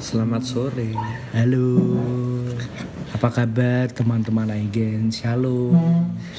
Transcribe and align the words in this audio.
Selamat 0.00 0.40
sore. 0.40 0.96
Halo. 1.36 1.68
Apa 3.12 3.28
kabar 3.28 3.90
teman-teman 3.92 4.48
Aigen? 4.48 5.12
Shalom. 5.12 5.76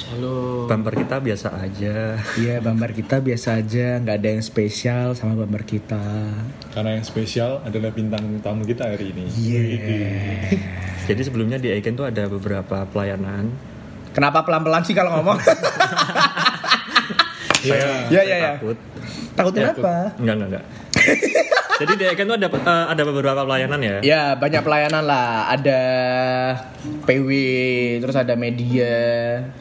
Halo. 0.10 0.66
Bumper 0.66 0.98
kita 0.98 1.22
biasa 1.22 1.54
aja. 1.62 2.18
Iya, 2.40 2.58
bumper 2.64 2.98
kita 2.98 3.22
biasa 3.22 3.62
aja, 3.62 4.02
nggak 4.02 4.18
ada 4.18 4.30
yang 4.34 4.42
spesial 4.42 5.14
sama 5.14 5.38
bumper 5.38 5.62
kita. 5.68 6.34
Karena 6.74 6.98
yang 6.98 7.06
spesial 7.06 7.62
adalah 7.62 7.94
bintang 7.94 8.26
tamu 8.42 8.66
kita 8.66 8.90
hari 8.90 9.14
ini. 9.14 9.30
Iya. 9.38 9.62
Jadi 11.14 11.22
sebelumnya 11.22 11.62
di 11.62 11.70
Aiken 11.70 11.94
tuh 11.94 12.10
ada 12.10 12.26
beberapa 12.26 12.88
pelayanan. 12.90 13.54
Kenapa 14.16 14.42
pelan-pelan 14.42 14.82
sih 14.82 14.98
kalau 14.98 15.22
ngomong? 15.22 15.38
Iya. 17.64 18.12
Iya, 18.12 18.22
iya, 18.28 18.36
iya. 18.44 18.52
Takut. 18.60 18.78
Takutnya 19.40 19.72
Takut. 19.72 19.84
apa? 19.88 19.96
Enggak, 20.20 20.36
enggak, 20.36 20.50
enggak. 20.52 20.66
Jadi 21.84 21.94
di 22.00 22.06
Aiken 22.08 22.26
tuh 22.26 22.38
ada 22.40 22.48
eh, 22.48 22.86
ada 22.90 23.02
beberapa 23.04 23.42
pelayanan 23.44 23.80
ya. 23.84 23.98
Ya, 24.00 24.24
banyak 24.34 24.64
pelayanan 24.64 25.04
lah. 25.04 25.52
Ada 25.52 25.82
PW, 27.04 27.30
terus 28.00 28.16
ada 28.16 28.34
media, 28.40 28.96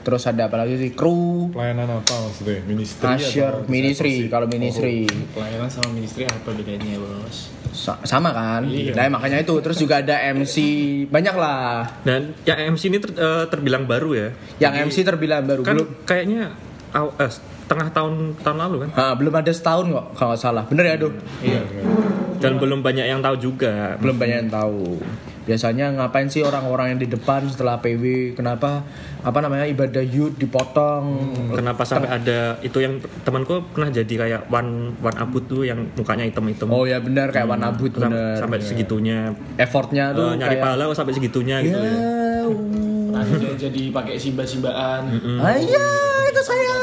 terus 0.07 0.23
ada 0.25 0.47
apa 0.47 0.63
lagi 0.63 0.79
sih? 0.79 0.91
Kru, 0.95 1.51
Pelayanan 1.51 1.99
apa 1.99 2.15
maksudnya? 2.15 2.63
Ministry 2.65 3.11
atau 3.19 3.67
ministry, 3.67 4.15
kalau 4.31 4.47
ministry. 4.47 5.07
Pelayanan 5.35 5.67
sama 5.67 5.91
ministry 5.91 6.23
apa 6.25 6.51
bedanya 6.55 6.99
bos? 6.99 7.51
Sa- 7.73 7.99
sama 8.05 8.31
kan? 8.31 8.63
Iya. 8.69 8.93
Nah, 8.93 9.19
makanya 9.19 9.43
itu. 9.43 9.55
Terus 9.59 9.81
juga 9.81 9.99
ada 9.99 10.15
MC, 10.31 10.57
banyak 11.09 11.35
lah. 11.35 11.89
Dan 12.05 12.37
yang 12.45 12.77
MC 12.77 12.93
ini 12.93 12.99
ter- 13.01 13.17
eh, 13.17 13.45
terbilang 13.49 13.89
baru 13.89 14.11
ya. 14.13 14.29
Yang 14.61 14.73
MC 14.87 14.97
terbilang 15.03 15.43
baru 15.43 15.63
Kan 15.65 15.75
belum 15.75 15.89
kayaknya 16.05 16.53
aw- 16.93 17.15
eh, 17.19 17.33
tengah 17.67 17.89
tahun 17.91 18.37
tahun 18.41 18.59
lalu 18.69 18.77
kan. 18.87 18.91
Ah, 18.95 19.13
belum 19.17 19.33
ada 19.33 19.53
setahun 19.53 19.89
kok 19.89 20.07
kalau 20.17 20.29
nggak 20.33 20.41
salah. 20.41 20.65
Bener 20.69 20.85
ya, 20.89 20.95
Duh? 21.01 21.13
Iya. 21.41 21.61
Dan 22.39 22.59
belum 22.61 22.83
banyak 22.83 23.07
yang 23.07 23.21
tahu 23.25 23.37
juga. 23.41 23.97
Belum 23.97 24.17
banyak 24.19 24.37
yang 24.47 24.53
tahu. 24.53 25.01
Biasanya 25.43 25.91
ngapain 25.93 26.31
sih 26.31 26.41
orang-orang 26.41 26.95
yang 26.95 27.01
di 27.01 27.11
depan 27.11 27.43
setelah 27.45 27.83
PW? 27.83 28.33
Kenapa 28.33 28.87
apa 29.21 29.39
namanya 29.39 29.67
ibadah 29.67 29.99
youth 30.01 30.39
dipotong? 30.39 31.35
Kenapa 31.51 31.83
sampai 31.83 32.11
ada 32.13 32.55
itu 32.61 32.79
yang 32.79 32.97
temanku 33.23 33.59
pernah 33.71 33.91
jadi 33.91 34.15
kayak 34.17 34.41
one 34.47 34.95
one 34.99 35.19
abut 35.19 35.43
tuh 35.45 35.63
yang 35.63 35.83
mukanya 35.95 36.23
hitam-hitam. 36.23 36.71
Oh 36.71 36.87
ya 36.87 37.03
benar 37.03 37.31
kayak 37.31 37.47
warna 37.47 37.71
abut 37.71 37.91
Sam- 37.91 38.15
bener. 38.15 38.39
sampai 38.39 38.59
segitunya 38.59 39.19
Effortnya 39.57 40.11
tuh 40.13 40.35
nyari 40.35 40.57
kayak 40.57 40.63
pahala 40.63 40.83
kok 40.87 40.97
sampai 40.97 41.15
segitunya 41.15 41.57
gitu 41.61 41.75
Ya, 41.75 41.91
ya. 41.91 42.47
Nah, 43.13 43.29
jadi, 43.55 43.93
pakai 43.93 44.17
simba-simbaan. 44.17 45.05
Ah, 45.39 45.53
iya, 45.53 45.87
itu 46.27 46.41
saya, 46.41 46.75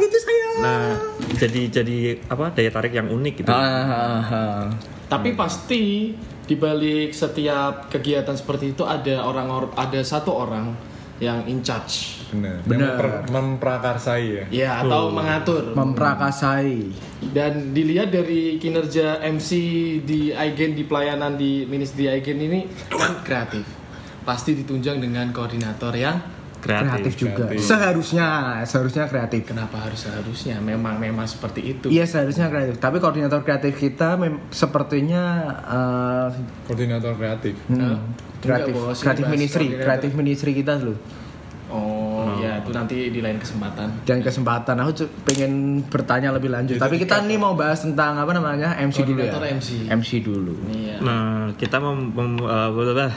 itu 0.00 0.18
saya. 0.18 0.46
Nah, 0.58 0.88
jadi 1.36 1.68
jadi 1.68 1.96
apa 2.26 2.48
daya 2.50 2.72
tarik 2.72 2.96
yang 2.96 3.12
unik 3.12 3.44
gitu. 3.44 3.52
Ah, 3.52 3.84
ah, 3.84 4.20
ah. 4.24 4.62
Tapi 5.06 5.36
pasti 5.36 6.16
di 6.46 6.54
balik 6.54 7.10
setiap 7.10 7.90
kegiatan 7.90 8.38
seperti 8.38 8.72
itu 8.72 8.86
ada 8.86 9.26
orang 9.26 9.48
or- 9.50 9.74
ada 9.74 10.00
satu 10.00 10.30
orang 10.30 10.72
yang 11.18 11.42
in 11.48 11.64
charge. 11.64 12.22
Benar. 12.28 12.60
Benar. 12.66 12.94
Memper- 12.98 13.24
memprakarsai 13.32 14.24
ya. 14.26 14.44
Ya, 14.52 14.70
atau 14.84 15.08
mengatur. 15.08 15.72
Memprakasai. 15.72 16.92
Dan 17.32 17.72
dilihat 17.72 18.12
dari 18.12 18.60
kinerja 18.60 19.24
MC 19.24 19.50
di 20.04 20.34
Aigen 20.36 20.76
di 20.76 20.84
pelayanan 20.84 21.38
di 21.40 21.64
ministry 21.64 22.10
Aigen 22.12 22.36
ini 22.36 22.68
kan 22.92 23.24
kreatif. 23.24 23.64
Pasti 24.26 24.58
ditunjang 24.58 25.00
dengan 25.00 25.30
koordinator 25.32 25.94
yang 25.96 26.18
Kreatif. 26.60 26.88
Kreatif 26.88 27.12
juga. 27.18 27.44
kreatif. 27.46 27.58
Seharusnya, 27.62 28.26
seharusnya 28.62 29.04
kreatif. 29.06 29.40
kenapa 29.46 29.76
harus 29.86 30.00
seharusnya 30.02 30.56
memang 30.58 30.96
memang 30.96 31.26
seperti 31.26 31.60
itu. 31.76 31.86
Iya 31.90 32.04
seharusnya 32.06 32.46
kreatif. 32.48 32.76
Tapi 32.78 32.96
koordinator 32.98 33.42
kreatif 33.42 33.74
kita 33.74 34.14
mem- 34.16 34.42
sepertinya 34.50 35.22
eh, 35.64 36.26
Koordinator 36.66 37.12
kreatif. 37.14 37.54
hmm, 37.68 37.96
kreatif, 38.40 38.72
Enggak, 38.74 38.86
Bos, 38.94 38.98
kreatif 39.02 39.24
bahas 39.26 39.34
ministry, 39.34 39.66
kreatif 39.74 40.10
ministry 40.14 40.50
kita 40.54 40.78
loh. 40.78 40.98
Oh, 41.66 42.05
ya 42.56 42.64
itu 42.64 42.70
nanti 42.72 42.96
di 43.12 43.20
lain 43.20 43.36
kesempatan. 43.36 44.08
Dan 44.08 44.24
kesempatan 44.24 44.76
aku 44.80 45.04
pengen 45.28 45.84
bertanya 45.84 46.32
lebih 46.32 46.48
lanjut. 46.48 46.80
Tapi 46.80 46.96
kita 46.96 47.20
nih 47.28 47.36
mau 47.36 47.52
bahas 47.52 47.84
tentang 47.84 48.16
apa 48.16 48.32
namanya 48.32 48.80
MC 48.80 49.04
dulu 49.04 49.20
ya. 49.20 49.30
Koordinator 49.30 49.44
MC. 49.60 49.68
MC 49.92 50.10
dulu. 50.24 50.54
Iya. 50.72 50.96
Nah, 51.04 51.52
kita 51.54 51.76
mau 51.76 51.92
mem, 51.92 52.40
eh, 52.40 52.68
blablabla. 52.72 53.08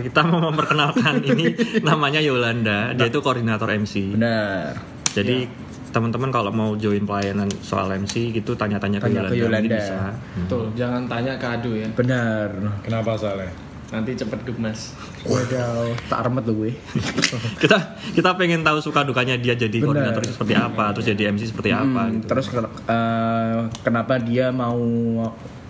kita 0.10 0.20
mau 0.26 0.40
memperkenalkan 0.50 1.14
ini 1.30 1.54
namanya 1.86 2.18
Yolanda. 2.18 2.92
Dia 2.98 3.06
itu 3.06 3.22
koordinator 3.22 3.70
MC. 3.70 4.18
Benar. 4.18 4.74
Jadi 5.14 5.68
teman-teman 5.88 6.28
kalau 6.28 6.52
mau 6.52 6.76
join 6.76 7.00
pelayanan 7.08 7.48
soal 7.64 7.88
MC 7.96 8.28
gitu 8.36 8.52
tanya-tanya 8.52 9.00
ke 9.00 9.08
Yolanda, 9.08 9.32
ke 9.32 9.40
Yolanda. 9.40 9.76
bisa. 9.80 9.98
Betul, 10.44 10.64
jangan 10.76 11.08
tanya 11.08 11.32
ke 11.40 11.46
Adu 11.48 11.72
ya. 11.72 11.88
Benar. 11.96 12.48
Kenapa 12.84 13.16
soalnya? 13.16 13.67
Nanti 13.88 14.12
cepet 14.12 14.44
gemas. 14.44 14.92
Waduh, 15.24 15.96
tak 16.06 16.20
remet 16.22 16.44
loh 16.44 16.60
gue. 16.60 16.76
kita 17.62 17.78
kita 18.12 18.30
pengen 18.34 18.60
tahu 18.60 18.78
suka 18.78 19.00
dukanya 19.00 19.34
dia 19.34 19.52
jadi 19.52 19.72
Benar. 19.74 20.12
koordinator 20.12 20.22
itu 20.22 20.32
seperti 20.34 20.54
apa, 20.54 20.84
terus 20.92 21.06
jadi 21.08 21.22
MC 21.30 21.42
seperti 21.46 21.70
apa 21.70 22.02
Hmm, 22.04 22.12
gitu. 22.14 22.24
Terus 22.28 22.46
eh, 22.84 23.56
kenapa 23.80 24.18
dia 24.18 24.50
mau 24.50 24.76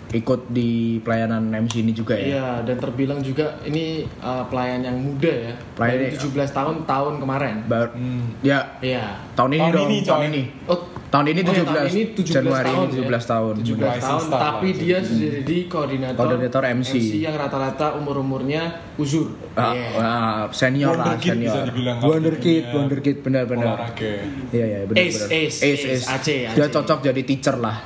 ikut 0.09 0.49
di 0.49 0.69
pelayanan 0.99 1.47
MC 1.55 1.79
ini 1.79 1.93
juga 1.93 2.13
ya? 2.13 2.25
Iya, 2.27 2.47
dan 2.65 2.75
terbilang 2.75 3.21
juga 3.21 3.61
ini 3.61 4.03
uh, 4.17 4.41
pelayan 4.43 4.81
yang 4.81 4.97
muda 4.97 5.29
ya. 5.29 5.53
Pelayan- 5.77 6.11
Baru 6.11 6.33
17 6.33 6.49
tahun 6.51 6.75
tahun 6.83 7.13
kemarin. 7.19 7.55
Baru, 7.63 7.89
Hmm. 7.93 8.25
ya 8.41 8.59
Iya. 8.81 9.15
tahun 9.31 9.51
ini 9.53 9.61
Tahun 9.61 9.71
dong, 9.71 9.85
ini, 9.85 9.97
tahun 10.03 10.23
ini. 10.27 10.43
Oh, 10.65 10.79
Tahun 11.09 11.25
ini 11.25 11.41
oh 11.41 11.49
ya, 11.49 11.65
17, 11.65 11.65
tahun 11.65 11.89
ini 11.89 12.03
17 12.13 12.29
Januari 12.29 12.69
tahun 12.69 12.85
ini 12.85 12.93
17 12.93 13.01
ya. 13.01 13.19
tahun. 13.25 13.53
17 13.57 13.65
Rising 13.65 13.97
tahun, 14.05 14.21
star 14.21 14.39
tapi 14.39 14.67
dia 14.77 14.97
sudah 15.01 15.29
jadi 15.41 15.57
koordinator, 15.65 16.19
Koordinator 16.21 16.63
MC. 16.69 16.91
yang 17.17 17.33
rata-rata 17.33 17.87
umur-umurnya 17.97 18.61
uzur. 18.95 19.27
Ah, 19.57 19.73
Iya. 19.73 19.89
ah, 19.97 20.41
senior 20.51 20.93
lah, 20.93 21.17
senior. 21.17 21.49
bisa 21.49 21.59
dibilang 21.65 21.97
Wonderkid, 21.97 22.61
dunia 22.61 22.75
Wonderkid 22.77 23.15
benar-benar. 23.19 23.73
Olahraga. 23.75 24.13
Iya, 24.49 24.65
iya, 24.65 24.79
benar 24.85 25.01
Ace, 25.01 25.17
benar. 25.19 25.29
ace, 25.33 25.57
ace, 25.65 26.05
AC, 26.05 26.27
Dia 26.53 26.67
cocok 26.69 26.99
jadi 27.01 27.21
teacher 27.25 27.55
lah. 27.57 27.77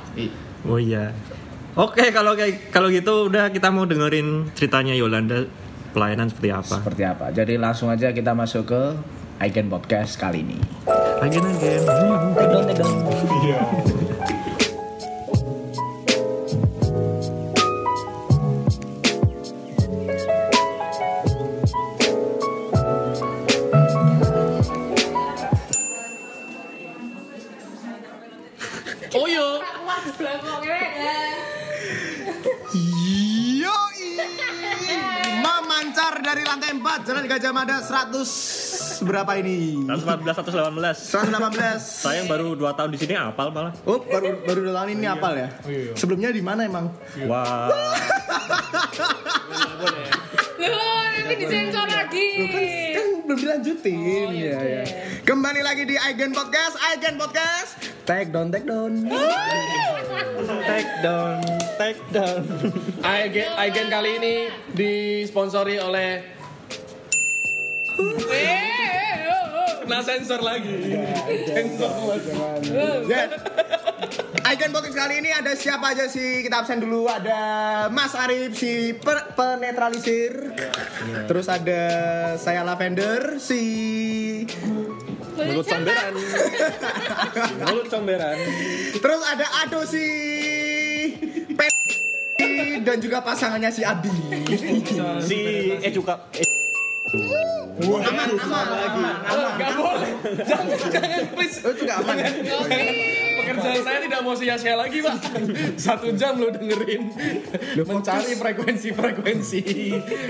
Oh 0.64 0.76
iya. 0.76 1.08
Oke, 1.74 2.12
kalau 2.12 2.36
kayak 2.36 2.70
kalau 2.70 2.86
gitu 2.86 3.26
udah 3.26 3.48
kita 3.48 3.72
mau 3.72 3.82
dengerin 3.82 4.52
ceritanya 4.52 4.92
Yolanda 4.92 5.48
pelayanan 5.90 6.28
seperti 6.28 6.52
apa. 6.52 6.76
Seperti 6.76 7.02
apa? 7.02 7.32
Jadi 7.32 7.56
langsung 7.56 7.88
aja 7.88 8.12
kita 8.12 8.30
masuk 8.30 8.68
ke 8.68 8.82
Icon 9.40 9.66
Podcast 9.66 10.14
kali 10.14 10.44
ini. 10.44 10.58
Again 11.24 11.46
again. 11.56 11.80
Iya. 13.48 13.60
Oh 13.64 13.93
Memancar 36.04 36.20
dari 36.20 36.44
lantai 36.44 36.76
4 36.76 37.08
Jalan 37.08 37.24
Gajah 37.24 37.52
Mada 37.56 37.80
100 37.80 39.08
Berapa 39.08 39.40
ini? 39.40 39.88
114 39.88 40.36
118. 40.52 41.32
118 41.32 41.80
Saya 41.80 42.20
yang 42.20 42.28
baru 42.28 42.52
2 42.52 42.76
tahun 42.76 42.92
di 42.92 42.98
sini 43.00 43.16
apal 43.16 43.48
malah. 43.48 43.72
Oh 43.88 44.04
baru 44.04 44.36
baru 44.44 44.68
dua 44.68 44.84
tahun 44.84 45.00
ini 45.00 45.08
apal 45.08 45.32
ya? 45.32 45.48
iya. 45.64 45.96
Sebelumnya 45.96 46.28
di 46.28 46.44
mana 46.44 46.68
emang? 46.68 46.92
Wah. 47.24 47.72
Loh, 50.60 51.08
ini 51.24 51.34
disensor 51.40 51.88
lagi. 51.88 52.28
Kan 52.52 52.62
belum 53.34 53.50
dilanjutin 53.50 54.30
ya, 54.30 54.58
ya. 54.62 54.82
Kembali 55.26 55.58
lagi 55.66 55.82
di 55.82 55.98
Icon 55.98 56.30
Podcast 56.30 56.78
Icon 56.94 57.18
Podcast 57.18 57.82
Take 58.06 58.30
down, 58.30 58.54
take 58.54 58.62
down 58.62 59.10
Take 60.62 60.92
down, 61.02 61.42
take 61.74 61.98
down. 62.14 62.46
Kali 63.90 64.10
ini 64.22 64.34
disponsori 64.70 65.82
oleh 65.82 66.22
Eh, 67.98 69.28
oh, 69.30 69.44
oh. 69.54 69.70
kena 69.84 70.00
sensor 70.02 70.40
lagi. 70.42 70.74
Ya. 73.06 73.22
Icon 74.44 74.76
Podcast 74.76 74.96
kali 74.98 75.24
ini 75.24 75.32
ada 75.32 75.56
siapa 75.56 75.96
aja 75.96 76.04
sih? 76.04 76.44
Kita 76.44 76.60
absen 76.62 76.78
dulu. 76.78 77.08
Ada 77.08 77.40
Mas 77.88 78.12
Arif 78.12 78.54
si 78.60 78.92
per- 78.92 79.32
penetralisir. 79.32 80.52
Terus 81.24 81.46
ada 81.48 81.82
saya 82.36 82.60
Lavender 82.60 83.40
si 83.40 83.62
Mulut 85.34 85.66
comberan. 85.66 86.12
Mulut 87.66 87.86
comberan. 87.90 88.36
Terus 88.94 89.20
ada 89.26 89.46
Ado 89.64 89.80
si 89.88 90.06
dan 92.84 93.00
juga 93.00 93.24
pasangannya 93.24 93.72
si 93.72 93.82
Adi. 93.82 94.12
Si 95.24 95.40
eh 95.80 95.90
juga 95.90 96.28
eh, 96.36 96.53
Aman, 97.74 98.28
aman 98.38 98.66
lagi. 98.70 99.02
Gak 99.58 99.72
boleh. 99.74 100.12
Jangan, 100.46 100.66
jangan 100.94 101.22
please. 101.34 101.56
Oh, 101.66 101.70
itu 101.74 101.82
nggak 101.82 101.98
aman. 102.06 102.16
Pekerjaan 103.34 103.80
saya 103.82 103.98
tidak 104.00 104.20
mau 104.24 104.34
sia-sia 104.38 104.74
lagi, 104.78 104.98
Pak. 105.02 105.16
Satu 105.76 106.14
jam 106.14 106.38
lo 106.38 106.48
dengerin. 106.54 107.12
Mencari 107.82 108.32
frekuensi-frekuensi. 108.38 109.60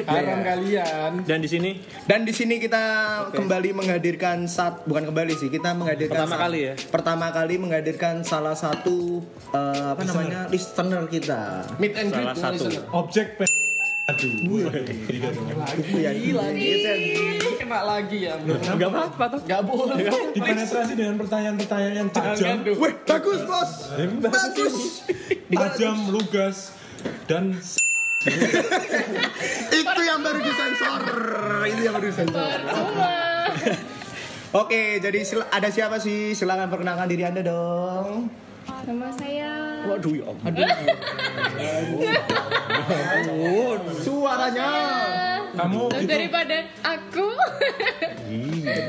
Haram 0.08 0.40
kalian. 0.40 1.10
Dan 1.28 1.38
di 1.44 1.48
sini 1.48 1.70
Dan 2.08 2.26
di 2.26 2.32
sini 2.34 2.58
kita 2.58 2.82
kembali 3.31 3.70
menghadirkan 3.76 4.48
sat 4.50 4.82
bukan 4.88 5.08
kembali 5.12 5.32
sih 5.38 5.48
kita 5.48 5.76
menghadirkan 5.76 6.26
Pertama 6.26 6.36
kali 6.36 6.58
ya? 6.64 6.75
Pertama 6.90 7.26
kali 7.31 7.54
menghadirkan 7.60 8.14
salah 8.26 8.56
satu 8.56 9.22
eh, 9.52 9.86
apa 9.94 10.02
namanya 10.02 10.40
listener 10.50 11.06
kita. 11.06 11.69
Meet 11.78 11.94
and 11.94 12.08
greet. 12.10 12.26
Salah 12.34 12.36
satu. 12.40 12.64
listener. 12.66 12.82
Objek. 12.90 13.53
Aduh. 14.04 14.68
Tidak 14.68 15.30
dong. 15.32 15.48
Lagi, 15.96 16.30
lagi. 16.36 16.68
Kena 17.56 17.80
lagi 17.88 18.18
ya. 18.28 18.36
nggak 18.36 18.90
apa-apa 18.92 19.24
toh. 19.32 19.40
Gak 19.48 19.62
boleh. 19.64 19.96
Dipenetrasi 20.36 20.92
dengan 20.92 21.16
pertanyaan-pertanyaan 21.16 21.94
yang 22.04 22.10
tajam. 22.12 22.60
Wih, 22.68 22.94
bagus 23.08 23.40
bos. 23.48 23.70
Bagus. 24.20 25.08
tajam, 25.48 25.96
lugas, 26.12 26.76
dan 27.24 27.56
Itu 29.84 30.00
yang 30.04 30.20
baru 30.24 30.40
disensor. 30.40 31.00
Itu 31.68 31.80
yang 31.84 31.94
baru 31.96 32.06
disensor. 32.08 32.58
Oke, 34.64 35.02
jadi 35.02 35.18
ada 35.50 35.68
siapa 35.68 35.96
sih? 36.00 36.32
Silakan 36.32 36.72
perkenalkan 36.72 37.08
diri 37.08 37.24
anda 37.24 37.44
dong. 37.44 38.44
Nama 38.64 39.08
saya. 39.16 39.52
Waduh 39.84 40.12
ya 40.16 40.25
Suaranya. 44.00 44.69
kamu 45.55 45.81
itu 45.87 46.05
daripada 46.08 46.56
aku. 46.82 47.28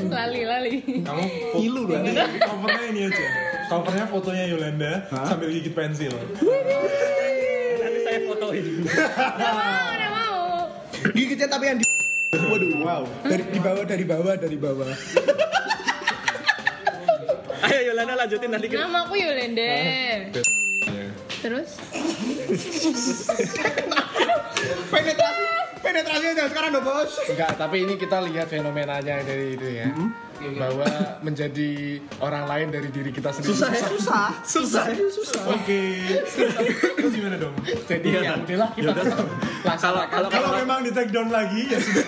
lali 0.08 0.42
lali. 0.48 0.74
kamu 1.04 1.24
Ilu 1.60 1.82
loh. 1.86 2.00
covernya 2.40 2.86
ini 2.90 3.00
aja. 3.08 3.24
Covernya 3.68 4.06
fotonya 4.08 4.44
Yolanda 4.48 4.92
sambil 5.12 5.48
gigit 5.52 5.74
pensil. 5.76 6.12
Nanti 7.76 7.98
saya 8.04 8.18
fotoin. 8.24 8.64
Nggak 8.82 9.52
mau, 9.52 9.88
nggak 9.92 10.10
mau. 10.10 10.40
Gigitnya 11.12 11.48
tapi 11.48 11.64
yang 11.68 11.78
di 11.80 11.86
Waduh, 12.36 12.68
wow. 12.84 13.02
Dari 13.24 13.42
di 13.48 13.60
bawah, 13.62 13.84
dari 13.88 14.04
bawah, 14.04 14.34
dari 14.36 14.56
bawah. 14.60 14.92
Ayo 17.64 17.80
Yolanda 17.92 18.14
lanjutin 18.16 18.50
nanti 18.52 18.66
kita. 18.68 18.84
Nama 18.84 18.98
aku 19.06 19.14
Yolanda. 19.16 19.72
Terus? 21.40 21.70
Penetrasi, 24.86 25.44
penetrasinya 25.78 26.32
jangan 26.34 26.50
sekarang 26.50 26.70
dong 26.74 26.84
bos. 26.84 27.12
Enggak, 27.28 27.50
tapi 27.54 27.76
ini 27.84 27.94
kita 27.94 28.18
lihat 28.24 28.46
fenomenanya 28.48 29.22
dari 29.22 29.54
itu 29.54 29.68
ya. 29.68 29.86
Bahwa 30.36 30.84
menjadi 31.24 31.96
orang 32.20 32.44
lain 32.44 32.68
dari 32.68 32.88
diri 32.92 33.08
kita 33.08 33.32
sendiri. 33.32 33.56
Susah 33.56 33.70
ya? 33.72 33.86
Susah. 33.88 34.26
Susah. 34.44 34.84
Susah. 35.08 35.42
Oke. 35.48 35.80
Terus 36.98 37.12
gimana 37.14 37.36
dong? 37.40 37.54
Jadi 37.88 38.08
ya 38.10 38.36
udahlah 38.36 38.70
kita 38.76 38.92
Kalau 39.80 40.02
kalau 40.06 40.28
Kalau 40.28 40.50
memang 40.60 40.84
di 40.84 40.90
take 40.92 41.08
down 41.10 41.32
lagi 41.32 41.72
ya 41.72 41.78
sudah. 41.80 42.04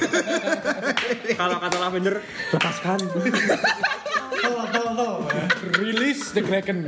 kalau 1.40 1.56
kata 1.56 1.76
Lavender 1.80 2.14
lepaskan. 2.52 2.98
Release 6.18 6.34
the 6.34 6.42
Kraken. 6.42 6.78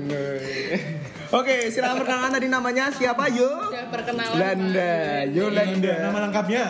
Oke, 1.38 1.70
silakan 1.70 2.02
perkenalan 2.02 2.30
tadi 2.34 2.50
namanya 2.50 2.90
siapa 2.90 3.30
yo? 3.30 3.46
Udah 3.70 3.86
perkenalan. 3.86 4.34
Yolanda, 4.34 4.94
Yolanda, 5.30 5.92
nama 6.02 6.18
lengkapnya? 6.26 6.64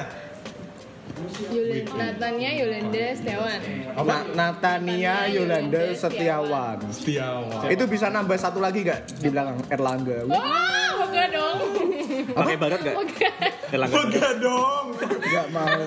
Yolanda. 1.49 1.93
Natanya 1.97 2.51
Yolanda 2.61 3.05
Setiawan. 3.17 3.61
Na- 3.97 4.29
Natania 4.37 5.25
Yolanda 5.33 5.81
Setiawan. 5.97 6.79
Setiawan. 6.93 7.65
Itu 7.73 7.89
bisa 7.89 8.13
nambah 8.13 8.37
satu 8.37 8.61
lagi 8.61 8.85
gak 8.85 9.09
di 9.25 9.33
belakang 9.33 9.65
Erlangga? 9.73 10.29
Wah, 10.29 11.01
enggak 11.09 11.29
dong. 11.33 11.59
Pakai 12.37 12.57
barat 12.61 12.81
gak? 12.85 12.97
Oke. 13.01 13.29
Erlangga. 13.73 13.97
Wegah 14.05 14.33
dong. 14.37 14.87
Gak 15.09 15.49
mau. 15.49 15.81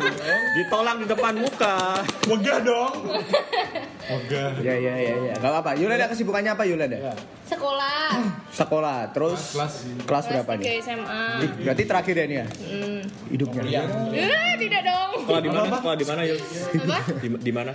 Ditolak 0.58 0.96
di 0.98 1.06
depan 1.06 1.34
muka. 1.38 2.02
Wegah 2.26 2.58
dong. 2.66 2.94
Wegah. 4.04 4.60
Ya 4.60 4.76
ya 4.76 4.94
ya 5.00 5.16
ya. 5.32 5.34
Gak 5.40 5.52
apa-apa. 5.52 5.72
Yolanda 5.80 6.12
kesibukannya 6.12 6.52
apa 6.52 6.64
Yolanda? 6.68 6.98
Sekolah. 7.48 8.12
Sekolah. 8.52 8.98
Terus 9.16 9.56
Kelas. 9.56 9.74
kelas 10.04 10.04
Kelas 10.04 10.26
berapa 10.28 10.52
nih? 10.60 10.66
3 10.80 10.86
SMA. 10.86 11.24
Berarti 11.64 11.84
terakhir 11.88 12.16
ya 12.20 12.26
nih 12.28 12.38
ya? 12.44 12.46
Hmm. 12.48 13.00
Hidupnya. 13.32 13.64
Eh, 14.12 14.54
tidak 14.60 14.82
dong. 14.84 15.10
Sekolah 15.24 15.42
di 15.42 15.50
mana? 15.50 15.68
Sekolah 15.80 15.98
di 15.98 16.06
mana 16.06 16.22
yuk? 16.28 16.40
Apa? 16.84 16.98
Di, 17.24 17.28
di 17.32 17.52
mana? 17.56 17.72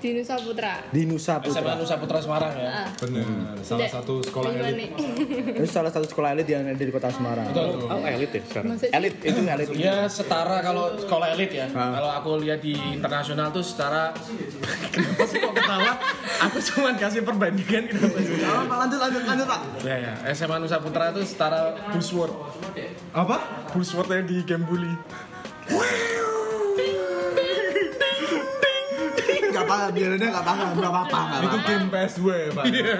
Di 0.00 0.16
Nusa 0.16 0.34
Putra. 0.40 0.72
Di 0.88 1.02
Nusa 1.04 1.34
SMA 1.44 1.60
Putra. 1.60 1.72
Nusa 1.76 1.94
Putra 2.00 2.18
Semarang 2.24 2.52
ya. 2.56 2.70
Ah. 2.72 2.88
Benar. 3.04 3.24
Salah 3.60 3.84
Tidak. 3.84 3.90
satu 3.92 4.14
sekolah 4.24 4.50
elit. 4.56 4.90
Itu 5.60 5.68
salah 5.68 5.92
satu 5.92 6.06
sekolah 6.08 6.32
elit 6.32 6.48
yang 6.48 6.64
ada 6.64 6.80
di 6.80 6.88
kota 6.88 7.12
Semarang. 7.12 7.52
Oh 7.52 8.00
elit 8.08 8.32
ya 8.32 8.42
sekarang. 8.48 8.72
Maksudnya 8.72 8.96
Elit 8.96 9.14
itu 9.20 9.40
elit. 9.44 9.68
Ya 9.76 10.08
setara 10.08 10.64
kalau 10.64 10.96
sekolah 10.96 11.36
elit 11.36 11.52
ya. 11.52 11.68
Ah. 11.76 12.00
Kalau 12.00 12.10
aku 12.16 12.30
lihat 12.40 12.64
di 12.64 12.72
internasional 12.96 13.52
tuh 13.52 13.60
setara 13.60 14.16
Kenapa 14.90 15.24
sih 15.28 15.38
kok 15.38 15.52
ketawa? 15.52 15.92
Aku 16.48 16.56
cuma 16.72 16.90
kasih 16.96 17.20
perbandingan 17.20 17.84
kenapa 17.92 18.18
sih? 18.24 18.40
Apa, 18.40 18.74
lanjut 18.86 18.98
lanjut 18.98 19.22
lanjut 19.28 19.46
pak. 19.46 19.60
Ya 19.84 19.96
ya, 20.00 20.12
SMA 20.32 20.56
Nusa 20.56 20.80
Putra 20.80 21.12
itu 21.12 21.20
setara 21.28 21.76
Bullsword. 21.92 22.32
Apa? 23.12 23.36
Bullsword 23.76 24.08
yang 24.16 24.24
di 24.24 24.36
game 24.48 24.64
bully. 24.64 24.92
Gak 25.70 26.39
apa, 29.70 29.94
Yolanda 29.94 30.26
gak 30.30 30.44
paham, 30.44 30.68
gak 30.74 30.90
apa-apa. 30.90 31.20
nggak 31.22 31.40
Itu 31.42 31.56
game 31.62 31.86
PSW, 31.88 32.26
Pak. 32.52 32.64
Iya. 32.66 32.96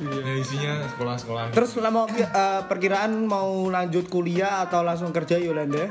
Ya, 0.00 0.32
isinya 0.34 0.72
sekolah-sekolah. 0.88 1.42
Terus 1.50 1.70
lah 1.76 1.90
mau 1.90 2.08
eh, 2.08 2.26
perkiraan 2.64 3.12
mau 3.22 3.48
lanjut 3.66 4.06
kuliah 4.06 4.64
atau 4.64 4.80
langsung 4.80 5.10
kerja 5.10 5.36
Yolanda? 5.36 5.84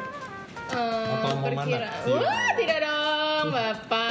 Eh, 0.69 1.13
Atau 1.13 1.29
mau 1.35 1.49
mana? 1.51 1.77
perkira- 1.77 1.93
Wah, 2.11 2.49
tidak 2.53 2.77
dong, 2.81 3.45
Bapak. 3.51 4.08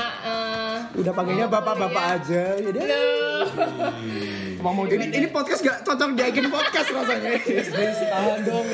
Udah 0.98 1.12
panggilnya 1.14 1.46
bapak-bapak 1.46 2.04
aja. 2.18 2.42
Ya 2.58 2.70
deh. 2.70 2.82
loh. 2.82 3.46
Mau 4.58 4.74
mau 4.74 4.84
ini, 4.84 5.06
ini 5.08 5.26
podcast 5.30 5.62
gak 5.62 5.86
cocok 5.86 6.18
diakin 6.18 6.50
podcast 6.50 6.88
rasanya. 6.90 7.30
Tahan 8.12 8.38
dong. 8.42 8.64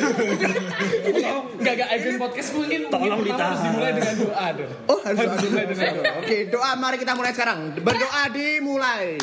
Enggak 1.05 1.73
enggak 1.77 1.89
Icon 1.93 2.17
podcast 2.17 2.49
mungkin 2.57 2.81
Tolong 2.89 3.21
ditahan. 3.21 3.45
harus 3.45 3.61
dimulai 3.63 3.93
dengan 3.93 4.15
doa 4.17 4.47
dong. 4.57 4.71
Oh 4.89 4.99
harus 5.05 5.19
dimulai 5.39 5.67
dengan 5.69 5.91
doa. 5.93 6.13
Oke 6.19 6.37
doa 6.49 6.71
mari 6.75 6.97
kita 6.97 7.13
mulai 7.13 7.33
sekarang. 7.33 7.59
Berdoa 7.77 8.23
dimulai. 8.33 9.21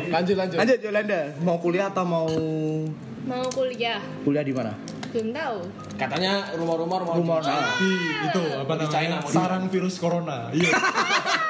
Lanjut 0.00 0.32
lanjut. 0.34 0.56
Lanjut 0.56 0.78
Yolanda. 0.80 1.20
Mau 1.44 1.56
kuliah 1.60 1.92
atau 1.92 2.04
mau 2.08 2.26
Mau 3.20 3.44
kuliah? 3.52 4.00
kuliah 4.24 4.40
di 4.40 4.56
mana? 4.56 4.72
Belum 5.10 5.28
tahu. 5.30 5.58
Katanya 5.96 6.32
rumor-rumor 6.54 7.00
mau 7.02 7.14
Rumor. 7.14 7.40
di 7.40 7.46
China. 7.46 7.68
Di 7.74 7.90
itu 8.24 8.42
apa 8.54 8.72
Di 8.72 8.78
namanya? 8.78 8.88
China, 8.88 9.14
mau 9.16 9.26
di- 9.26 9.34
Sarang 9.34 9.64
virus 9.66 9.94
corona. 9.96 10.36
Iya. 10.50 10.70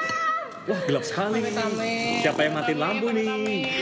Wah 0.61 0.77
gelap 0.85 1.01
sekali. 1.01 1.41
Tame. 1.41 2.21
Siapa 2.21 2.39
yang 2.45 2.53
matiin 2.53 2.77
lampu 2.77 3.09
nih? 3.09 3.25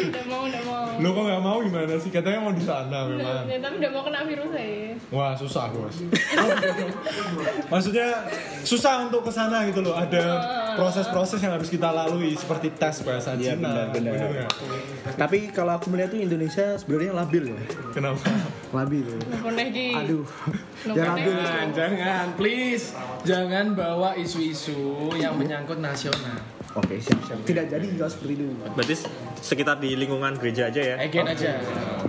Udah 0.07 0.23
mau, 0.31 0.41
udah 0.47 0.61
mau. 0.63 0.83
Lo 0.99 1.07
kok 1.11 1.23
nggak 1.27 1.41
mau 1.43 1.57
gimana 1.59 1.95
sih? 1.99 2.07
Katanya 2.11 2.39
mau 2.39 2.53
di 2.55 2.63
sana 2.63 2.97
memang. 3.07 3.43
Ya, 3.47 3.57
tapi 3.59 3.75
udah 3.83 3.91
mau 3.91 4.03
kena 4.07 4.21
virus 4.23 4.49
saya. 4.55 4.95
Wah 5.11 5.31
susah 5.35 5.65
bos. 5.75 5.95
Maksudnya 7.67 8.07
susah 8.63 9.07
untuk 9.07 9.27
ke 9.27 9.31
sana 9.31 9.67
gitu 9.67 9.83
loh. 9.83 9.95
Ada 9.95 10.23
proses-proses 10.79 11.39
yang 11.43 11.59
harus 11.59 11.67
kita 11.67 11.91
lalui 11.91 12.35
seperti 12.39 12.71
tes 12.71 13.03
bahasa 13.03 13.35
Iya, 13.35 13.59
Cina. 13.59 13.91
benar, 13.91 14.15
benar. 14.15 14.47
Tapi 15.19 15.51
kalau 15.51 15.75
aku 15.75 15.91
melihat 15.91 16.15
tuh 16.15 16.21
Indonesia 16.23 16.79
sebenarnya 16.79 17.11
labil 17.11 17.43
ya. 17.51 17.59
Kenapa? 17.91 18.23
Labil. 18.71 19.03
Aduh. 19.99 20.23
Ya 20.87 21.03
labil. 21.11 21.35
Jangan, 21.35 21.67
jangan, 21.75 22.25
please. 22.39 22.95
Jangan 23.27 23.75
bawa 23.75 24.15
isu-isu 24.15 25.11
yang 25.19 25.35
menyangkut 25.35 25.83
nasional. 25.83 26.39
Oke 26.77 27.01
siap 27.01 27.17
siap. 27.25 27.39
Tidak 27.43 27.65
jadi 27.65 27.85
juga 27.89 28.05
seperti 28.05 28.33
itu. 28.37 28.45
Berarti 28.77 28.95
sekitar 29.41 29.81
di 29.81 29.97
lingkungan 29.97 30.37
gereja 30.37 30.69
aja 30.69 30.81
ya. 30.83 30.95
Again 31.01 31.25
aja. 31.25 31.51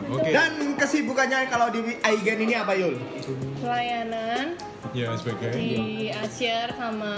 Oke. 0.06 0.28
Dan 0.28 0.76
kesibukannya 0.76 1.48
kalau 1.48 1.72
di 1.72 1.80
Aigen 2.00 2.38
ini 2.44 2.54
apa 2.54 2.76
Yul? 2.76 3.00
Pelayanan 3.56 4.60
Ya 4.92 5.16
sebagai. 5.16 5.52
di 5.56 5.70
Asyar 6.12 6.76
sama 6.76 7.14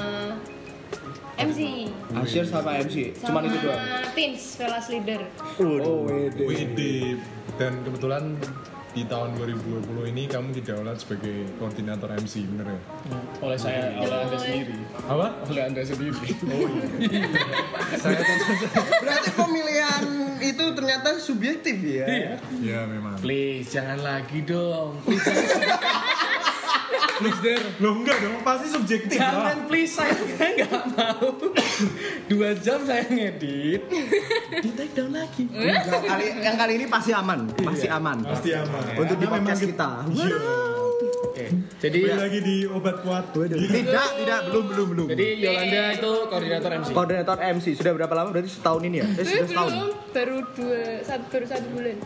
MC. 1.35 1.89
Asyir 2.15 2.45
sama 2.45 2.71
MC. 2.79 3.17
Cuman 3.19 3.43
itu 3.49 3.59
doang. 3.59 3.81
Sama 3.81 4.13
Pins, 4.13 4.43
Velas 4.55 4.87
Leader. 4.87 5.21
Oh, 5.59 6.07
wede. 6.07 6.45
WD 6.45 6.81
dan 7.57 7.73
kebetulan 7.83 8.37
di 8.93 9.09
tahun 9.09 9.33
2020 9.41 10.13
ini 10.13 10.29
kamu 10.29 10.53
didaulat 10.53 11.01
sebagai 11.01 11.49
koordinator 11.57 12.13
MC 12.13 12.45
bener 12.45 12.77
ya? 12.77 12.81
Oleh 13.41 13.57
saya, 13.57 13.97
oleh 13.97 14.17
anda 14.21 14.37
sendiri. 14.37 14.77
Apa? 15.09 15.27
Oleh 15.49 15.63
anda 15.65 15.81
sendiri. 15.81 16.29
Saya 18.03 18.21
Berarti 19.01 19.31
pemilihan 19.33 20.05
itu 20.45 20.65
ternyata 20.77 21.17
subjektif 21.17 21.77
ya. 21.81 22.37
ya 22.61 22.85
memang. 22.85 23.17
Please, 23.25 23.73
jangan 23.73 24.05
lagi 24.05 24.45
dong. 24.45 25.01
Please, 25.09 25.25
there. 27.39 27.63
Lo 27.79 27.95
enggak 27.95 28.19
dong, 28.19 28.43
pasti 28.43 28.67
subjektif 28.69 29.15
Jangan 29.15 29.43
lah. 29.55 29.67
please 29.67 29.93
saya 29.93 30.13
nggak 30.13 30.83
mau. 30.91 31.29
Dua 32.27 32.51
jam 32.57 32.83
saya 32.83 33.05
ngedit, 33.05 33.83
di 34.57 34.71
take 34.73 34.93
down 34.93 35.11
lagi. 35.11 35.47
Enggak, 35.47 36.03
kali 36.03 36.25
yang 36.37 36.57
kali 36.57 36.73
ini 36.75 36.87
pasti 36.87 37.11
aman, 37.13 37.47
pasti 37.55 37.87
aman. 37.87 38.19
Pasti 38.25 38.51
aman. 38.51 38.83
Untuk 38.97 39.17
di 39.17 39.27
podcast 39.27 39.63
kita. 39.63 39.91
Oke, 41.23 41.49
jadi 41.79 41.99
Balik 42.05 42.21
lagi 42.21 42.39
di 42.41 42.57
obat 42.67 42.97
kuat. 43.01 43.25
Tidak, 43.33 43.57
tidak, 44.15 44.41
belum, 44.47 44.65
belum, 44.69 44.87
belum. 44.87 45.07
jadi 45.09 45.27
Yolanda 45.39 45.83
itu 45.95 46.13
koordinator 46.29 46.71
MC. 46.77 46.89
Koordinator 46.93 47.37
MC 47.41 47.67
sudah 47.73 47.93
berapa 47.95 48.13
lama? 48.13 48.29
Berarti 48.31 48.51
setahun 48.53 48.83
ini 48.85 48.97
ya? 49.01 49.07
Eh, 49.07 49.17
Eh, 49.17 49.25
sudah 49.25 49.47
setahun. 49.49 49.71
belum, 49.73 49.91
baru 50.13 50.37
dua, 50.53 50.81
satu, 51.01 51.25
baru 51.27 51.47
satu 51.49 51.67
bulan. 51.73 51.97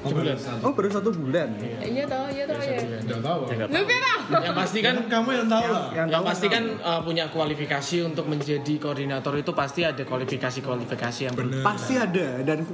Sebulan. 0.00 0.36
Oh, 0.64 0.72
baru 0.72 0.88
satu 0.88 1.12
bulan. 1.12 1.48
Iya 1.60 2.04
toh, 2.08 2.24
iya 2.32 2.44
toh 2.48 2.56
ya. 2.56 2.78
Enggak 3.04 3.20
tahu. 3.20 3.40
Lu 3.52 3.80
kira? 3.84 4.12
Yang 4.30 4.56
pasti 4.56 4.78
kan 4.80 4.96
Kamu 5.04 5.28
yang 5.34 5.48
tahu 5.50 5.66
lah. 5.68 5.84
Yang 5.92 5.96
yang 5.96 6.08
tahu 6.08 6.24
pasti 6.24 6.46
tahu. 6.48 6.54
kan 6.56 6.64
uh, 6.80 7.00
punya 7.04 7.24
kualifikasi 7.28 7.96
untuk 8.02 8.24
menjadi 8.24 8.74
koordinator 8.80 9.34
itu 9.36 9.52
pasti 9.52 9.80
ada 9.84 10.00
kualifikasi-kualifikasi 10.00 11.20
yang 11.28 11.34
Bener. 11.36 11.60
pasti 11.60 11.94
ada 12.00 12.40
dan 12.40 12.64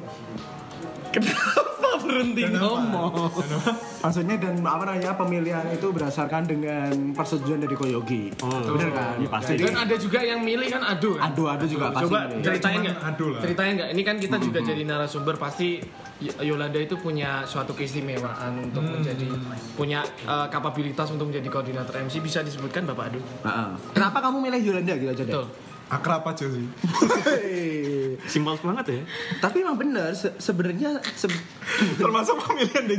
kenapa 1.17 1.91
berhenti 2.03 2.43
ngomong? 2.53 3.13
Maksudnya 4.01 4.37
dan 4.39 4.55
apa 4.63 4.83
namanya 4.87 5.13
pemilihan 5.17 5.67
itu 5.73 5.87
berdasarkan 5.91 6.47
dengan 6.47 6.91
persetujuan 7.13 7.59
dari 7.65 7.75
Koyogi. 7.75 8.31
Oh, 8.41 8.77
Bener 8.77 8.95
kan? 8.95 9.19
iya, 9.19 9.29
pasti. 9.29 9.53
Dan 9.59 9.75
ada 9.75 9.97
juga 9.97 10.23
yang 10.23 10.41
milih 10.41 10.69
kan 10.71 10.83
aduh. 10.85 11.19
kan? 11.19 11.33
aduh 11.33 11.47
aduh 11.51 11.67
juga 11.67 11.91
pasti. 11.91 12.05
Coba 12.07 12.19
milih. 12.29 12.45
ceritain 12.45 12.79
nggak? 12.81 12.97
adu 13.03 13.27
lah. 13.35 13.41
Ceritain 13.43 13.73
nggak? 13.75 13.89
Ini 13.93 14.03
kan 14.05 14.17
kita 14.21 14.37
juga 14.39 14.59
jadi 14.63 14.83
narasumber 14.85 15.35
pasti 15.37 15.69
Y- 16.17 16.49
Yolanda 16.49 16.81
itu 16.81 16.97
punya 16.97 17.45
suatu 17.45 17.77
keistimewaan 17.77 18.57
untuk 18.57 18.81
menjadi 18.81 19.29
punya 19.77 20.01
uh, 20.25 20.49
kapabilitas 20.49 21.13
untuk 21.13 21.29
menjadi 21.29 21.45
koordinator 21.53 21.93
MC 22.01 22.25
bisa 22.25 22.41
disebutkan 22.41 22.89
Bapak 22.89 23.13
Adu. 23.13 23.21
Heeh. 23.45 23.69
Kenapa 23.93 24.25
kamu 24.25 24.49
milih 24.49 24.61
Yolanda 24.65 24.97
gitu 24.97 25.13
aja 25.13 25.23
deh? 25.23 25.35
Betul. 25.37 25.47
Akrab 25.87 26.27
aja 26.27 26.45
sih. 26.45 26.67
Simpel 28.33 28.59
banget 28.59 28.87
ya. 28.91 29.03
Tapi 29.39 29.63
emang 29.63 29.77
bener 29.77 30.11
se- 30.13 30.35
sebenarnya 30.37 30.99
se- 31.15 31.31
Termasuk 31.95 32.37
pemilihan 32.41 32.85
deh. 32.87 32.99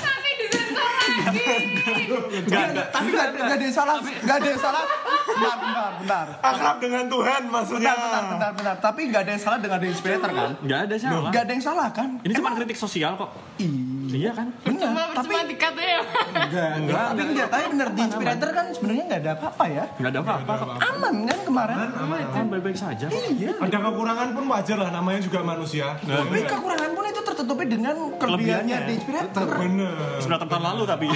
Tapi 0.00 0.30
disensor 0.38 0.88
lagi. 0.88 1.28
Enggak, 2.40 2.64
enggak, 2.66 2.86
tapi 2.90 3.08
enggak 3.10 3.28
ada 3.50 3.60
yang 3.60 3.74
salah, 3.74 3.94
enggak 4.00 4.36
ada 4.36 4.48
yang 4.48 4.60
salah. 4.60 4.82
Bentar, 5.30 5.56
bentar, 5.58 5.90
bentar. 5.96 6.26
Akrab 6.42 6.76
dengan 6.78 7.04
Tuhan 7.06 7.42
maksudnya. 7.46 7.92
Bentar, 7.92 8.00
bentar, 8.00 8.22
bentar, 8.26 8.50
bentar. 8.54 8.76
Tapi 8.80 9.00
enggak 9.04 9.22
ada 9.22 9.30
yang 9.30 9.42
salah 9.42 9.58
dengan 9.58 9.78
The 9.78 9.88
Inspirator 9.90 10.30
kan? 10.30 10.50
Nggak 10.60 10.80
ada 10.80 10.94
salah. 10.96 11.28
Enggak 11.28 11.42
ada 11.42 11.52
yang 11.52 11.64
salah 11.64 11.88
kan? 11.90 12.08
Ini 12.20 12.32
cuma 12.34 12.50
kritik 12.54 12.78
sosial 12.78 13.12
kok. 13.14 13.30
Iya 13.56 13.89
kan? 14.30 14.46
Bener, 14.60 14.90
Cuma 14.90 15.02
tapi 15.14 15.26
cuma 15.30 15.38
ya. 15.80 16.00
enggak, 16.34 16.70
enggak, 16.76 17.04
tapi 17.08 17.22
enggak, 17.24 17.48
tapi 17.48 17.64
bener 17.70 17.88
The 17.90 18.02
Inspirator 18.02 18.50
kan 18.50 18.66
sebenarnya 18.70 19.04
enggak 19.06 19.20
ada 19.20 19.30
apa-apa 19.32 19.64
ya. 19.66 19.84
Nggak 19.96 20.10
ada 20.10 20.20
apa-apa. 20.20 20.52
Aman 20.84 21.14
kan 21.24 21.38
kemarin? 21.40 21.76
Kan 22.30 22.44
baik-baik 22.48 22.74
saja. 22.76 23.06
Iya. 23.06 23.52
Ada 23.56 23.78
kekurangan 23.80 24.28
pun 24.32 24.44
wajar 24.48 24.76
lah 24.76 24.90
namanya 24.90 25.20
juga 25.20 25.38
manusia. 25.40 25.86
Tapi 25.96 26.38
kekurangan 26.44 26.90
pun 26.90 27.04
itu 27.06 27.20
tertutupi 27.22 27.64
dengan 27.64 27.96
kelebihannya. 28.16 28.76
The 28.84 28.92
Inspirator. 28.92 29.46
Bener. 29.56 29.94
Sudah 30.18 30.38
tahun 30.40 30.64
lalu 30.64 30.82
tapi. 30.84 31.06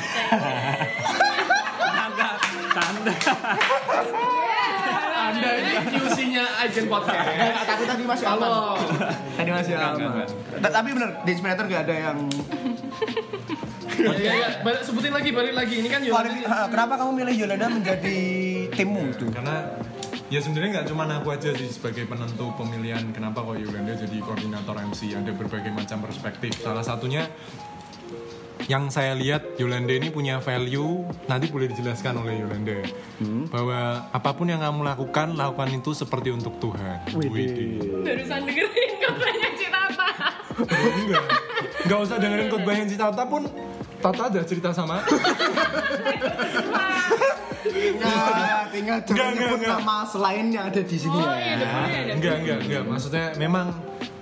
Enggak, 1.95 2.33
canda. 2.71 3.13
Anda 5.25 5.51
ini 5.57 5.73
QC-nya 5.91 6.45
Agent 6.61 6.87
Podcast. 6.87 7.27
Enggak, 7.27 7.65
tapi 7.65 7.83
tadi 7.85 8.03
masih 8.05 8.27
aman. 8.29 8.51
Tadi 9.35 9.51
masih 9.51 9.75
aman. 9.75 10.27
Ta- 10.61 10.73
Tapi 10.73 10.89
bener, 10.93 11.11
The 11.25 11.31
Inspirator 11.33 11.65
enggak 11.65 11.83
ada 11.89 11.95
yang 11.97 12.17
Ya, 13.95 14.11
ya, 14.19 14.33
ya. 14.35 14.49
Balik- 14.67 14.83
sebutin 14.83 15.13
lagi, 15.15 15.31
balik 15.31 15.55
lagi. 15.55 15.75
Ini 15.79 15.89
kan 15.89 16.03
Yolanda. 16.03 16.67
Kenapa 16.67 16.99
kamu 16.99 17.11
milih 17.15 17.35
Yolanda 17.47 17.67
menjadi 17.71 18.19
timmu 18.75 19.13
itu? 19.15 19.25
Karena 19.31 19.71
ya 20.33 20.41
sebenarnya 20.43 20.83
nggak 20.83 20.89
cuma 20.91 21.07
aku 21.07 21.29
aja 21.31 21.55
sih 21.55 21.71
sebagai 21.71 22.11
penentu 22.11 22.51
pemilihan 22.59 23.07
kenapa 23.15 23.45
kok 23.45 23.55
Yolanda 23.55 23.95
jadi 23.95 24.19
koordinator 24.19 24.75
MC 24.83 25.15
ada 25.15 25.31
berbagai 25.31 25.71
macam 25.71 26.03
perspektif 26.03 26.59
salah 26.59 26.83
satunya 26.83 27.29
yang 28.65 28.89
saya 28.89 29.13
lihat 29.13 29.61
Yolanda 29.61 29.93
ini 29.93 30.09
punya 30.09 30.41
value 30.41 31.05
nanti 31.29 31.53
boleh 31.53 31.69
dijelaskan 31.69 32.25
oleh 32.25 32.41
Yolanda 32.41 32.81
bahwa 33.53 34.09
apa 34.09 34.31
pun 34.33 34.49
yang 34.49 34.59
kamu 34.59 34.81
lakukan 34.83 35.37
lakukan 35.37 35.69
itu 35.71 35.93
seperti 35.93 36.33
untuk 36.33 36.57
Tuhan 36.59 37.05
Widih. 37.13 38.03
Barusan 38.03 38.49
dengerin 38.49 38.93
katanya 38.99 39.49
Enggak 40.55 41.25
nggak 41.85 41.99
usah 42.01 42.17
dengerin 42.17 42.49
khotbah 42.49 42.75
yang 42.75 42.89
Tata 42.89 43.25
pun 43.25 43.43
Tata 43.99 44.23
ada 44.29 44.41
cerita 44.43 44.69
sama 44.69 45.01
aku. 45.01 45.17
Tinggal, 47.65 48.69
tinggal 48.71 48.99
jangan 49.01 49.17
Enggak, 49.25 49.29
nyebut 49.35 49.59
enggak, 49.59 49.73
nama 49.75 49.97
selain 50.05 50.47
yang 50.49 50.65
ada 50.67 50.81
di 50.81 50.97
sini 50.97 51.17
Oh 51.17 51.25
ya. 51.25 51.35
iya, 51.35 51.55
depannya 51.57 51.97
ada. 51.99 52.13
enggak 52.13 52.35
enggak 52.39 52.59
enggak 52.63 52.83
maksudnya 52.85 53.25
memang 53.35 53.67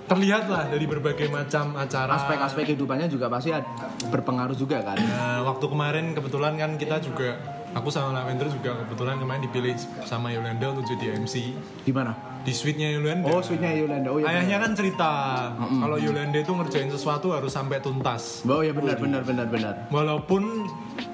terlihat 0.03 0.45
lah 0.47 0.63
dari 0.67 0.83
berbagai 0.83 1.27
macam 1.27 1.75
acara 1.75 2.11
Aspek-aspek 2.13 2.63
kehidupannya 2.65 3.07
juga 3.07 3.27
pasti 3.27 3.51
ad- 3.51 3.67
berpengaruh 4.05 4.53
juga 4.53 4.83
kan. 4.83 4.95
Nah, 4.97 5.43
waktu 5.43 5.65
kemarin 5.65 6.11
kebetulan 6.11 6.53
kan 6.55 6.71
kita 6.75 6.99
juga 6.99 7.39
aku 7.71 7.87
sama 7.87 8.11
Lavender 8.13 8.47
juga 8.47 8.75
kebetulan 8.79 9.15
kemarin 9.17 9.41
dipilih 9.41 9.75
sama 10.03 10.29
Yolanda 10.29 10.71
untuk 10.71 10.85
jadi 10.89 11.15
MC 11.17 11.55
Di 11.81 11.91
mana? 11.91 12.11
Di 12.43 12.51
suite-nya 12.51 12.91
Yolanda. 12.91 13.23
Oh, 13.25 13.39
suite-nya 13.39 13.71
Yolanda. 13.73 14.07
Oh 14.07 14.17
iya. 14.17 14.29
Ayahnya 14.29 14.55
kan 14.59 14.71
cerita 14.73 15.11
kalau 15.55 15.95
Yolanda 15.95 16.37
itu 16.37 16.51
ngerjain 16.51 16.87
sesuatu 16.87 17.31
harus 17.31 17.49
sampai 17.49 17.79
tuntas. 17.79 18.41
Oh 18.43 18.59
iya 18.59 18.71
benar 18.71 18.95
benar 18.95 19.21
benar 19.21 19.45
benar. 19.47 19.73
Walaupun 19.89 20.67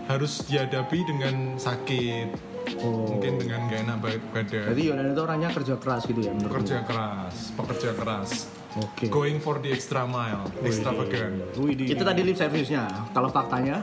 harus 0.05 0.41
dihadapi 0.43 0.97
dengan 1.03 1.55
sakit, 1.55 2.27
Oh. 2.75 3.07
mungkin 3.07 3.37
dengan 3.37 3.65
gak 3.65 3.79
enak 3.81 3.95
ba- 3.97 4.23
badan. 4.31 4.65
Jadi 4.71 4.81
Yolanda 4.83 5.09
itu 5.11 5.21
orangnya 5.21 5.49
kerja 5.49 5.73
keras 5.75 6.01
gitu 6.03 6.19
ya 6.19 6.31
menurut 6.31 6.51
Kerja 6.55 6.75
keras, 6.81 7.33
pekerja 7.53 7.89
keras. 7.93 8.29
Oke. 8.75 9.07
Going 9.07 9.37
for 9.37 9.57
the 9.57 9.69
extra 9.69 10.05
mile, 10.05 10.45
extravagant. 10.61 11.41
Itu 11.57 11.99
tadi 11.99 12.19
lip 12.21 12.35
service-nya. 12.35 13.09
Kalau 13.09 13.27
faktanya 13.27 13.81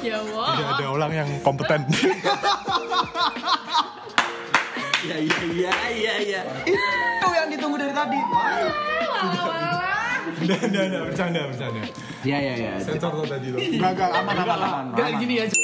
Ya 0.00 0.20
Allah. 0.20 0.48
Tidak 0.52 0.68
ada 0.76 0.84
orang 0.86 1.10
yang 1.14 1.28
kompeten. 1.40 1.80
Iya 5.04 5.16
iya 5.20 5.32
iya 5.52 5.72
iya 5.92 6.12
iya. 6.24 6.42
itu 7.20 7.28
yang 7.36 7.48
ditunggu 7.52 7.76
dari 7.76 7.92
tadi. 7.92 8.20
Nggak, 10.34 10.60
nggak, 10.72 10.84
nggak, 10.88 11.02
bercanda, 11.12 11.40
bercanda. 11.52 11.80
Iya 12.24 12.38
iya 12.40 12.54
iya. 12.56 12.72
Sensor 12.80 13.12
tadi. 13.28 13.52
Enggak 13.52 13.90
enggak 14.00 14.10
aman 14.16 14.34
aman 14.40 14.58
aman. 14.64 14.84
Kayak 14.96 15.12
gini 15.20 15.34
ya. 15.44 15.63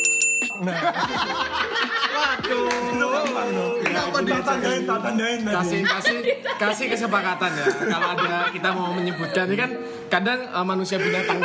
Kenapa 3.81 4.19
dia 4.21 4.33
Tak 4.33 4.45
tandain, 4.47 4.83
tak 4.85 4.99
tandain 5.03 5.39
kasih 5.43 5.81
kasih 5.83 6.19
kasih 6.57 6.87
kesepakatan 6.89 7.51
ya. 7.53 7.65
Kalau 7.67 8.09
ada 8.11 8.35
kita 8.51 8.69
mau 8.73 8.91
menyebutkan 8.91 9.45
ini 9.47 9.57
kan 9.57 9.71
kadang 10.09 10.41
uh, 10.51 10.65
manusia 10.65 10.97
binatang 10.97 11.39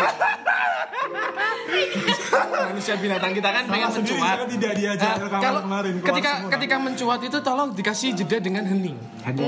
manusia 2.65 2.95
binatang 2.97 3.31
kita 3.31 3.49
kan 3.49 3.63
pengen 3.65 3.89
mencuat. 3.89 4.37
tidak 4.47 4.73
diajak 4.73 5.07
Nah, 5.07 5.21
rekaman 5.21 5.41
kalau 5.41 5.61
kemarin, 5.63 5.93
ketika 6.01 6.31
semua. 6.35 6.51
ketika 6.51 6.75
mencuat 6.77 7.19
itu 7.21 7.37
tolong 7.41 7.69
dikasih 7.71 8.09
jeda 8.13 8.37
dengan 8.39 8.63
hening. 8.65 8.97
Kasih 9.21 9.45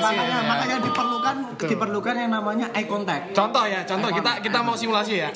Makanya 0.00 0.24
ya. 0.32 0.40
makanya 0.42 0.76
diperlukan 0.80 1.36
diperlukan 1.60 2.14
yang 2.16 2.30
namanya 2.32 2.66
eye 2.72 2.86
contact. 2.86 3.32
contoh 3.32 3.64
ya 3.64 3.84
contoh. 3.84 4.08
Kita 4.10 4.40
kita 4.40 4.58
mau 4.60 4.74
simulasi 4.74 5.14
ya 5.18 5.30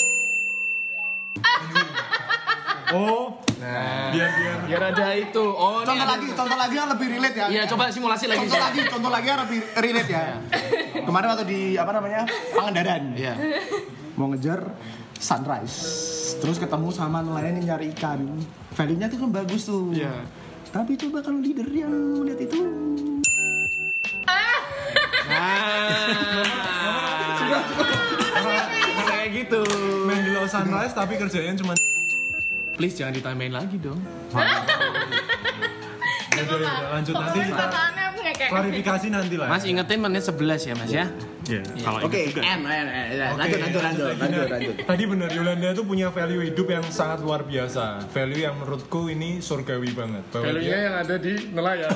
Oh, 2.90 3.40
nah. 3.56 4.12
Biar 4.12 4.28
biar. 4.30 4.56
biar 4.66 4.82
ada 4.90 5.06
itu. 5.14 5.40
Oh 5.40 5.80
ini 5.80 5.86
Contoh 5.86 6.04
ada- 6.04 6.12
lagi, 6.14 6.26
contoh 6.30 6.58
lagi 6.58 6.74
yang 6.74 6.88
lebih 6.90 7.06
relate 7.08 7.36
ya. 7.36 7.46
iya 7.48 7.62
coba 7.64 7.88
simulasi 7.88 8.24
lagi 8.26 8.44
Contoh 8.44 8.60
lagi, 8.60 8.80
contoh 8.84 9.08
lagi 9.08 9.26
yang 9.26 9.40
lebih 9.40 9.58
relate 9.74 10.10
ya. 10.10 10.24
Kemarin 11.00 11.26
waktu 11.30 11.44
di 11.44 11.60
apa 11.74 11.90
namanya 11.90 12.22
Pangandaran, 12.52 13.02
iya. 13.14 13.34
Mau 14.14 14.28
ngejar 14.28 14.60
sunrise, 15.16 15.78
terus 16.38 16.58
ketemu 16.58 16.88
sama 16.90 17.18
nelayan 17.18 17.56
yang 17.58 17.74
nyari 17.74 17.88
ikan. 17.92 18.20
Value-nya 18.70 19.06
tuh 19.08 19.18
kan 19.18 19.30
bagus 19.32 19.62
tuh. 19.64 19.88
Iya. 19.90 20.12
Tapi 20.68 20.98
coba 20.98 21.22
kalau 21.22 21.38
leader 21.38 21.66
yang 21.66 21.94
melihat 22.20 22.44
itu, 22.44 22.58
nah. 25.24 25.64
Kayak 29.04 29.28
gitu. 29.32 29.62
Main 30.04 30.20
di 30.20 30.30
Los 30.32 30.50
Sunrise 30.50 30.92
tapi 30.92 31.14
kerjanya 31.14 31.54
cuma 31.56 31.72
please 32.74 32.94
jangan 32.94 33.12
ditambahin 33.12 33.52
lagi 33.52 33.76
dong 33.78 34.00
Ya 36.34 36.42
udah, 36.42 36.58
ya 36.58 36.66
udah, 36.66 36.90
lanjut 36.90 37.14
nanti 37.14 37.38
klarifikasi 38.24 39.06
nanti 39.06 39.34
lah. 39.38 39.46
Mas 39.46 39.62
ingetin 39.62 40.02
menit 40.02 40.26
11 40.26 40.34
ya 40.64 40.74
mas 40.74 40.90
ya 40.90 41.06
Ya, 41.44 41.60
kalau 41.84 42.08
Oke. 42.08 42.32
M. 42.32 42.64
Ya, 42.64 43.36
lanjut, 43.36 43.60
lanjut, 43.60 43.82
lanjut, 43.84 44.16
lanjut, 44.16 44.46
lanjut. 44.48 44.74
Tadi 44.80 45.02
benar 45.04 45.28
Yolanda 45.28 45.76
itu 45.76 45.84
punya 45.84 46.08
value 46.08 46.40
hidup 46.40 46.72
yang 46.72 46.80
sangat 46.88 47.20
luar 47.20 47.44
biasa. 47.44 48.00
Value 48.08 48.48
yang 48.48 48.56
menurutku 48.56 49.12
ini 49.12 49.44
surgawi 49.44 49.92
banget. 49.92 50.24
Bahwa 50.32 50.40
Value-nya 50.48 50.72
dia- 50.72 50.84
yang 50.88 50.94
ada 50.96 51.16
di 51.20 51.32
nelayan. 51.52 51.92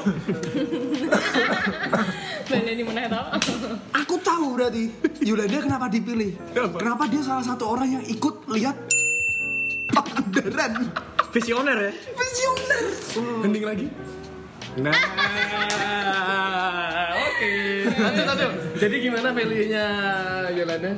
Baleni 2.45 2.83
meneh 2.85 3.05
to. 3.09 3.23
Aku 3.97 4.15
tahu 4.21 4.53
berarti 4.53 4.93
Yolanda 5.21 5.59
kenapa 5.61 5.89
dipilih. 5.89 6.37
Kenapa 6.53 7.09
dia 7.09 7.25
salah 7.25 7.41
satu 7.41 7.73
orang 7.73 7.89
yang 7.91 8.05
ikut 8.05 8.45
lihat 8.53 8.77
Pangandaran. 10.19 10.91
Visioner 11.31 11.79
ya. 11.79 11.93
Visioner. 11.95 12.83
Hening 13.47 13.65
lagi. 13.65 13.87
Nah, 14.79 14.95
oke. 17.15 17.53
Lanjut, 17.87 18.25
lanjut. 18.27 18.53
Jadi 18.79 18.97
gimana 18.99 19.29
value-nya 19.31 19.87
Yolanda? 20.55 20.93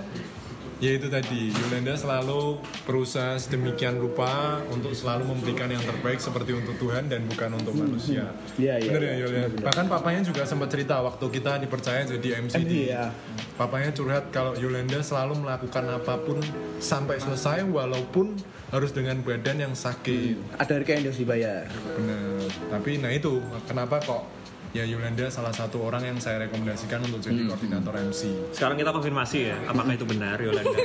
Ya 0.81 0.97
itu 0.97 1.13
tadi, 1.13 1.53
Yolanda 1.53 1.93
selalu 1.93 2.57
berusaha 2.89 3.37
sedemikian 3.37 4.01
rupa 4.01 4.65
untuk 4.73 4.97
selalu 4.97 5.29
memberikan 5.29 5.69
yang 5.69 5.85
terbaik 5.85 6.17
seperti 6.25 6.57
untuk 6.57 6.73
Tuhan 6.81 7.05
dan 7.13 7.29
bukan 7.29 7.61
untuk 7.61 7.77
manusia. 7.77 8.33
Iya, 8.57 8.81
iya, 8.81 8.89
Bener 8.89 9.03
ya 9.05 9.15
Yolanda? 9.21 9.61
Bahkan 9.61 9.87
papanya 9.93 10.25
juga 10.25 10.49
sempat 10.49 10.73
cerita 10.73 11.05
waktu 11.05 11.21
kita 11.29 11.61
dipercaya 11.61 12.09
jadi 12.09 12.41
MC 12.41 12.65
di 12.65 12.89
Iya. 12.89 13.13
Papanya 13.61 13.93
curhat 13.93 14.33
kalau 14.33 14.57
Yolanda 14.57 15.05
selalu 15.05 15.45
melakukan 15.45 15.85
apa 15.85 16.17
pun 16.17 16.41
sampai 16.81 17.21
selesai 17.21 17.61
walaupun 17.69 18.41
harus 18.73 18.97
dengan 18.97 19.21
badan 19.21 19.61
yang 19.61 19.75
sakit. 19.77 20.57
Ada 20.57 20.81
harga 20.81 20.91
yang 20.97 21.05
harus 21.13 21.21
dibayar. 21.21 21.69
Bener. 21.69 22.49
Tapi 22.73 22.97
nah 22.97 23.13
itu 23.13 23.37
kenapa 23.69 24.01
kok 24.01 24.40
ya 24.71 24.85
Yolanda 24.85 25.27
salah 25.27 25.51
satu 25.51 25.83
orang 25.83 26.03
yang 26.05 26.17
saya 26.17 26.39
rekomendasikan 26.41 27.03
untuk 27.03 27.19
jadi 27.19 27.43
koordinator 27.45 27.91
MC. 28.01 28.55
Sekarang 28.55 28.77
kita 28.77 28.91
konfirmasi 28.91 29.39
ya, 29.45 29.57
apakah 29.65 29.93
itu 29.93 30.07
benar 30.07 30.39
Yolanda? 30.39 30.79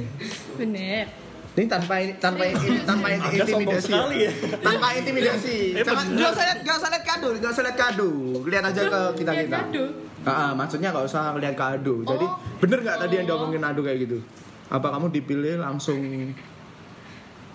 Bener. 0.60 1.04
Ini 1.50 1.66
tanpa 1.66 1.98
tanpa 2.22 2.46
tanpa 2.86 3.06
intimidasi. 3.10 3.90
sekali 3.90 4.16
ya. 4.22 4.32
Tanpa 4.60 4.86
intimidasi. 4.94 5.74
Eh, 5.74 5.82
Jangan 5.82 6.06
bener. 6.06 6.14
nggak 6.14 6.30
usah 6.30 6.44
lihat 6.46 6.58
nggak 6.62 6.76
usah 6.78 6.88
lihat 6.88 7.04
kado, 7.04 7.28
nggak 7.34 7.50
usah 7.50 7.62
lihat 7.64 7.76
kado. 7.76 8.10
Lihat 8.46 8.64
aja 8.64 8.82
ke 8.82 9.00
kita 9.18 9.30
Lihat 9.34 9.44
kita. 9.44 9.58
kado? 9.58 9.84
Ah, 10.22 10.52
maksudnya 10.52 10.88
nggak 10.94 11.06
usah 11.10 11.22
lihat 11.34 11.56
kado. 11.56 11.94
Jadi 12.04 12.22
Oh. 12.22 12.38
bener 12.60 12.78
nggak 12.80 12.96
tadi 12.98 13.14
yang 13.16 13.26
diomongin 13.26 13.62
Ado 13.64 13.80
kayak 13.82 13.98
gitu? 14.00 14.18
Apa 14.68 14.94
kamu 14.94 15.10
dipilih 15.10 15.54
langsung 15.58 15.98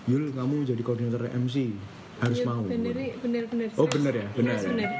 Yul 0.06 0.30
kamu 0.30 0.54
jadi 0.62 0.82
koordinator 0.82 1.26
MC 1.32 1.72
harus 2.20 2.38
Iya, 2.38 2.46
mau. 2.46 2.62
Bener, 2.62 2.94
bener, 3.16 3.42
bener. 3.48 3.68
Oh, 3.74 3.88
bener 3.88 4.12
ya? 4.12 4.26
Bener 4.34 4.54
ya? 4.54 4.66
bener. 4.66 4.90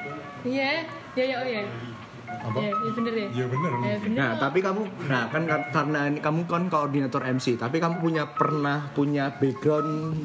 Iya, 0.47 0.87
ya, 1.13 1.25
ya, 1.25 1.37
oh 1.37 1.49
ya. 1.49 1.63
Apa? 2.27 2.59
Ya, 2.59 2.71
ya 2.71 2.91
bener 2.93 3.13
ya. 3.13 3.27
Iya 3.29 3.47
bener. 3.49 3.73
Ya, 3.77 3.97
bener. 3.99 4.17
Nah, 4.17 4.31
tapi 4.37 4.59
kamu, 4.61 4.83
nah 5.05 5.27
kan 5.27 5.43
kar- 5.45 5.71
karena 5.73 6.01
ini 6.07 6.19
kamu 6.21 6.41
kan 6.45 6.63
koordinator 6.67 7.23
MC, 7.25 7.55
tapi 7.55 7.77
kamu 7.77 7.99
punya 7.99 8.25
pernah 8.29 8.87
punya 8.93 9.31
background 9.33 10.23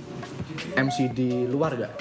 MC 0.76 1.10
di 1.10 1.30
luar 1.46 1.74
gak? 1.76 1.94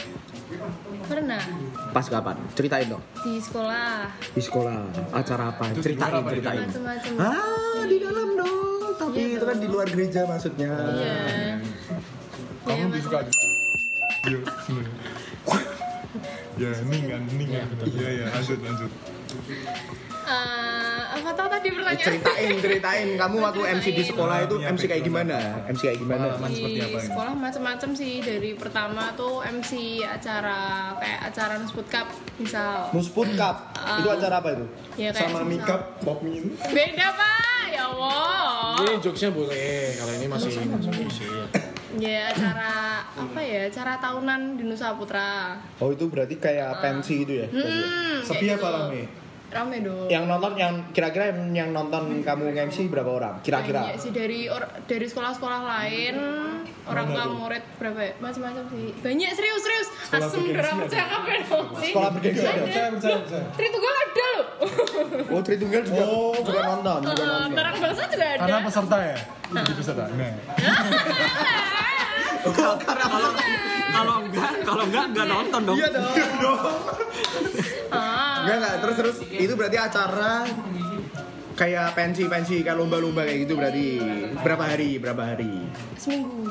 Pernah 1.02 1.42
Pas 1.90 2.06
kapan? 2.06 2.36
Ceritain 2.52 2.86
dong. 2.86 3.02
di 3.20 3.34
sekolah 3.36 4.06
Di 4.30 4.38
sekolah, 4.38 4.78
acara 5.10 5.50
apa? 5.50 5.64
Itu 5.70 5.82
Ceritain, 5.82 6.12
apa 6.12 6.28
ceritain. 6.28 6.60
macam-macam. 6.62 7.12
Ah, 7.18 7.82
di 7.82 7.96
dalam 7.98 8.28
dong. 8.36 8.58
Tapi 8.94 9.16
Iya 9.16 9.26
itu 9.32 9.44
kan 9.44 9.56
di 9.56 9.66
luar 9.66 9.86
gereja 9.86 10.20
maksudnya. 10.24 10.70
Iya. 10.70 11.16
Kamu 12.62 12.76
Ya, 12.76 12.84
lebih 12.86 13.02
suka 13.02 13.18
Iya. 14.20 14.38
Ya, 16.60 16.76
ning 16.84 17.08
kan, 17.08 17.22
ning 17.24 17.48
kan. 17.48 17.66
Iya, 17.88 18.08
iya, 18.12 18.24
lanjut, 18.36 18.58
lanjut. 18.60 18.90
Eh, 20.30 21.02
apa 21.10 21.32
tau 21.32 21.48
tadi 21.48 21.72
pertanyaan? 21.72 22.04
Ceritain, 22.06 22.52
ceritain. 22.60 23.08
Kamu 23.16 23.36
waktu 23.40 23.60
MC 23.80 23.86
di 23.96 24.04
sekolah 24.04 24.44
itu 24.44 24.60
MC 24.60 24.82
kayak 24.84 25.02
gimana? 25.02 25.64
MC 25.66 25.80
kayak 25.88 25.98
gimana? 25.98 26.36
Pengalaman 26.36 26.50
seperti 26.52 26.80
apa 26.84 26.98
di 27.00 27.08
sekolah 27.08 27.32
macam-macam 27.34 27.90
sih 27.96 28.12
dari 28.20 28.50
pertama 28.54 29.02
tuh 29.16 29.40
MC 29.42 29.70
acara 30.04 30.58
kayak 31.00 31.20
acara 31.32 31.54
Nusput 31.58 31.86
Cup 31.88 32.06
misal 32.36 32.92
Musput 32.92 33.28
Cup. 33.34 33.56
Itu 33.74 34.08
acara 34.12 34.34
apa 34.38 34.48
itu? 34.54 34.66
ya 35.00 35.10
kayak 35.10 35.32
Sama 35.32 35.40
Mikap, 35.42 35.80
Pop 36.04 36.20
Min. 36.20 36.52
beda 36.60 37.06
pak 37.16 37.64
ya 37.72 37.84
Allah 37.88 38.76
Ini 38.84 38.92
jokesnya 39.00 39.32
boleh, 39.32 39.96
kalau 39.96 40.12
ini 40.14 40.26
masih 40.28 40.50
masih 40.68 40.92
masih. 40.94 41.59
Ya 41.96 42.30
acara 42.30 42.72
apa 43.02 43.40
ya 43.40 43.66
acara 43.66 43.98
tahunan 43.98 44.54
di 44.54 44.62
Nusa 44.62 44.94
Putra 44.94 45.58
Oh, 45.78 45.90
itu 45.90 46.06
berarti 46.06 46.36
kayak 46.36 46.78
pensi 46.78 47.24
gitu 47.24 47.42
ya? 47.42 47.46
hmm, 47.50 48.22
Sepi 48.22 48.46
apa 48.46 48.60
gitu. 48.60 48.66
rame? 48.70 49.02
Rame 49.50 49.76
dong 49.80 50.06
Yang 50.06 50.24
nonton 50.24 50.52
yang 50.54 50.74
kira-kira 50.90 51.24
yang, 51.28 51.40
yang 51.52 51.68
nonton 51.70 52.02
kamu 52.20 52.42
MC 52.62 52.86
berapa 52.86 53.10
orang? 53.10 53.34
Kira-kira? 53.40 53.82
Banyak 53.84 53.98
sih 53.98 54.10
dari 54.10 54.46
or- 54.46 54.70
dari 54.84 55.04
sekolah-sekolah 55.04 55.60
lain 55.60 56.14
orang 56.82 57.06
tua 57.06 57.24
murid 57.28 57.62
berapa 57.76 57.98
ya 58.00 58.12
macam-macam 58.16 58.64
sih 58.68 58.86
banyak 58.96 59.30
serius 59.30 59.60
serius 59.60 59.88
Sekolah 60.02 60.26
asem 60.26 60.42
ada? 60.48 60.86
cakap 60.88 61.22
ya 61.22 61.36
dong 61.44 61.66
sih 61.76 61.90
Sekolah 61.90 62.10
bergengsi 62.10 62.46
ada? 62.46 62.82
Tritunggal 63.52 63.94
ada 63.96 64.26
loh 64.26 64.46
Oh, 65.32 65.40
Tritunggal 65.40 65.82
juga, 65.82 66.02
Oh. 66.02 66.34
juga 66.40 66.60
nonton, 66.66 66.98
juga 67.04 67.14
Eh, 67.14 67.26
nonton. 67.28 67.48
Terang 67.52 67.76
bangsa 67.76 68.02
juga 68.06 68.24
ada 68.24 68.38
Karena 68.40 68.58
peserta 68.60 68.96
ya? 69.00 69.18
Jadi 69.50 69.72
peserta. 69.74 70.04
Nah, 70.10 70.30
karena 72.48 73.04
Kalau 73.10 73.30
kalau 73.90 74.14
enggak, 74.22 74.52
kalau 74.62 74.82
enggak 74.86 75.04
enggak 75.10 75.26
nonton 75.26 75.60
dong. 75.66 75.76
Iya 75.76 75.88
dong. 75.92 76.58
ah 77.90 78.46
Enggak 78.46 78.56
enggak, 78.56 78.74
terus 78.80 78.96
terus 78.96 79.16
itu 79.28 79.52
berarti 79.58 79.76
acara 79.76 80.46
kayak 81.58 81.92
pensi-pensi 81.92 82.64
kayak 82.64 82.78
lomba-lomba 82.78 83.26
kayak 83.26 83.44
gitu 83.44 83.58
berarti 83.58 83.86
berapa 84.40 84.64
hari? 84.64 84.96
Berapa 84.96 85.22
hari? 85.34 85.52
seminggu 86.00 86.48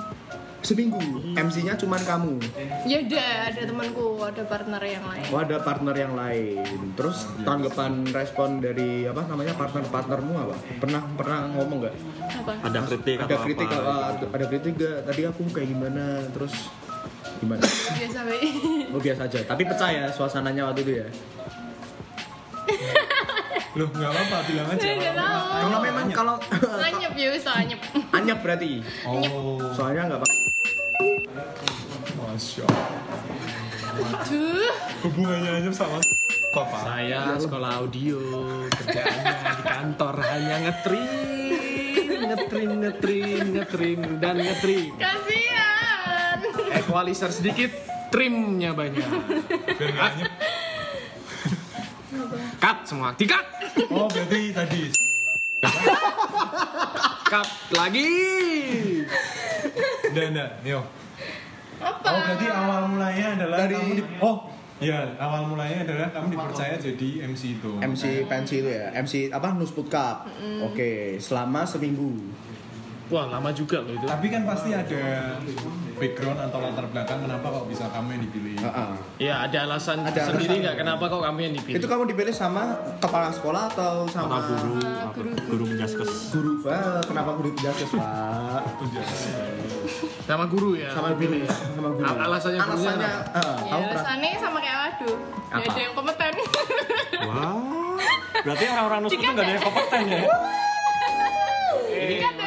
Seminggu. 0.60 1.00
MC-nya 1.34 1.74
cuman 1.74 2.02
kamu. 2.02 2.36
ya 2.84 3.00
udah 3.00 3.28
ada 3.48 3.62
temanku 3.64 4.20
ada 4.20 4.44
partner 4.44 4.82
yang 4.82 5.04
lain 5.04 5.24
Oh, 5.30 5.40
ada 5.40 5.58
partner 5.58 5.96
yang 5.96 6.14
lain. 6.14 6.60
Terus 6.94 7.18
tanggapan 7.42 8.04
respon 8.10 8.60
dari 8.60 9.04
apa 9.04 9.24
namanya 9.26 9.56
partner-partnermu 9.56 10.34
apa? 10.38 10.56
Pernah 10.78 11.02
pernah 11.14 11.38
ngomong 11.50 11.78
nggak? 11.82 11.96
apa 12.36 12.52
Ada 12.62 12.80
kritik 12.86 13.18
Ada 13.18 13.26
atau 13.26 13.38
kritik 13.42 13.68
apa? 13.68 13.80
apa? 14.12 14.26
Ada 14.30 14.46
kritik 14.48 14.74
gak? 14.76 14.98
Tadi 15.06 15.22
aku 15.26 15.42
kayak 15.50 15.68
gimana? 15.70 16.04
Terus 16.30 16.54
gimana? 17.40 17.64
biasa 17.64 18.20
be 18.26 18.36
Oh 18.94 19.00
biasa 19.00 19.22
aja. 19.26 19.40
Tapi 19.46 19.64
percaya 19.64 20.04
suasananya 20.10 20.68
waktu 20.68 20.82
itu 20.84 20.94
ya. 20.98 21.08
loh 23.70 23.86
nggak 23.88 24.12
apa-apa, 24.12 24.38
bilang 24.44 24.68
aja. 24.68 24.82
Saya 24.82 24.94
nggak 24.98 25.16
tahu. 25.16 25.42
Kalau 25.56 25.80
memang 25.80 26.06
kalau 26.12 26.36
anyep 26.82 27.14
ya 27.16 27.28
wis 27.32 27.46
anyep 27.48 27.80
anyep 28.12 28.38
berarti. 28.42 28.82
Oh, 29.06 29.62
Soalnya 29.72 30.10
nggak 30.10 30.20
apa. 30.20 30.28
Masya 32.40 32.64
Allah. 32.64 34.24
Hubungannya 35.04 35.52
aja 35.60 35.72
sama 35.76 36.00
Papa. 36.50 36.78
Saya 36.82 37.38
sekolah 37.38 37.84
audio, 37.84 38.18
kerjaannya 38.74 39.54
di 39.54 39.64
kantor 39.70 40.16
hanya 40.24 40.56
ngetrim, 40.66 42.20
ngetrim, 42.26 42.70
ngetrim, 42.82 43.44
ngetrim, 43.54 44.00
dan 44.18 44.36
ngetrim. 44.42 44.90
kasihan. 44.98 46.38
Equalizer 46.74 47.30
sedikit, 47.30 47.70
trimnya 48.10 48.74
banyak. 48.74 49.06
Biar. 49.78 50.14
Cut 52.60 52.78
semua, 52.90 53.14
dikat, 53.14 53.46
Oh, 53.94 54.10
berarti 54.10 54.42
tadi. 54.52 54.82
cut 57.30 57.48
lagi. 57.78 58.10
Udah, 60.10 60.50
yo. 60.66 60.82
Apa? 61.80 62.08
Oh, 62.10 62.20
berarti 62.26 62.48
awal 62.50 62.82
mulanya 62.90 63.26
adalah 63.40 63.58
Dari- 63.64 63.78
kamu 63.78 63.92
di... 63.96 64.04
Oh, 64.20 64.38
iya, 64.82 65.00
awal 65.16 65.48
mulanya 65.48 65.86
adalah 65.88 66.10
kamu 66.12 66.28
dipercaya 66.36 66.76
jadi 66.76 67.10
MC 67.30 67.62
itu. 67.62 67.72
MC 67.80 68.04
pensi 68.28 68.56
itu 68.66 68.70
ya. 68.74 68.92
MC 68.98 69.14
apa? 69.30 69.56
Nusput 69.56 69.88
Cup. 69.88 70.28
Oke, 70.66 71.22
selama 71.22 71.64
seminggu. 71.64 72.18
Wah 73.10 73.26
lama 73.26 73.50
juga 73.50 73.82
loh 73.82 73.94
itu. 73.98 74.06
Tapi 74.06 74.28
kan 74.30 74.42
pasti 74.46 74.70
ada 74.70 75.02
background 76.00 76.40
atau 76.40 76.58
latar 76.62 76.86
belakang 76.88 77.20
kenapa 77.26 77.46
kok 77.50 77.66
bisa 77.66 77.86
kamu 77.90 78.08
yang 78.16 78.24
dipilih. 78.30 78.54
Heeh. 78.62 78.90
Ya 79.20 79.34
ada 79.44 79.58
alasan 79.66 79.98
Ada 80.06 80.30
sendiri 80.30 80.62
nggak 80.62 80.76
kenapa 80.78 81.04
kok 81.10 81.22
kamu 81.26 81.40
yang 81.42 81.54
dipilih? 81.58 81.78
Itu 81.82 81.88
kamu 81.90 82.04
dipilih 82.14 82.32
sama 82.32 82.78
kepala 83.02 83.34
sekolah 83.34 83.64
atau 83.74 84.06
sama 84.08 84.40
Sama 84.40 84.40
guru, 84.46 84.74
apa, 84.80 85.22
guru 85.50 85.64
menjaskes. 85.74 86.12
Guru, 86.32 86.52
Wah, 86.64 87.02
kenapa 87.04 87.30
guru 87.36 87.50
penjaskes, 87.52 87.90
Pak? 87.92 88.08
Sama 90.24 90.46
guru 90.46 90.70
ya. 90.78 90.90
Sama 90.94 91.10
pilih. 91.18 91.42
guru, 91.44 91.58
sama 91.76 91.90
guru. 91.98 92.06
Al- 92.06 92.22
alasannya 92.30 92.60
alasannya, 92.62 93.12
eh, 93.34 93.58
Ya 93.66 93.74
alasannya 93.76 94.30
sama 94.38 94.58
kayak 94.62 94.78
waduh. 94.86 95.18
Gak 95.50 95.58
Apa? 95.58 95.72
ada 95.74 95.82
yang 95.82 95.94
kompeten. 95.98 96.34
Wah. 97.26 97.54
Berarti 98.40 98.64
orang-orang 98.72 99.00
nusuk 99.04 99.18
itu 99.18 99.32
nggak 99.34 99.44
ada 99.44 99.54
yang 99.58 99.66
kompeten 99.66 100.02
ya? 100.08 100.22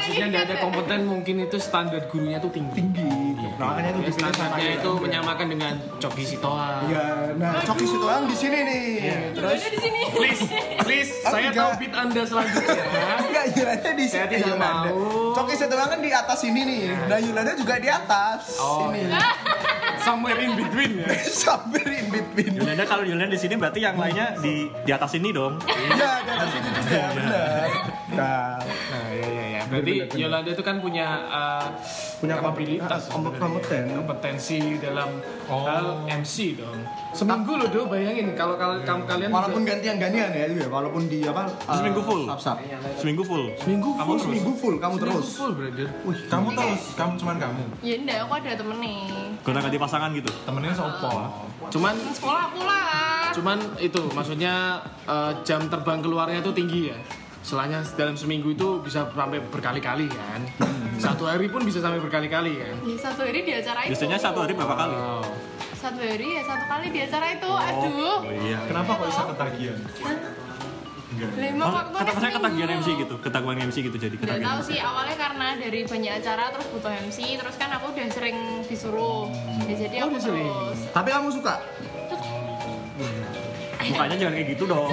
Maksudnya 0.03 0.27
nggak 0.29 0.45
ada 0.45 0.57
kompeten 0.59 1.01
mungkin 1.07 1.35
itu 1.41 1.57
standar 1.57 2.03
gurunya 2.05 2.37
tuh 2.37 2.51
tinggi. 2.51 2.75
tinggi. 2.75 3.07
Nah, 3.55 3.71
makanya 3.71 3.91
itu 3.93 4.01
Ya, 4.03 4.11
standarnya 4.35 4.71
itu 4.77 4.91
menyamakan 4.99 5.47
dengan 5.49 5.73
Coki 5.97 6.25
Sitoa. 6.27 6.83
Iya, 6.85 7.07
nah 7.39 7.63
Coki 7.63 7.87
Situang 7.87 8.27
di 8.27 8.35
sini 8.35 8.59
nih. 8.61 8.87
Terus 9.33 9.55
Ada 9.55 9.69
di 9.69 9.79
sini. 9.79 10.01
Please, 10.13 10.43
please, 10.81 11.11
Oh, 11.23 11.31
saya 11.31 11.49
enggak. 11.49 11.55
tahu 11.55 11.71
beat 11.79 11.95
Anda 11.95 12.23
selanjutnya. 12.25 12.83
enggak 13.23 13.45
Yolanda 13.53 13.91
di 13.93 14.05
Saya 14.05 14.25
sini. 14.27 14.33
tidak 14.33 14.49
Yolanda. 14.51 14.91
mau. 14.91 15.33
Coki 15.33 15.55
Situang 15.55 15.89
kan 15.89 16.01
di 16.01 16.11
atas 16.11 16.39
sini 16.41 16.61
nih. 16.61 16.81
Nah, 17.07 17.19
Yolanda 17.21 17.53
juga 17.55 17.75
di 17.79 17.89
atas 17.89 18.41
Oh, 18.59 18.91
sini. 18.91 19.01
Somewhere 20.03 20.35
in 20.37 20.59
between 20.59 20.99
ya. 20.99 21.07
Sambil 21.41 21.87
in 21.87 22.11
between. 22.11 22.59
Yolanda 22.59 22.83
kalau 22.85 23.07
Yolanda 23.07 23.31
di 23.31 23.39
sini 23.39 23.55
berarti 23.55 23.79
yang 23.79 23.95
lainnya 23.95 24.35
di 24.37 24.67
di 24.67 24.91
atas 24.91 25.15
ini 25.15 25.31
dong. 25.31 25.63
Iya, 25.63 26.11
di 26.19 26.31
atas 26.33 26.49
sini 26.51 26.69
juga, 26.75 27.03
benar. 27.15 27.69
Nah, 28.13 28.59
Nah, 28.93 29.07
ya 29.15 29.25
ya 29.25 29.42
ya. 29.75 29.81
Berarti 29.81 29.93
Yolanda 30.15 30.51
itu 30.51 30.63
kan 30.63 30.77
punya 30.79 31.07
uh, 31.25 31.67
Punya 32.19 32.35
kapabilitas, 32.37 33.01
kom- 33.07 33.25
sebenarnya. 33.25 33.41
kompeten. 33.41 33.83
kompetensi 33.97 34.59
dalam 34.79 35.09
Oh. 35.45 35.65
hal 35.65 35.87
MC 36.07 36.55
dong. 36.55 36.79
Seminggu 37.11 37.53
loh 37.55 37.67
do, 37.67 37.85
bayangin 37.85 38.33
kalau 38.33 38.55
kal- 38.55 38.81
kamu 38.81 39.03
kalian 39.05 39.29
walaupun 39.29 39.61
juga- 39.61 39.71
gantian 39.75 39.97
gantian 39.99 40.31
ya 40.31 40.45
itu 40.47 40.57
ya, 40.59 40.69
walaupun 40.69 41.03
di 41.07 41.21
apa? 41.23 41.45
uh, 41.45 41.75
Seminggu 41.75 42.01
full. 42.01 42.23
Sap-sap. 42.25 42.57
Seminggu 42.95 43.23
full. 43.23 43.45
seminggu 43.57 43.89
Kamu 43.93 44.07
full 44.07 44.19
seminggu 44.19 44.53
full, 44.55 44.75
kamu 44.77 44.95
Seminggu 44.95 45.19
terus. 45.19 45.29
full 45.35 45.53
brother. 45.53 45.89
Wih, 46.03 46.19
kamu 46.27 46.49
terus, 46.53 46.83
kamu 46.95 47.13
cuman 47.17 47.37
kamu. 47.39 47.63
Ya 47.81 47.95
enggak, 47.97 48.19
aku 48.23 48.33
ada 48.35 48.51
temennya. 48.55 48.97
Gonta 49.43 49.61
ganti 49.61 49.79
pasangan 49.79 50.11
gitu. 50.13 50.31
Temennya 50.43 50.73
sopo? 50.73 51.11
Cuman 51.69 51.95
Sekolah 52.11 52.43
aku 52.49 52.61
lah. 52.63 52.81
cuman 53.33 53.59
itu 53.79 54.01
maksudnya 54.11 54.77
uh, 55.05 55.33
jam 55.43 55.65
terbang 55.67 55.99
keluarnya 55.99 56.39
itu 56.39 56.53
tinggi 56.53 56.81
ya. 56.87 56.97
Selanya 57.43 57.83
dalam 57.93 58.15
seminggu 58.15 58.51
itu 58.51 58.79
bisa 58.81 59.03
sampai 59.05 59.43
berkali-kali 59.43 60.07
kan. 60.07 60.41
Satu 60.97 61.27
hari 61.27 61.47
pun 61.47 61.63
bisa 61.63 61.83
sampai 61.83 61.99
berkali-kali 61.99 62.55
kan. 62.55 62.75
Ya, 62.81 62.97
satu 62.97 63.27
hari 63.27 63.43
di 63.43 63.53
acara 63.53 63.81
itu. 63.83 63.91
Biasanya 63.93 64.17
satu 64.17 64.39
hari 64.41 64.53
berapa 64.55 64.75
kali? 64.77 64.95
Oh. 64.95 65.27
Satu 65.75 65.99
hari 65.99 66.27
ya 66.33 66.43
satu 66.43 66.65
kali 66.65 66.87
di 66.89 67.01
acara 67.03 67.27
itu. 67.29 67.51
Aduh. 67.51 68.19
Oh 68.23 68.33
iya. 68.41 68.59
Kenapa 68.65 68.91
kok 68.95 69.07
bisa 69.09 69.23
ketagihan? 69.29 69.79
Lima 71.13 71.63
Oh, 71.63 71.71
faktornya 71.71 72.09
kata 72.09 72.19
saya 72.19 72.33
ketagihan. 72.35 72.69
MC 72.73 72.89
gitu, 72.99 73.15
ketagihan 73.21 73.59
MC 73.63 73.77
gitu 73.85 73.97
jadi 73.97 74.17
Gak 74.17 74.23
ketagihan. 74.27 74.49
tahu 74.49 74.61
sih 74.65 74.79
awalnya 74.81 75.15
karena 75.15 75.47
dari 75.55 75.81
banyak 75.85 76.13
acara 76.19 76.45
terus 76.51 76.67
butuh 76.73 76.89
MC 76.91 77.19
terus 77.37 77.55
kan 77.55 77.71
aku 77.71 77.93
udah 77.93 78.07
sering 78.09 78.37
disuruh 78.65 79.29
ya 79.63 79.75
jadi 79.77 79.97
Oh, 80.03 80.09
aku 80.09 80.17
terus 80.19 80.79
Tapi 80.91 81.09
kamu 81.13 81.29
suka? 81.31 81.55
Mukanya 83.85 84.17
jangan 84.17 84.35
kayak 84.35 84.49
gitu 84.51 84.65
dong. 84.65 84.87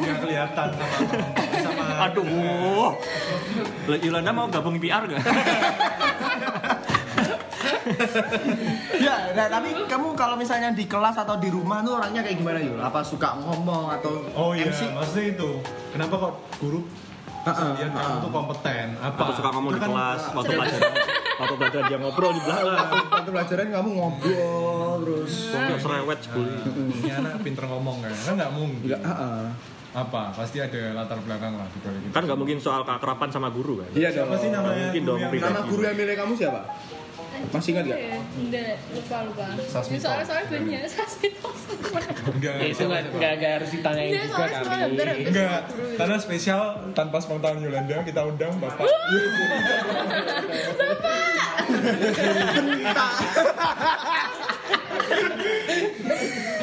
Nggak 0.00 0.18
kelihatan 0.20 0.68
sama 0.72 1.14
sama. 1.60 1.84
Aduh. 2.04 2.94
Lah, 3.84 3.98
Yolanda 3.98 4.30
mau 4.30 4.46
gabung 4.48 4.76
PR 4.76 5.04
gak? 5.04 5.20
Ya, 8.96 9.32
nah, 9.32 9.46
tapi 9.50 9.76
kamu 9.84 10.16
kalau 10.16 10.36
misalnya 10.36 10.72
di 10.72 10.84
kelas 10.84 11.16
atau 11.16 11.36
di 11.36 11.48
rumah 11.48 11.84
tuh 11.84 11.96
orangnya 11.96 12.24
kayak 12.24 12.36
gimana 12.38 12.58
Yul? 12.58 12.80
Apa 12.80 13.04
suka 13.04 13.36
ngomong 13.36 13.92
atau 13.92 14.24
Oh 14.32 14.56
iya, 14.56 14.68
MC? 14.68 14.88
maksudnya 14.90 15.24
itu. 15.30 15.50
Kenapa 15.92 16.14
kok 16.18 16.32
guru 16.58 16.80
bisa 17.44 17.76
lihat 17.76 17.92
kamu 17.92 18.16
tuh 18.20 18.30
kompeten? 18.30 18.88
Apa? 18.98 19.20
Atau 19.20 19.34
suka 19.36 19.48
ngomong 19.52 19.72
di 19.72 19.80
kan- 19.80 19.90
kelas 19.92 20.22
waktu 20.32 20.52
pelajaran 20.54 20.92
waktu 21.34 21.54
pelajaran 21.56 21.84
dia 21.86 21.98
ngobrol 21.98 22.32
di 22.32 22.42
belakang. 22.42 22.90
Waktu 23.10 23.30
pelajaran 23.30 23.66
kamu 23.70 23.88
ngobrol 23.94 24.92
terus. 25.04 25.34
Kok 25.50 25.78
serewet 25.80 26.18
sekali. 26.22 26.54
Ini 27.00 27.10
anak 27.18 27.32
pinter 27.42 27.64
ngomong 27.66 27.96
kan? 28.00 28.14
Kan 28.14 28.32
nggak 28.38 28.52
mungkin. 28.54 28.86
Enggak, 28.86 29.02
heeh. 29.02 29.46
Apa? 29.94 30.34
Pasti 30.34 30.58
ada 30.58 30.90
latar 30.90 31.22
belakang 31.22 31.54
lah 31.54 31.70
di 31.70 31.78
balik 31.78 32.00
itu. 32.02 32.10
Kan 32.10 32.22
nggak 32.26 32.38
mungkin 32.38 32.58
soal 32.58 32.82
keakraban 32.82 33.30
sama 33.30 33.46
guru 33.50 33.78
kan? 33.78 33.90
Iya 33.94 34.10
Siapa 34.10 34.34
dong. 34.34 34.42
sih 34.42 34.50
namanya? 34.50 34.90
mungkin 34.90 35.02
guru 35.02 35.10
dong, 35.10 35.18
yang 35.22 35.30
pribadi. 35.30 35.50
Nama 35.54 35.62
guru 35.70 35.82
yang 35.86 35.96
milih 35.96 36.14
kamu 36.18 36.32
siapa? 36.34 36.60
Masih 37.50 37.70
ingat 37.72 37.84
gak? 37.86 37.98
Enggak, 38.34 38.74
lupa 38.90 39.16
lupa. 39.24 39.46
Sasmito. 39.64 40.02
Soalnya 40.02 40.24
soalnya 40.24 40.46
banyak 40.48 40.82
Sasmito. 40.94 41.48
Enggak, 42.26 42.54
Ya, 42.54 42.66
itu 42.66 42.82
nggak 42.82 43.02
nggak 43.12 43.32
nggak 43.36 43.52
harus 43.56 43.70
ditanyain 43.70 44.10
Enggak, 44.10 44.24
juga 44.24 44.34
soalnya 44.36 44.58
semua 44.58 45.04
kali. 45.04 45.22
Enggak, 45.24 45.60
karena 45.96 46.16
spesial 46.18 46.62
tanpa 46.92 47.16
spontan 47.18 47.58
Yolanda 47.58 47.96
kita 48.02 48.20
undang 48.22 48.52
Bapak. 48.58 48.86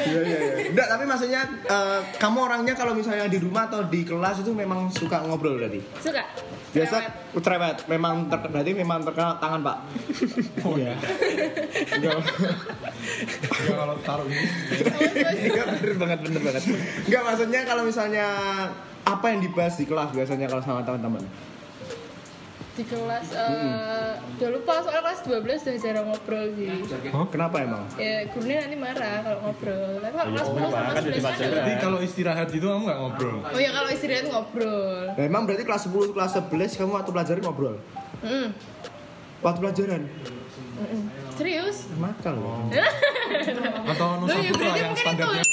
Iya 0.02 0.20
iya 0.20 0.38
iya. 0.38 0.54
Enggak, 0.68 0.86
tapi 0.88 1.04
maksudnya 1.04 1.42
eh, 1.64 2.00
kamu 2.18 2.38
orangnya 2.42 2.74
kalau 2.74 2.92
misalnya 2.92 3.28
di 3.28 3.38
rumah 3.38 3.68
atau 3.68 3.86
di 3.86 4.02
kelas 4.02 4.42
itu 4.42 4.50
memang 4.52 4.90
suka 4.90 5.22
ngobrol 5.22 5.56
berarti. 5.56 5.80
Suka. 6.00 6.22
Biasa 6.72 6.96
Cerewet. 7.04 7.44
cerewet, 7.44 7.78
memang 7.86 8.14
ter, 8.26 8.40
berarti 8.48 8.72
memang 8.72 9.04
terkenal 9.04 9.36
tangan 9.36 9.60
pak. 9.60 9.76
Oh 10.62 10.74
iya. 10.78 10.94
Enggak, 11.92 12.22
Enggak 12.22 13.76
kalau 13.76 13.96
taruh 14.06 14.26
ini. 14.30 14.44
enggak 15.50 15.66
bener 15.78 15.96
banget 15.98 16.18
bener 16.22 16.40
banget. 16.42 16.62
Enggak 17.06 17.22
maksudnya 17.26 17.60
kalau 17.66 17.82
misalnya 17.82 18.26
apa 19.02 19.26
yang 19.34 19.40
dibahas 19.42 19.74
di 19.74 19.84
kelas 19.86 20.14
biasanya 20.14 20.46
kalau 20.46 20.62
sama 20.62 20.86
teman-teman? 20.86 21.24
Di 22.72 22.88
kelas 22.88 23.36
eh 23.36 24.16
udah 24.16 24.48
lupa 24.48 24.80
soalnya 24.80 25.04
kelas 25.04 25.20
12 25.28 25.44
udah 25.44 25.76
jarang 25.76 26.06
ngobrol 26.08 26.46
sih. 26.56 26.72
Kenapa 27.28 27.56
emang? 27.60 27.84
Ya 28.00 28.24
gurunya 28.32 28.64
nanti 28.64 28.76
marah 28.80 29.16
kalau 29.20 29.38
ngobrol. 29.44 30.00
Tapi 30.00 30.14
kalau 30.16 30.30
kelas 30.32 30.46
10 30.48 30.56
marah, 30.56 30.72
sama 30.72 30.92
kan 30.96 31.02
11 31.02 31.04
jadi 31.04 31.12
kan 31.12 31.20
pelajaran. 31.20 31.52
Jadi 31.52 31.72
kalau 31.84 31.98
istirahat 32.00 32.46
gitu 32.48 32.66
kamu 32.70 32.82
nggak 32.88 32.98
ngobrol. 33.02 33.38
Oh 33.44 33.60
ya 33.60 33.70
kalau 33.76 33.88
istirahat 33.92 34.24
ngobrol. 34.30 35.04
Memang 35.20 35.42
berarti 35.44 35.64
kelas 35.68 35.82
10, 35.90 36.14
kelas 36.16 36.32
11 36.48 36.78
kamu 36.80 36.90
waktu 36.96 37.10
pelajaran 37.12 37.40
ngobrol? 37.44 37.76
Mm. 38.24 38.48
Waktu 39.42 39.58
pelajaran? 39.58 40.02
Mm-mm. 40.82 41.02
Serius? 41.38 41.86
Loh. 41.96 42.66
Atau 43.92 44.08
Loh, 44.18 44.26
ya 44.28 44.50
Nusantara 44.50 44.58
berarti 44.58 44.80
yang 44.82 44.94
standarnya 44.98 45.44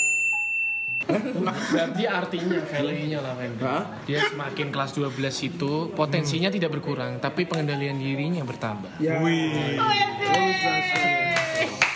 Berarti 1.10 2.04
artinya 2.06 2.60
value-nya 2.70 3.20
lah 3.26 3.34
Fendi. 3.34 3.64
Hah? 3.66 3.84
Dia 4.06 4.20
semakin 4.30 4.68
kelas 4.70 4.92
12 4.94 5.50
itu 5.50 5.72
potensinya 5.98 6.54
tidak 6.54 6.70
berkurang, 6.78 7.18
tapi 7.18 7.50
pengendalian 7.50 7.98
dirinya 7.98 8.46
bertambah. 8.46 9.02
Ya. 9.02 9.18
Wih. 9.18 9.74
Oh 9.82 9.90
ya 9.90 10.08
deh. 10.22 10.54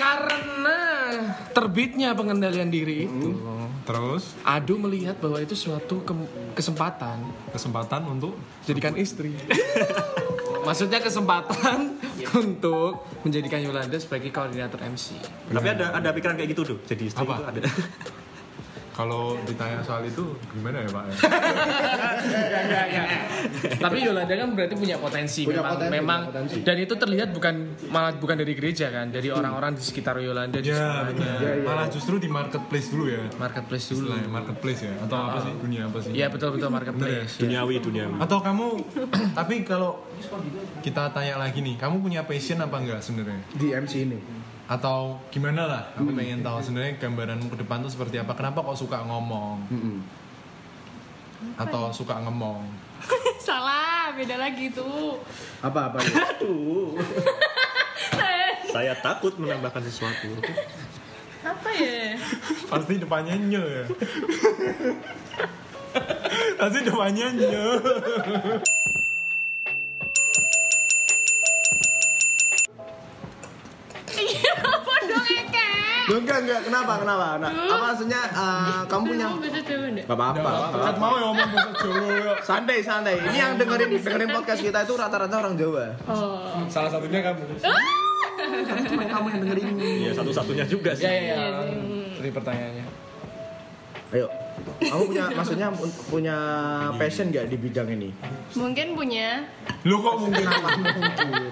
Karena 0.01 0.79
terbitnya 1.53 2.17
pengendalian 2.17 2.73
diri 2.73 3.05
itu, 3.05 3.37
Terus 3.83 4.31
Adu 4.47 4.79
melihat 4.79 5.19
bahwa 5.19 5.43
itu 5.43 5.53
suatu 5.53 6.07
ke- 6.07 6.31
kesempatan 6.55 7.19
kesempatan 7.51 8.01
untuk 8.07 8.33
jadikan 8.63 8.95
istri. 8.95 9.35
Maksudnya 10.63 10.99
kesempatan 11.03 11.99
untuk 12.41 13.05
menjadikan 13.27 13.59
Yolanda 13.59 13.99
sebagai 13.99 14.31
koordinator 14.31 14.79
MC. 14.79 15.19
Tapi 15.51 15.67
ada 15.67 15.91
ada 15.93 16.09
pikiran 16.15 16.39
kayak 16.39 16.49
gitu 16.55 16.63
tuh. 16.75 16.77
Jadi 16.87 17.11
Apa? 17.13 17.21
itu 17.21 17.43
ada. 17.43 17.61
kalau 18.93 19.21
ditanya 19.41 19.81
soal 19.81 20.01
itu 20.01 20.21
gimana 20.49 20.79
ya 20.79 20.89
Pak? 20.89 21.03
ya? 21.03 21.15
Tapi 23.83 23.97
Yolanda 23.99 24.29
kan 24.31 24.49
berarti 24.53 24.75
punya 24.75 24.95
potensi, 24.97 25.41
Punya 25.43 25.59
memang, 25.59 25.73
potensi, 25.75 25.93
memang 25.93 26.19
punya 26.21 26.31
potensi. 26.31 26.57
dan 26.61 26.75
itu 26.77 26.93
terlihat 26.93 27.29
bukan 27.31 27.55
malah 27.89 28.11
bukan 28.13 28.35
dari 28.35 28.53
gereja 28.53 28.87
kan, 28.89 29.09
dari 29.09 29.29
orang-orang 29.29 29.73
di 29.73 29.81
sekitar 29.81 30.15
Yolanda 30.17 30.57
di 30.57 30.69
Ya, 30.69 30.77
sekolahnya. 30.77 31.33
benar. 31.41 31.55
Malah 31.63 31.87
justru 31.89 32.15
di 32.17 32.29
marketplace 32.29 32.87
dulu 32.89 33.05
ya. 33.09 33.23
marketplace 33.35 33.85
dulu. 33.89 34.05
Istilahnya 34.07 34.29
marketplace 34.29 34.81
ya 34.81 34.93
atau 34.99 35.17
apa 35.19 35.37
sih 35.41 35.53
dunia 35.57 35.81
apa 35.85 35.97
sih? 35.99 36.11
Iya 36.13 36.27
betul 36.29 36.49
betul 36.53 36.69
marketplace. 36.69 37.31
ya. 37.33 37.41
Duniawi, 37.41 37.73
duniawi. 37.79 38.15
Atau 38.19 38.37
kamu 38.39 38.65
tapi 39.39 39.55
kalau 39.63 40.05
kita 40.79 41.09
tanya 41.09 41.35
lagi 41.37 41.59
nih, 41.59 41.75
kamu 41.75 41.99
punya 41.99 42.21
passion 42.23 42.59
apa 42.59 42.77
enggak 42.77 43.01
sebenarnya? 43.01 43.41
Di 43.51 43.67
MC 43.71 43.93
ini. 44.05 44.19
Atau 44.63 45.19
gimana 45.27 45.67
lah? 45.67 45.83
Aku 45.99 46.15
pengen 46.15 46.39
tahu 46.39 46.63
sebenarnya 46.63 46.95
gambaranmu 46.95 47.51
ke 47.51 47.57
depan 47.59 47.83
tuh 47.83 47.91
seperti 47.91 48.19
apa? 48.19 48.31
Kenapa 48.31 48.63
kok 48.63 48.79
suka 48.79 49.03
ngomong? 49.03 49.59
Atau 51.59 51.91
suka 51.91 52.23
ngemong? 52.23 52.63
Salah, 53.45 54.15
beda 54.15 54.39
lagi 54.39 54.71
tuh. 54.71 55.19
Apa 55.59 55.91
apa? 55.91 55.97
Aduh. 56.31 56.95
Saya 58.71 58.95
takut 59.03 59.35
menambahkan 59.37 59.83
sesuatu. 59.85 60.33
Apa 61.43 61.69
ya? 61.75 62.15
Pasti 62.71 62.97
depannya 62.97 63.35
nye 63.35 63.59
ya. 63.59 63.85
Pasti 66.59 66.79
depannya 66.87 67.27
nye. 67.35 67.67
Loh, 76.03 76.17
enggak 76.19 76.37
enggak 76.43 76.59
kenapa 76.67 76.93
kenapa? 76.99 77.27
Nah, 77.39 77.51
apa 77.53 77.75
maksudnya 77.95 78.21
eh, 78.27 78.81
kamu 78.91 79.03
punya 79.07 79.25
Kamu 79.31 79.39
bisa 79.39 79.59
Jawa 79.63 79.85
enggak? 79.87 80.05
Gak 80.05 80.17
apa-apa. 80.19 80.51
Mau 80.99 81.13
ya 81.15 81.23
ngomong 81.31 81.49
bahasa 81.55 81.71
Jawa 81.79 82.07
ya. 82.11 82.33
Santai 82.49 82.77
santai. 82.83 83.15
Ini 83.23 83.37
yang 83.39 83.51
dengerin 83.55 83.89
dengerin 84.03 84.29
podcast 84.35 84.61
kita 84.61 84.79
itu 84.83 84.93
rata-rata 84.99 85.35
orang 85.39 85.55
Jawa. 85.55 85.95
Oh. 86.11 86.59
Salah 86.67 86.91
satunya 86.91 87.23
kamu. 87.23 87.41
Cuma 88.91 89.03
kamu 89.07 89.27
yang 89.31 89.39
dengerin. 89.47 89.67
Iya, 89.79 90.11
satu-satunya 90.11 90.65
juga 90.67 90.91
sih. 90.91 91.07
Ya 91.07 91.11
ya 91.11 91.23
ya. 91.23 91.35
Iya 91.39 91.49
sih. 91.71 91.79
Jadi 92.19 92.29
pertanyaannya. 92.35 92.85
Ayo. 94.13 94.27
Kamu 94.77 95.03
punya 95.09 95.25
maksudnya 95.33 95.67
punya 96.11 96.37
passion 97.01 97.33
nggak 97.33 97.49
di 97.49 97.57
bidang 97.57 97.89
ini? 97.89 98.13
Mungkin 98.53 98.93
punya. 98.93 99.41
Lu 99.87 99.97
kok 100.03 100.15
mungkin 100.21 100.45
Kenapa 100.45 100.69
mungkin? 100.77 101.01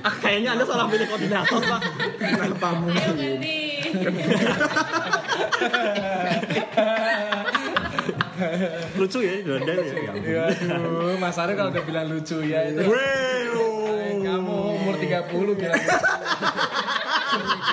Ah, 0.06 0.16
kayaknya 0.24 0.50
anda 0.54 0.64
salah 0.68 0.86
pilih 0.92 1.08
koordinator 1.10 1.60
pak. 1.64 1.82
Kenapa 2.20 2.68
Ayo 2.68 2.80
mungkin? 2.84 3.10
ganti. 3.18 3.71
Lucu 8.98 9.22
ya 9.22 9.34
Yolanda 9.46 9.74
ya. 9.78 9.94
Ya 10.18 10.50
aduh, 10.50 11.14
Mas 11.22 11.38
Arif 11.38 11.54
kalau 11.58 11.70
udah 11.70 11.84
bilang 11.86 12.10
lucu 12.10 12.42
ya 12.42 12.66
itu. 12.70 12.82
Kamu 14.22 14.58
umur 14.82 14.96
30 14.98 15.30
bilang 15.30 15.78
lucu. 15.78 16.02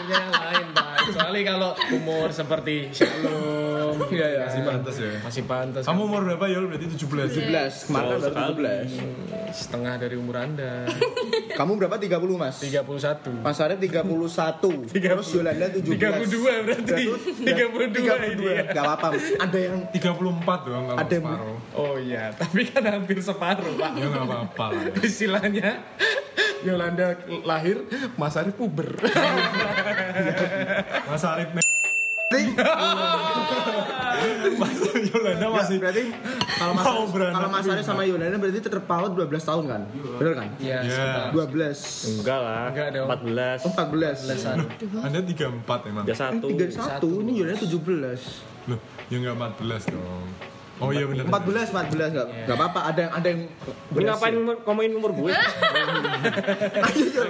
Yang 0.09 0.29
lain, 0.33 0.67
Pak. 0.77 0.88
Kecuali 1.19 1.43
kalau 1.43 1.75
umur 1.91 2.31
seperti 2.31 2.95
Shalom. 2.95 3.67
Iya, 4.09 4.27
ya. 4.31 4.45
Masih 4.47 4.63
pantas 4.63 4.95
ya. 4.95 5.11
Masih 5.21 5.43
pantas. 5.43 5.83
Kamu 5.83 6.07
umur 6.07 6.23
berapa 6.23 6.47
ya? 6.47 6.63
Berarti 6.63 6.87
17 6.87 7.35
17, 7.35 7.91
kemarin 7.91 8.09
baru 8.09 8.23
sekali. 8.23 8.55
17. 9.51 9.59
setengah 9.59 9.95
dari 9.99 10.15
umur 10.15 10.37
Anda. 10.39 10.87
Kamu 11.59 11.75
berapa? 11.75 11.99
30 11.99 12.15
mas? 12.39 12.63
31. 12.63 13.43
Mas 13.43 13.59
Arif 13.59 13.83
31 13.83 14.07
Terus 14.95 15.29
Yolanda 15.35 15.67
17 15.67 15.83
32 15.83 16.63
berarti. 16.63 17.05
32 17.43 17.43
ini. 17.43 18.35
32 18.39 18.71
Gak 18.71 18.85
apa-apa 18.87 19.09
Ada 19.19 19.59
yang 19.59 19.77
34 19.91 20.15
dong 20.63 20.85
kalau 20.87 20.99
Ada 21.03 21.11
yang- 21.11 21.27
separuh. 21.27 21.59
Oh 21.75 21.95
iya, 21.99 22.31
tapi 22.33 22.61
kan 22.65 22.83
hampir 22.87 23.19
separuh, 23.19 23.75
Pak. 23.75 23.91
Ya 23.99 24.07
nggak 24.07 24.25
apa-apa 24.25 24.65
lah. 24.71 24.83
ya. 24.87 24.93
Istilahnya 25.03 25.69
Yolanda 26.61 27.15
lahir, 27.43 27.85
Mas 28.15 28.35
Arif 28.35 28.55
puber. 28.55 28.99
Mas 31.09 31.25
Arif 31.25 31.51
me- 31.53 31.67
Mas 34.59 34.77
Yolanda 35.09 35.47
masih 35.49 35.81
Berarti 35.81 36.03
kalau 36.59 36.73
Mas, 36.75 36.85
Mau 36.85 37.07
kalau 37.09 37.49
Mas 37.49 37.65
Arif 37.65 37.81
sama 37.83 38.03
Yolanda 38.05 38.37
berarti 38.37 38.61
terpaut 38.61 39.13
12 39.15 39.31
tahun 39.41 39.65
kan? 39.65 39.83
Bener 40.19 40.35
kan? 40.35 40.49
Iya, 40.59 40.79
Ya. 40.79 40.93
sekitar. 40.93 41.33
12 41.33 42.13
Enggak 42.13 42.39
lah. 42.39 42.65
Enggak 42.69 42.89
dong. 42.93 43.07
14. 43.09 43.65
Oh 43.65 43.73
14 43.73 44.29
Anda 45.01 45.21
34 45.23 45.89
emang. 45.89 46.05
Ya 46.05 46.15
satu. 46.15 46.47
31 46.51 47.23
ini 47.23 47.33
Yolanda 47.41 47.59
17 47.59 48.69
Loh, 48.69 48.77
ya 49.09 49.17
nggak 49.17 49.37
14 49.57 49.89
dong. 49.89 50.25
Oh 50.79 50.91
iya 50.91 51.05
benar. 51.05 51.27
14 51.27 51.75
14 51.75 52.15
enggak 52.15 52.27
enggak 52.47 52.57
apa-apa 52.57 52.81
ada 52.87 53.01
yang 53.03 53.13
ada 53.13 53.29
yang 53.29 53.41
Lu 53.91 54.01
ngapain 54.01 54.35
ngomongin 54.63 54.93
umur 54.95 55.11
gue? 55.13 55.33
Ayo 56.87 57.05
Yol. 57.11 57.29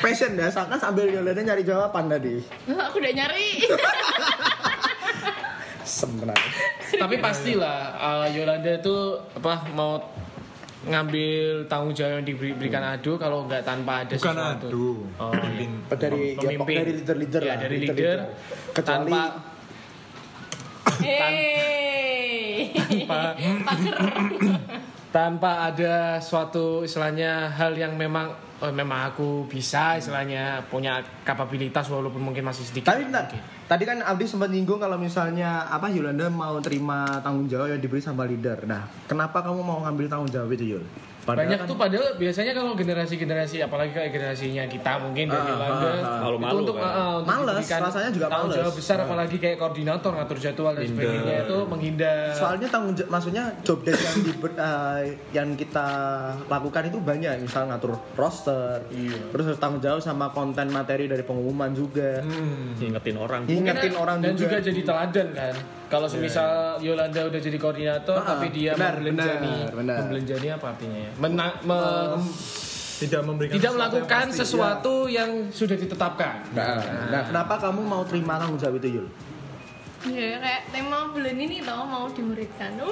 Passion 0.00 0.32
ya, 0.32 0.48
kan 0.48 0.74
sambil 0.74 1.04
Yolanda 1.04 1.42
nyari 1.42 1.62
jawaban 1.62 2.08
tadi. 2.08 2.40
Aku 2.66 2.96
udah 2.96 3.12
nyari. 3.12 3.60
Sebenarnya. 5.84 6.50
Tapi 6.94 7.16
pastilah 7.18 7.78
uh, 7.96 8.26
Yolanda 8.28 8.72
itu 8.74 8.96
apa 9.34 9.64
mau 9.72 9.98
ngambil 10.78 11.66
tanggung 11.66 11.90
jawab 11.90 12.20
yang 12.20 12.24
diberikan 12.24 12.80
Ado 12.80 13.18
kalau 13.18 13.44
nggak 13.44 13.62
tanpa 13.62 14.06
ada 14.06 14.14
Bukan 14.14 14.32
sesuatu. 14.32 14.66
aduh. 14.68 14.96
Oh, 15.18 15.32
Pemimpin. 15.34 15.70
Dari 15.90 16.22
ya, 16.32 16.38
Pemimpin. 16.46 16.74
dari 16.78 16.92
leader-leader 16.94 17.42
Ya, 17.42 17.48
lah. 17.48 17.56
dari 17.58 17.76
leader, 17.78 18.18
Kecuali 18.72 18.86
tanpa 18.86 19.20
Hei. 20.98 22.27
tanpa 23.08 23.20
tanpa 25.08 25.72
ada 25.72 26.20
suatu 26.20 26.84
istilahnya 26.84 27.48
hal 27.48 27.72
yang 27.72 27.96
memang 27.96 28.28
oh, 28.60 28.72
memang 28.72 29.08
aku 29.08 29.48
bisa 29.48 29.96
istilahnya 29.96 30.60
punya 30.68 31.00
kapabilitas 31.24 31.88
walaupun 31.88 32.20
mungkin 32.20 32.44
masih 32.44 32.68
sedikit. 32.68 32.92
Tapi 32.92 33.08
bentar, 33.08 33.24
tadi 33.64 33.84
kan 33.88 34.04
Aldi 34.04 34.28
sempat 34.28 34.52
nyinggung 34.52 34.76
kalau 34.76 35.00
misalnya 35.00 35.64
apa 35.70 35.88
Yolanda 35.88 36.28
mau 36.28 36.60
terima 36.60 37.24
tanggung 37.24 37.48
jawab 37.48 37.72
yang 37.72 37.80
diberi 37.80 38.04
sama 38.04 38.28
leader. 38.28 38.68
Nah, 38.68 38.84
kenapa 39.08 39.40
kamu 39.40 39.60
mau 39.64 39.80
ngambil 39.88 40.06
tanggung 40.12 40.30
jawab 40.30 40.52
itu 40.52 40.76
Yul? 40.76 40.84
Banyak 41.30 41.58
kan- 41.58 41.68
tuh 41.68 41.76
padahal 41.76 42.08
biasanya 42.14 42.52
kalau 42.52 42.72
generasi-generasi 42.72 43.56
apalagi 43.60 43.90
kayak 43.90 44.10
generasinya 44.10 44.64
kita 44.64 44.92
mungkin 44.98 45.26
dari 45.26 45.40
Ah, 45.40 45.50
Yolanda 45.50 45.74
ah, 45.74 45.92
ah. 45.98 46.18
Malu-malu 46.22 46.48
itu 46.48 46.62
untuk, 46.62 46.76
kan. 46.76 46.88
ah, 46.88 47.12
untuk 47.18 47.28
Males, 47.28 47.66
rasanya 47.68 48.10
juga 48.10 48.26
tanggung 48.26 48.48
males. 48.48 48.58
jawab 48.58 48.74
besar 48.74 48.96
apalagi 49.00 49.36
kayak 49.36 49.56
koordinator 49.56 50.12
ngatur 50.14 50.38
jadwal 50.38 50.72
dan 50.72 50.84
sebagainya 50.84 51.34
itu 51.44 51.56
menghindar. 51.66 52.30
Soalnya 52.32 52.68
tanggung 52.68 52.94
jawab, 52.94 53.10
maksudnya 53.10 53.44
job 53.60 53.78
desk 53.82 54.00
yang 54.00 54.18
diber, 54.22 54.50
eh, 54.54 55.02
yang 55.32 55.48
kita 55.52 55.86
lakukan 56.46 56.82
itu 56.86 56.98
banyak, 56.98 57.32
misal 57.38 57.66
ngatur 57.66 57.92
roster, 58.14 58.80
Iya. 58.88 59.18
terus 59.28 59.44
harus 59.46 59.58
tanggung 59.58 59.80
jawab 59.80 59.98
sama 59.98 60.28
konten 60.28 60.68
materi 60.68 61.04
dari 61.04 61.20
pengumuman 61.20 61.72
juga, 61.72 62.20
Hmm. 62.20 62.76
Ingetin 62.78 63.16
orang. 63.16 63.42
ingetin 63.44 63.64
Karena- 63.90 63.98
orang 63.98 64.16
dan 64.18 64.32
juga. 64.32 64.56
juga 64.56 64.64
jadi 64.64 64.80
teladan 64.82 65.28
kan 65.30 65.54
kalau 65.88 66.04
semisal 66.04 66.76
Yolanda 66.78 67.24
udah 67.24 67.40
jadi 67.40 67.56
koordinator 67.56 68.16
Ah, 68.18 68.36
tapi 68.36 68.46
dia 68.50 68.72
benar, 68.72 69.00
membelanjani 69.00 69.48
benar, 69.58 69.72
benar. 69.74 69.96
membelanjani 69.98 70.48
apa 70.50 70.66
artinya 70.68 70.98
ya 71.00 71.10
Mena- 71.18 71.58
me- 71.60 72.22
Tidak 72.98 73.22
memberikan 73.22 73.54
tidak 73.54 73.70
sesuatu 73.70 73.78
yang 73.78 73.90
melakukan 73.94 74.24
pasti. 74.24 74.38
sesuatu 74.40 74.94
yang 75.06 75.30
sudah 75.48 75.76
ditetapkan 75.76 76.34
Nah, 76.50 76.78
nah, 77.08 77.22
kenapa 77.24 77.54
kamu 77.60 77.80
mau 77.80 78.02
terima 78.02 78.34
tanggung 78.36 78.56
jawab 78.56 78.78
itu 78.78 78.88
Yul? 78.96 79.06
Ya 80.08 80.38
kayak 80.38 80.62
tema 80.68 81.06
bulan 81.08 81.36
ini 81.36 81.58
tau 81.60 81.82
mau 81.84 82.06
dimuridkan. 82.08 82.70
Uh, 82.76 82.90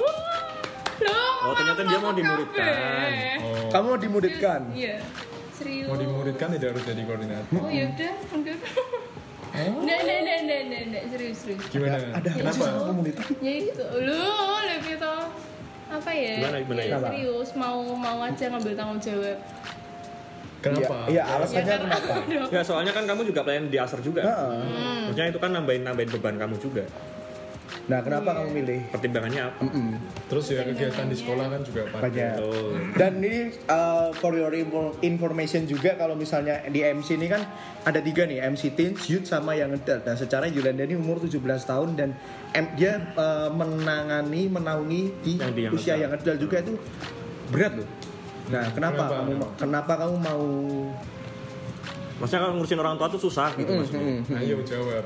Oh, 1.39 1.53
ternyata 1.53 1.85
dia 1.85 1.99
mau 1.99 2.09
dimuridkan. 2.11 2.73
Oh, 3.39 3.69
Kamu 3.69 3.85
mau 3.87 3.99
dimuridkan? 3.99 4.59
Iya. 4.73 4.97
Serius. 5.53 5.85
mau 5.85 5.95
dimuridkan 5.95 6.47
tidak 6.51 6.67
harus 6.71 6.83
jadi 6.83 7.01
koordinator. 7.03 7.53
Oh 7.55 7.65
ya 7.67 7.85
udah, 7.87 8.13
udah. 8.33 8.55
Nggak, 9.57 9.99
nggak, 9.99 10.19
nggak, 10.19 10.39
nggak, 10.39 10.61
nggak, 10.63 10.81
nggak, 10.85 11.03
serius, 11.09 11.37
serius. 11.39 11.61
Gimana? 11.67 11.97
Ada 12.13 12.29
apa 12.31 12.49
sih 12.51 12.61
sama 12.61 12.81
komunitas? 12.83 13.25
Ya 13.39 13.53
itu, 13.59 13.83
lu 13.99 14.21
lebih 14.67 14.95
tau 14.97 15.21
apa 15.87 16.11
ya? 16.11 16.35
Gimana, 16.39 16.57
gimana 16.59 16.81
ya, 16.83 16.89
ya? 16.89 16.99
serius, 16.99 17.49
mau 17.55 17.79
mau 17.95 18.17
aja 18.21 18.45
ngambil 18.51 18.73
tanggung 18.75 18.99
jawab. 18.99 19.37
Kenapa? 20.57 21.05
Iya, 21.07 21.13
iya, 21.13 21.23
alasannya 21.37 21.61
Ya, 21.61 21.77
karena- 21.77 22.01
kenapa? 22.01 22.51
Ya 22.51 22.61
soalnya 22.65 22.91
kan 22.91 23.03
kamu 23.05 23.21
juga 23.23 23.41
pelayan 23.45 23.69
di 23.69 23.77
Aser 23.77 24.01
juga. 24.01 24.21
Heeh. 24.25 25.05
Maksudnya 25.07 25.25
itu 25.29 25.39
kan 25.39 25.51
nambahin 25.53 25.83
nambahin 25.85 26.09
beban 26.11 26.35
kamu 26.35 26.55
juga. 26.59 26.83
Nah, 27.87 28.03
kenapa 28.03 28.35
kamu 28.35 28.49
milih? 28.53 28.79
Pertimbangannya 28.89 29.41
apa? 29.43 29.63
Mm-mm. 29.63 29.95
Terus 30.27 30.45
ya 30.49 30.59
kegiatan 30.61 31.07
di 31.07 31.15
sekolah 31.15 31.45
kan 31.47 31.61
juga 31.63 31.81
Banyak. 31.87 32.03
banyak. 32.03 32.35
Oh. 32.37 32.75
Dan 32.93 33.11
ini 33.17 33.39
uh, 33.65 34.11
for 34.11 34.31
your 34.33 34.51
info- 34.51 34.91
information 34.99 35.63
juga 35.63 35.95
kalau 35.95 36.11
misalnya 36.13 36.67
di 36.67 36.83
MC 36.83 37.15
ini 37.15 37.27
kan 37.27 37.47
ada 37.81 37.97
tiga 37.97 38.23
nih 38.23 38.43
MC 38.45 38.75
Teens, 38.75 39.07
Youth 39.07 39.23
sama 39.25 39.55
yang 39.55 39.71
adult. 39.71 40.03
Nah 40.03 40.13
secara 40.13 40.45
Yolanda 40.45 40.83
ini 40.83 40.93
umur 40.93 41.17
17 41.17 41.39
tahun 41.39 41.95
dan 41.95 42.11
em- 42.51 42.75
dia 42.75 42.99
uh, 43.13 43.47
menangani 43.49 44.45
menaungi 44.47 45.01
di 45.21 45.33
Yang 45.37 45.51
di 45.53 45.61
yang 45.61 45.71
usia 45.71 45.87
adult. 45.89 46.03
yang 46.03 46.11
adult 46.13 46.37
juga 46.41 46.55
itu 46.59 46.73
berat 47.47 47.73
loh. 47.73 47.87
Nah 48.47 48.65
kenapa, 48.69 49.03
Kenapa? 49.05 49.15
kamu 49.17 49.33
kenapa 49.55 49.93
kamu 49.97 50.15
mau 50.17 50.43
Maksudnya 52.17 52.41
kalau 52.41 52.53
ngurusin 52.57 52.79
orang 52.81 52.95
tua 52.95 53.07
tuh 53.07 53.21
susah 53.21 53.53
gitu 53.53 53.69
Mm, 53.69 53.77
maksudnya. 53.77 54.01
mm, 54.01 54.19
mm. 54.25 54.37
Ayo 54.37 54.57
jawab. 54.65 55.05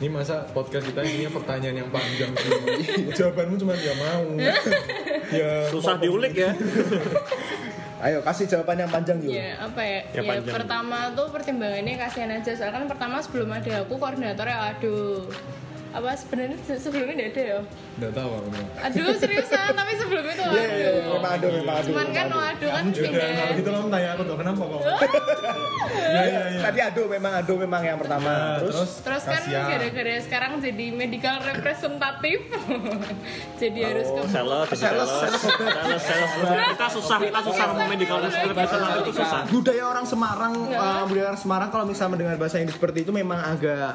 Ini 0.00 0.08
masa 0.10 0.42
podcast 0.50 0.88
kita 0.88 1.00
isinya 1.04 1.30
pertanyaan 1.36 1.76
yang 1.84 1.90
panjang 1.92 2.30
semua. 2.34 2.74
Jawabanmu 3.12 3.54
cuma 3.60 3.72
ya 3.76 3.94
mau. 3.98 4.26
ya 5.30 5.50
Susah 5.68 6.00
diulik 6.00 6.34
ya. 6.34 6.50
Ayo 8.02 8.18
kasih 8.26 8.50
jawaban 8.50 8.82
yang 8.82 8.90
panjang 8.90 9.18
yuk. 9.22 9.30
Ya 9.30 9.54
apa 9.62 9.78
ya? 9.78 10.00
Yang 10.10 10.24
ya 10.26 10.30
panjang. 10.34 10.54
pertama 10.58 10.98
tuh 11.14 11.26
pertimbangannya 11.30 11.94
kasihan 11.94 12.34
aja. 12.34 12.50
Soalnya 12.50 12.74
kan 12.82 12.84
pertama 12.90 13.16
sebelum 13.22 13.48
ada 13.54 13.72
aku 13.86 13.94
koordinatornya 13.94 14.58
aduh. 14.74 15.22
Apa 15.92 16.10
sebenarnya 16.14 16.56
se- 16.58 16.80
sebelumnya 16.80 17.14
tidak 17.14 17.30
ada 17.30 17.42
ya? 17.44 17.58
Enggak 17.92 18.12
tahu 18.14 18.30
aku. 18.32 18.48
Aduh 18.80 19.06
seriusan, 19.14 19.66
tapi 19.70 19.92
sebelum 19.94 20.24
itu 20.24 20.42
Iya, 20.42 20.48
iya, 20.48 20.66
iya, 20.72 20.90
memang 21.06 21.32
aduh, 21.32 21.50
memang 21.52 21.74
aduh. 21.76 21.86
Cuman 21.86 22.06
kan 22.08 22.26
memang 22.26 22.32
oh, 22.34 22.42
aduh. 22.42 22.50
aduh 22.50 22.70
kan 22.72 22.84
Juga 22.88 23.06
pindah. 23.06 23.28
kalau 23.30 23.52
gitu 23.52 23.68
kamu 23.70 23.88
tanya 23.88 24.08
aku 24.10 24.22
tuh 24.22 24.36
kenapa 24.36 24.62
kok? 24.62 24.80
Iya 25.92 26.22
iya 26.24 26.42
iya. 26.48 26.60
Tadi 26.62 26.78
aduh 26.82 27.06
memang 27.06 27.32
aduh 27.34 27.56
memang 27.58 27.82
yang 27.82 27.98
pertama. 27.98 28.32
Nah, 28.32 28.58
terus, 28.58 28.74
terus 28.74 29.22
Terus 29.22 29.22
kan 29.24 29.42
gara-gara 29.46 30.14
sekarang 30.20 30.52
jadi 30.58 30.86
medical 30.90 31.36
representatif 31.42 32.38
Jadi 33.60 33.78
harus 33.80 34.08
ke 34.08 34.22
sales, 34.26 34.66
Sales, 34.72 35.10
sales, 35.10 35.40
sales, 35.40 36.00
sales. 36.00 36.30
Kita 36.72 36.86
susah, 36.90 37.18
kita 37.20 37.40
susah 37.42 37.64
ngomong 37.68 37.88
medical 37.90 38.18
representative 38.18 39.04
itu 39.04 39.12
susah. 39.14 39.40
budaya 39.46 39.84
orang 39.86 40.04
Semarang 40.04 40.52
uh, 40.70 41.04
budaya 41.04 41.26
orang 41.28 41.40
Semarang 41.40 41.68
kalau 41.68 41.84
misalnya 41.84 42.10
mendengar 42.10 42.36
bahasa 42.36 42.56
Inggris 42.58 42.74
seperti 42.74 42.98
itu 43.02 43.12
memang 43.12 43.38
agak 43.38 43.92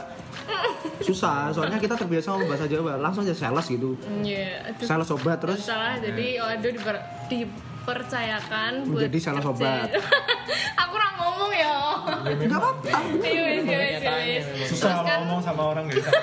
susah 1.02 1.54
soalnya 1.54 1.78
kita 1.78 1.95
terbiasa 1.95 2.34
ngomong 2.34 2.50
bahasa 2.50 2.65
Jawa 2.65 2.97
langsung 2.97 3.23
aja 3.23 3.36
sales 3.38 3.67
gitu. 3.69 3.95
Iya, 4.26 4.73
aduh. 4.73 4.86
Sales 4.86 5.10
obat 5.13 5.38
terus? 5.39 5.60
Salah, 5.62 5.95
jadi 6.02 6.41
oh, 6.41 6.50
aduh 6.50 6.71
diper, 6.73 6.95
dipercayakan 7.30 8.71
buat 8.89 9.08
Menjadi 9.08 9.19
sales 9.21 9.45
kerja. 9.45 9.54
obat. 9.54 9.89
Aku 10.82 10.93
orang 10.97 11.13
ngomong 11.21 11.52
ya. 11.54 11.76
Nggak 12.28 12.60
apa-apa 12.60 12.97
Iya 13.23 13.45
iya 13.62 13.80
iya 14.26 14.41
Susah 14.67 15.06
kan, 15.06 15.17
ngomong 15.23 15.41
sama 15.43 15.63
orang 15.76 15.86
gitu. 15.91 16.10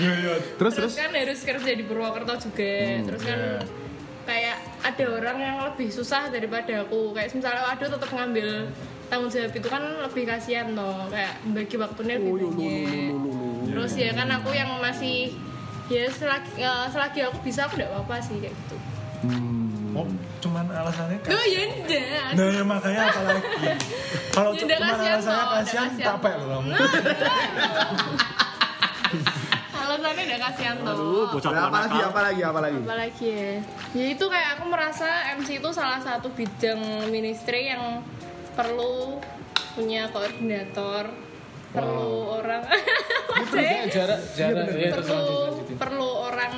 Iya 0.00 0.14
iya. 0.16 0.34
terus 0.56 0.72
terus? 0.80 0.96
terus 0.96 1.02
kan 1.02 1.12
harus 1.12 1.40
kerja 1.44 1.70
di 1.76 1.84
Purwokerto 1.84 2.32
juga. 2.48 3.04
Terus 3.04 3.20
kan 3.20 3.36
iya. 3.36 3.58
kayak 4.24 4.56
ada 4.80 5.04
orang 5.12 5.36
yang 5.36 5.56
lebih 5.66 5.92
susah 5.92 6.32
daripada 6.32 6.88
aku. 6.88 7.12
Kayak 7.12 7.36
misalnya 7.36 7.68
aduh 7.68 7.88
tetap 7.92 8.08
ngambil 8.08 8.48
tanggung 9.10 9.28
jawab 9.28 9.50
itu 9.52 9.66
kan 9.66 9.82
lebih 10.00 10.24
kasihan 10.24 10.70
toh 10.70 11.04
Kayak 11.08 11.34
bagi 11.50 11.76
waktunya 11.76 12.14
lebih 12.16 12.46
banyak. 12.48 13.12
Terus 13.68 13.92
ya 13.94 14.10
kan 14.12 14.28
aku 14.30 14.50
yang 14.50 14.70
masih 14.78 15.34
ya 15.86 16.06
selagi 16.08 16.50
eh, 16.56 16.86
selagi 16.88 17.20
aku 17.24 17.38
bisa 17.42 17.66
aku 17.66 17.74
nggak 17.76 17.90
apa-apa 17.90 18.16
sih 18.20 18.38
kayak 18.38 18.54
gitu. 18.56 18.76
Oh, 19.90 20.06
cuman 20.38 20.62
alasannya 20.64 21.18
kan. 21.20 21.30
oh 21.30 21.44
ya 21.44 21.60
enggak 21.66 22.30
Nah, 22.32 22.46
ya 22.48 22.62
makanya 22.62 23.00
apa 23.04 23.20
lagi? 23.26 23.42
Kalau 24.30 24.50
Ya 24.54 24.56
cu- 24.56 24.64
udah 24.64 24.78
cuman 24.78 24.90
kasihan 24.94 25.18
alasannya 25.18 25.44
kasihan, 25.52 25.88
capek 25.98 26.32
loh 26.36 26.46
kamu. 26.48 26.70
alasannya 29.72 30.22
udah 30.24 30.40
kasihan 30.40 30.74
tuh 30.78 30.94
Aduh, 30.94 31.24
bocah 31.32 31.50
Nah, 31.50 31.62
apa 31.66 31.78
lagi 31.80 31.98
apa 32.00 32.20
lagi 32.22 32.40
apa 32.44 32.60
lagi? 32.60 32.78
Apalagi 32.80 33.26
ya. 33.26 33.50
Ya 33.90 34.04
itu 34.08 34.24
kayak 34.24 34.48
aku 34.54 34.64
merasa 34.68 35.08
MC 35.34 35.58
itu 35.58 35.70
salah 35.70 35.98
satu 35.98 36.30
bidang 36.30 36.78
ministry 37.10 37.66
yang 37.66 37.98
perlu 38.60 39.16
punya 39.72 40.12
koordinator 40.12 41.08
perlu 41.72 42.42
orang 42.42 42.62
jarak 43.88 44.20
jarak 44.36 44.66
ya 44.76 44.90
lanjut 44.92 45.00
perlu 45.00 45.28
lanjutin 45.48 45.76
perlu 45.80 46.10
orang 46.28 46.54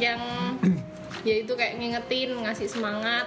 yang 0.00 0.20
ya 1.28 1.34
itu 1.40 1.52
kayak 1.52 1.80
ngingetin 1.80 2.36
ngasih 2.44 2.68
semangat. 2.68 3.26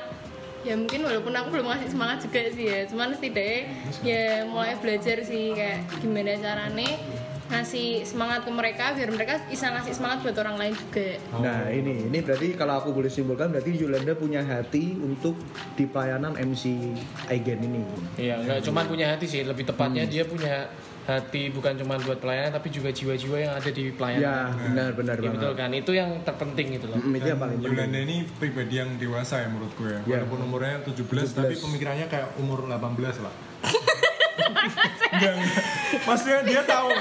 Ya 0.66 0.76
mungkin 0.76 1.06
walaupun 1.06 1.32
aku 1.32 1.48
belum 1.54 1.68
ngasih 1.70 1.96
semangat 1.96 2.28
juga 2.28 2.42
sih 2.52 2.66
ya 2.68 2.82
cuman 2.92 3.16
setidaknya 3.16 3.72
ya 4.04 4.44
mulai 4.44 4.76
belajar 4.76 5.24
sih 5.24 5.56
kayak 5.56 5.86
gimana 6.04 6.36
caranya 6.36 6.92
ngasih 7.48 8.04
semangat 8.04 8.44
ke 8.44 8.52
mereka 8.52 8.92
biar 8.92 9.08
mereka 9.08 9.40
bisa 9.46 9.70
ngasih 9.70 9.94
semangat 9.94 10.20
buat 10.20 10.36
orang 10.38 10.56
lain 10.58 10.74
juga 10.74 11.16
Nah 11.34 11.68
ini 11.70 12.06
ini 12.06 12.20
berarti 12.20 12.54
kalau 12.54 12.76
aku 12.78 12.92
boleh 12.92 13.08
simpulkan 13.08 13.48
berarti 13.48 13.72
Yolanda 13.74 14.12
punya 14.14 14.42
hati 14.42 14.96
untuk 14.96 15.40
di 15.74 15.86
pelayanan 15.86 16.36
MC 16.36 16.92
Aigen 17.26 17.60
ini. 17.62 17.82
Iya, 18.16 18.40
nggak 18.40 18.60
cuma 18.64 18.84
punya 18.84 19.10
hati 19.10 19.26
sih, 19.26 19.42
lebih 19.42 19.64
tepatnya 19.64 20.04
Hmm. 20.04 20.12
dia 20.12 20.24
punya 20.24 20.68
hati 21.04 21.48
bukan 21.48 21.72
cuma 21.74 21.96
buat 21.98 22.20
pelayanan 22.20 22.52
tapi 22.52 22.68
juga 22.68 22.92
jiwa-jiwa 22.92 23.38
yang 23.40 23.54
ada 23.56 23.70
di 23.70 23.84
pelayanan. 23.90 24.22
Ya 24.22 24.40
benar 24.52 24.90
benar 24.92 25.16
Iya, 25.16 25.24
banget. 25.24 25.36
betul 25.40 25.52
kan, 25.56 25.70
itu 25.72 25.92
yang 25.94 26.10
terpenting 26.22 26.68
gitu 26.76 26.86
loh. 26.86 27.00
Mm, 27.00 27.16
Itu 27.16 27.28
yang 27.30 27.40
paling 27.40 27.58
penting. 27.58 27.72
Yolanda 27.74 28.00
ini 28.02 28.18
pribadi 28.34 28.74
yang 28.76 28.90
dewasa 28.96 29.40
ya 29.40 29.48
menurut 29.48 29.72
gue. 29.74 29.96
Ya. 30.04 30.20
Walaupun 30.20 30.40
umurnya 30.44 30.84
17, 30.84 31.32
17. 31.32 31.32
tapi 31.34 31.56
pemikirannya 31.56 32.08
kayak 32.08 32.28
umur 32.36 32.68
18 32.68 33.24
lah. 33.24 33.32
Enggak. 35.08 35.34
Maksudnya 36.04 36.40
dia 36.44 36.62
tahu 36.64 36.92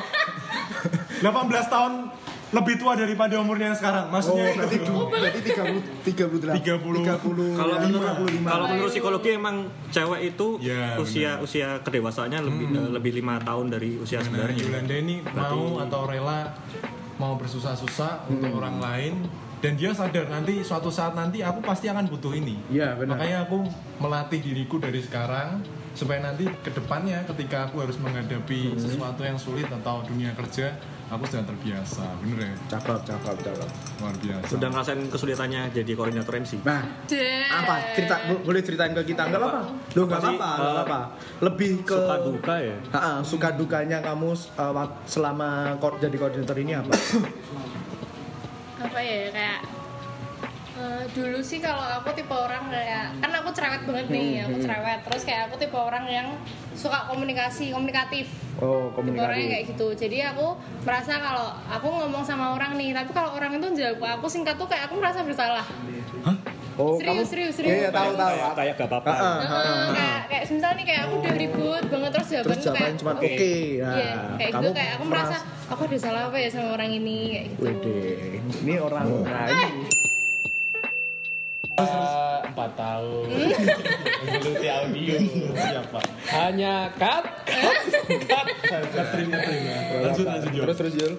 18 1.20 1.28
tahun 1.68 1.92
lebih 2.46 2.78
tua 2.78 2.94
daripada 2.94 3.34
umurnya 3.36 3.74
yang 3.74 3.78
sekarang. 3.78 4.06
Oh 4.06 4.12
Maksudnya 4.14 4.54
berarti 4.54 4.76
itu. 4.78 4.94
berarti 5.10 5.40
30 5.42 6.06
38 6.06 6.62
30. 6.62 7.02
30 7.02 7.58
Kalau 7.58 7.74
menurut 7.82 8.12
55. 8.22 8.46
kalau 8.46 8.64
menurut 8.70 8.90
psikologi 8.90 9.30
emang 9.34 9.56
cewek 9.90 10.20
itu 10.30 10.48
Ya, 10.62 10.94
usia 10.96 11.42
usia 11.42 11.82
kedewasaannya 11.82 12.40
lebih 12.40 12.66
eh, 12.70 12.90
lebih 12.94 13.12
lima 13.14 13.42
tahun 13.42 13.66
dari 13.68 13.98
usia 13.98 14.22
Nah, 14.22 14.24
sebenarnya. 14.24 14.62
Yolanda 14.62 14.94
ini 14.94 15.14
mau 15.26 15.82
atau 15.82 16.00
rela 16.06 16.54
mau 17.16 17.34
bersusah-susah 17.34 18.30
untuk 18.30 18.52
orang 18.54 18.78
lain 18.78 19.14
dan 19.58 19.74
dia 19.74 19.90
sadar 19.90 20.28
nanti 20.28 20.60
suatu 20.62 20.86
saat 20.86 21.16
nanti 21.16 21.42
aku 21.42 21.58
pasti 21.60 21.90
akan 21.90 22.06
butuh 22.06 22.30
ini. 22.30 22.54
Iya, 22.70 22.94
benar. 22.94 23.18
Makanya 23.18 23.38
aku 23.42 23.66
melatih 23.98 24.38
diriku 24.38 24.78
dari 24.78 25.02
sekarang 25.02 25.64
supaya 25.96 26.20
nanti 26.22 26.44
ke 26.60 26.70
depannya 26.70 27.24
ketika 27.26 27.66
aku 27.66 27.80
harus 27.80 27.96
menghadapi 27.96 28.76
sesuatu 28.76 29.24
yang 29.24 29.34
sulit 29.34 29.64
atau 29.66 30.04
dunia 30.04 30.30
kerja 30.36 30.76
aku 31.06 31.22
sudah 31.24 31.44
terbiasa, 31.44 32.02
bener 32.18 32.38
ya? 32.40 32.52
Cakep 32.68 32.98
cakep 33.00 33.36
cakep. 33.40 33.68
Luar 33.96 34.14
biasa. 34.16 34.44
Sudah 34.48 34.68
ngerasain 34.68 35.00
kesulitannya 35.06 35.62
jadi 35.70 35.92
koordinator 35.92 36.34
MC. 36.34 36.58
Nah 36.60 36.82
Deh. 37.04 37.46
apa 37.46 37.74
cerita 37.92 38.16
bo- 38.24 38.42
boleh 38.42 38.60
ceritain 38.60 38.90
ke 38.92 39.02
kita 39.04 39.22
nggak 39.24 39.36
apa-apa 39.36 39.62
lo 39.92 40.02
nggak 40.02 40.18
Apa 40.18 40.28
apa-apa 40.28 40.50
nggak 40.52 40.66
Eh, 40.66 40.74
apa-apa 40.76 41.00
lebih 41.40 41.72
ke 41.82 41.94
Suka 41.96 42.16
duka 42.20 42.54
ya. 42.58 42.76
Ha-ha, 42.90 43.12
suka 43.22 43.48
dukanya 43.52 43.98
kamu 44.00 44.30
uh, 44.56 44.74
selama 45.04 45.48
jadi 45.96 46.16
koordinator 46.16 46.56
ini 46.56 46.72
apa 46.74 46.92
apa 48.78 48.98
ya 48.98 49.30
kayak 49.30 49.58
eh, 50.76 51.04
dulu 51.10 51.38
sih 51.40 51.58
kalau 51.58 51.80
aku 51.80 52.12
tipe 52.12 52.30
orang 52.30 52.68
kayak 52.68 53.16
kan 53.16 53.30
aku 53.34 53.48
cerewet 53.50 53.82
banget 53.82 54.06
nih 54.08 54.28
Hmm, 54.34 54.44
aku 54.46 54.56
cerewet. 54.60 54.98
Terus 55.02 55.22
kayak 55.22 55.42
aku 55.46 55.54
tipe 55.56 55.74
orang 55.74 56.04
yang 56.06 56.28
suka 56.72 57.06
komunikasi 57.06 57.72
komunikatif. 57.72 58.28
Oh 58.56 58.92
tipe 58.94 59.16
orangnya 59.16 59.46
kayak 59.50 59.64
gitu. 59.70 59.86
Jadi 59.94 60.20
aku 60.22 60.52
merasa 60.82 61.16
kalau 61.16 61.48
aku 61.66 61.86
ngomong 61.88 62.22
sama 62.22 62.52
orang 62.52 62.76
nih 62.76 62.92
tapi 62.92 63.10
kalau 63.10 63.32
orang 63.32 63.54
itu 63.54 63.68
jawab 63.74 64.20
aku 64.20 64.26
singkat 64.26 64.54
tuh 64.54 64.68
kayak 64.68 64.86
aku 64.86 64.94
merasa 64.96 65.20
bersalah. 65.20 65.64
Oh 66.76 67.00
serius, 67.00 67.28
serius, 67.32 67.54
serius. 67.56 67.72
iya 67.72 67.78
iya, 67.78 67.90
tahu 67.90 68.12
tahu. 68.12 68.36
Kayak 68.36 68.52
kayak 68.52 68.74
gak 68.76 68.88
apa-apa. 68.92 69.12
Kayak 69.96 70.20
kayak 70.28 70.42
misal 70.46 70.70
nih 70.76 70.84
kayak 70.84 71.00
aku 71.00 71.14
udah 71.16 71.34
ribut 71.34 71.84
banget 71.88 72.10
terus 72.12 72.28
jawaban 72.28 72.44
Terus 72.46 72.60
tuh 72.60 72.74
kayak 72.76 72.92
cuma 73.00 73.12
oke. 73.16 73.24
oke. 73.24 73.54
Nah, 73.80 73.94
Iya, 73.96 74.12
kayak 74.36 74.50
kamu 74.52 74.60
gitu 74.60 74.70
kayak 74.76 74.90
aku 74.92 75.04
merasa 75.08 75.36
meras- 75.40 75.46
aku 75.72 75.80
ada 75.88 75.96
salah 75.96 76.22
apa 76.28 76.36
ya 76.36 76.48
sama 76.52 76.68
orang 76.76 76.90
ini? 76.92 77.16
Kayak 77.24 77.44
gitu. 77.48 77.64
Wede, 77.64 77.96
ini 78.60 78.74
orang 78.76 79.04
ini 79.08 79.24
Eh, 79.56 79.70
Empat 81.76 82.70
tahun. 82.72 83.26
Menggeluti 84.24 84.66
audio. 84.72 85.16
Siapa? 85.52 86.00
Hanya 86.32 86.88
cut, 86.96 87.24
cut, 87.44 87.76
cut. 88.24 88.46
Catherine, 88.64 89.28
ya. 89.36 89.78
Lanjut, 90.08 90.24
lanjut, 90.24 90.50
Yul. 90.56 90.64
terus 90.64 90.76
terus 90.80 90.92
Jul 90.96 91.12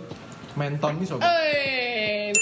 Menton 0.58 0.98
nih 0.98 1.06
sobat. 1.06 1.30
Eh, 1.30 2.34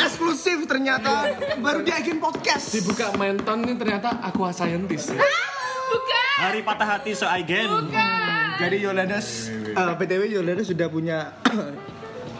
eksklusif 0.00 0.64
ternyata 0.64 1.36
baru 1.60 1.84
diakin 1.84 2.16
podcast 2.16 2.72
Dibuka 2.72 3.12
menton 3.20 3.60
nih 3.60 3.76
ternyata 3.76 4.24
aqua 4.24 4.56
scientist. 4.56 5.12
bukan 5.12 6.26
Hari 6.40 6.60
patah 6.64 6.88
hati 6.96 7.12
seaigen. 7.12 7.68
jadi 8.56 8.76
Yolanda 8.80 9.20
uh, 9.20 9.92
btw 10.00 10.40
Yolanda 10.40 10.64
sudah 10.64 10.88
punya 10.88 11.36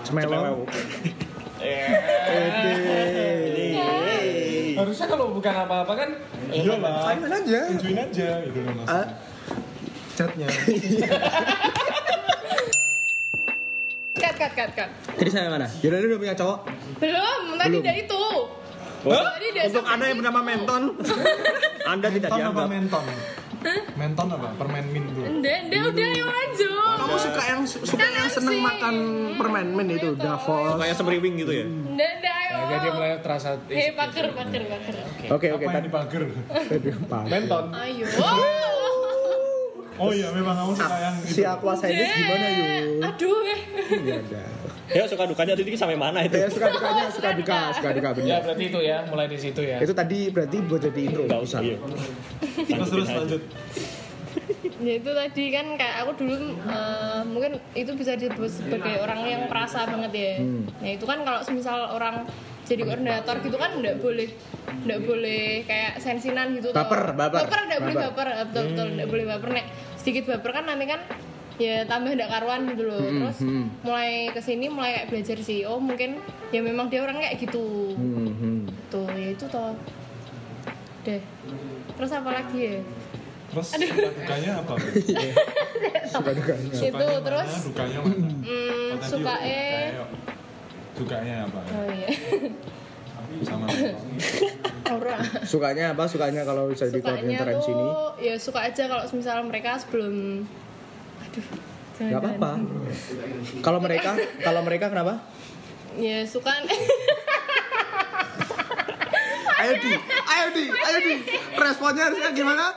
cemelong 0.03 0.67
Wede. 2.31 2.81
Harusnya 4.75 5.07
kalau 5.07 5.27
bukan 5.31 5.55
apa-apa 5.55 5.93
kan 5.95 6.11
Iya 6.49 6.75
lah. 6.75 7.05
Simon 7.05 7.31
aja 7.31 7.61
Tunjuin 7.69 7.99
aja 7.99 8.29
gitu 8.43 8.59
loh 8.59 8.73
Ah, 8.83 9.05
maksudnya. 9.05 9.13
Chatnya. 10.11 10.49
cut 14.15 14.35
cut 14.37 14.53
cut 14.53 14.71
cut 14.75 14.91
jadi 15.17 15.31
saya 15.31 15.49
mana 15.49 15.67
Yolanda 15.81 16.07
udah 16.07 16.19
punya 16.19 16.35
cowok 16.35 16.59
belum 16.99 17.39
tadi 17.57 17.69
Belum. 17.71 17.83
udah 17.83 17.95
itu 17.97 18.23
udah 19.01 19.65
Untuk 19.65 19.85
anda 19.87 20.05
yang 20.07 20.19
bernama 20.19 20.41
Menton, 20.43 20.83
anda 21.93 22.09
tidak 22.11 22.29
Menton 22.29 22.37
apa 22.43 22.53
dianggap. 22.53 22.69
menton? 22.69 23.05
Menton 23.92 24.27
apa? 24.31 24.49
Permen 24.55 24.85
min 24.88 25.05
bro. 25.07 25.23
udah 25.23 25.57
udah 25.62 25.81
udah 25.87 26.07
ayo 26.11 26.25
lanjut 26.27 26.68
kamu 26.90 27.16
suka 27.16 27.42
yang 27.42 27.61
suka 27.64 28.07
yang 28.07 28.29
seneng 28.29 28.59
makan 28.59 28.94
permen 29.35 29.66
men 29.73 29.88
itu 29.90 30.09
Gitu. 30.11 30.18
Davos 30.18 30.77
Kayak 30.77 30.94
semriwing 30.94 31.35
gitu 31.37 31.53
ya. 31.53 31.64
udah 31.64 32.11
udah 32.14 32.35
ayo 32.35 32.49
Nah, 32.51 32.64
jadi 32.68 32.87
mulai 32.90 33.11
terasa 33.20 33.49
hei 33.64 33.94
paker 33.94 34.27
paker 34.33 34.62
paker 34.66 34.94
oke 35.29 35.46
oke 35.46 35.46
Apa 35.46 35.62
yang 35.62 35.73
tadi 35.73 35.87
dipager? 35.87 36.23
menton 37.27 37.64
ayo 37.73 38.07
Oh 40.01 40.11
iya, 40.11 40.33
memang 40.33 40.55
kamu 40.55 40.73
suka 40.75 40.97
yang 40.99 41.15
si 41.21 41.33
itu. 41.37 41.45
aqua 41.45 41.73
scientist 41.75 42.13
gimana 42.15 42.47
yuk 42.49 43.05
aduh 43.05 43.39
eh. 43.45 43.61
ya 44.01 44.17
udah 44.19 44.47
Ya 44.91 45.07
suka 45.07 45.23
dukanya 45.23 45.55
jadi 45.55 45.71
sampai 45.73 45.95
mana 45.95 46.19
itu? 46.21 46.35
ya 46.35 46.49
suka 46.49 46.67
dukanya 46.67 47.05
suka 47.07 47.31
duka 47.33 47.59
suka 47.71 47.89
duka 47.93 48.09
Ya 48.17 48.41
bener 48.41 48.43
berarti 48.43 48.65
itu 48.67 48.81
ya, 48.83 48.99
mulai 49.07 49.27
di 49.29 49.39
situ 49.39 49.61
ya. 49.63 49.79
itu 49.79 49.93
tadi 49.93 50.19
berarti 50.29 50.57
buat 50.63 50.81
jadi 50.83 51.01
intro 51.05 51.23
Enggak 51.25 51.41
usah. 51.45 51.61
Iya. 51.61 51.77
Terus 52.67 52.89
terus 52.91 53.09
lanjut. 53.09 53.43
ya 54.81 54.93
itu 54.97 55.11
tadi 55.11 55.45
kan 55.51 55.67
kayak 55.75 55.97
aku 56.01 56.13
dulu 56.19 56.35
eh, 56.57 57.21
mungkin 57.25 57.53
itu 57.73 57.91
bisa 57.93 58.17
disebut 58.17 58.49
sebagai 58.49 58.99
orang 58.99 59.21
yang 59.25 59.43
perasa 59.45 59.85
banget 59.85 60.13
ya 60.13 60.33
nah 60.81 60.89
itu 60.89 61.05
kan 61.05 61.19
kalau 61.21 61.41
misal 61.51 61.77
orang 61.91 62.25
jadi 62.63 62.81
koordinator 62.81 63.37
gitu 63.41 63.57
kan 63.57 63.77
nggak 63.77 63.99
boleh 63.99 64.31
nggak 64.81 65.01
boleh 65.03 65.45
kayak 65.65 65.99
sensinan 65.99 66.55
gitu 66.55 66.71
tau. 66.71 66.81
Baper, 66.81 67.13
baper. 67.13 67.43
baper 67.43 67.61
nggak 67.67 67.81
boleh 67.81 67.95
Baper. 67.95 68.09
baper 68.09 68.29
eh, 68.33 68.45
betul 68.47 68.65
betul 68.71 68.87
nggak 68.95 69.09
boleh 69.09 69.25
baper 69.29 69.51
nek 69.53 69.67
sedikit 70.01 70.33
baper 70.33 70.51
kan 70.57 70.65
nanti 70.65 70.89
kan 70.89 71.01
ya 71.61 71.85
tambah 71.85 72.17
nggak 72.17 72.33
karuan 72.33 72.65
gitu 72.73 72.89
loh. 72.89 73.05
Terus 73.05 73.39
mulai 73.85 74.33
ke 74.33 74.41
sini 74.41 74.73
mulai 74.73 74.97
kayak 74.97 75.07
belajar 75.13 75.39
sih. 75.45 75.69
Oh 75.69 75.77
mungkin 75.77 76.17
ya 76.49 76.65
memang 76.65 76.89
dia 76.89 77.05
orang 77.05 77.21
kayak 77.21 77.37
gitu. 77.37 77.93
Hmm, 77.95 78.33
hmm. 78.33 78.59
tuh 78.89 79.05
ya 79.13 79.29
itu 79.37 79.45
toh. 79.45 79.77
Deh. 81.05 81.21
Terus 82.01 82.11
apa 82.17 82.31
lagi 82.33 82.59
ya? 82.59 82.77
Terus 83.51 83.67
suka 83.77 84.09
dukanya 84.17 84.51
apa? 84.65 84.73
suka 86.17 86.31
dukanya. 86.33 86.71
Itu 86.71 86.81
Sukanya 86.81 87.19
terus? 87.21 87.51
mana, 87.51 87.67
dukanya 87.69 87.99
mana? 88.01 88.27
hmm, 88.41 88.89
dia, 88.97 89.05
suka 89.05 89.35
eh. 89.45 89.87
Dukanya 90.97 91.35
apa? 91.49 91.61
oh 91.65 91.87
iya 91.93 92.09
Sama. 93.40 93.66
orang 94.90 95.21
sukanya 95.47 95.95
apa? 95.95 96.05
Sukanya 96.11 96.43
kalau 96.43 96.69
bisa 96.69 96.90
jadi 96.90 96.99
sukanya 97.01 97.23
ini 97.23 97.37
tuh 97.38 98.19
ya 98.21 98.35
suka 98.37 98.61
aja 98.66 98.83
kalau 98.90 99.05
misalnya 99.14 99.45
mereka 99.47 99.79
sebelum 99.79 100.45
aduh 101.23 101.47
nggak 102.01 102.21
apa-apa. 102.21 102.51
Kalau 103.61 103.79
mereka 103.79 104.16
kalau 104.43 104.61
mereka 104.66 104.90
kenapa? 104.90 105.21
Ya 105.99 106.27
suka 106.27 106.51
ayo 109.61 109.73
di 109.77 109.90
ayo 110.25 110.47
di 110.57 110.64
ayo 110.73 110.99
di. 111.05 111.14
Responnya 111.61 112.09
harusnya 112.09 112.31
gimana? 112.33 112.73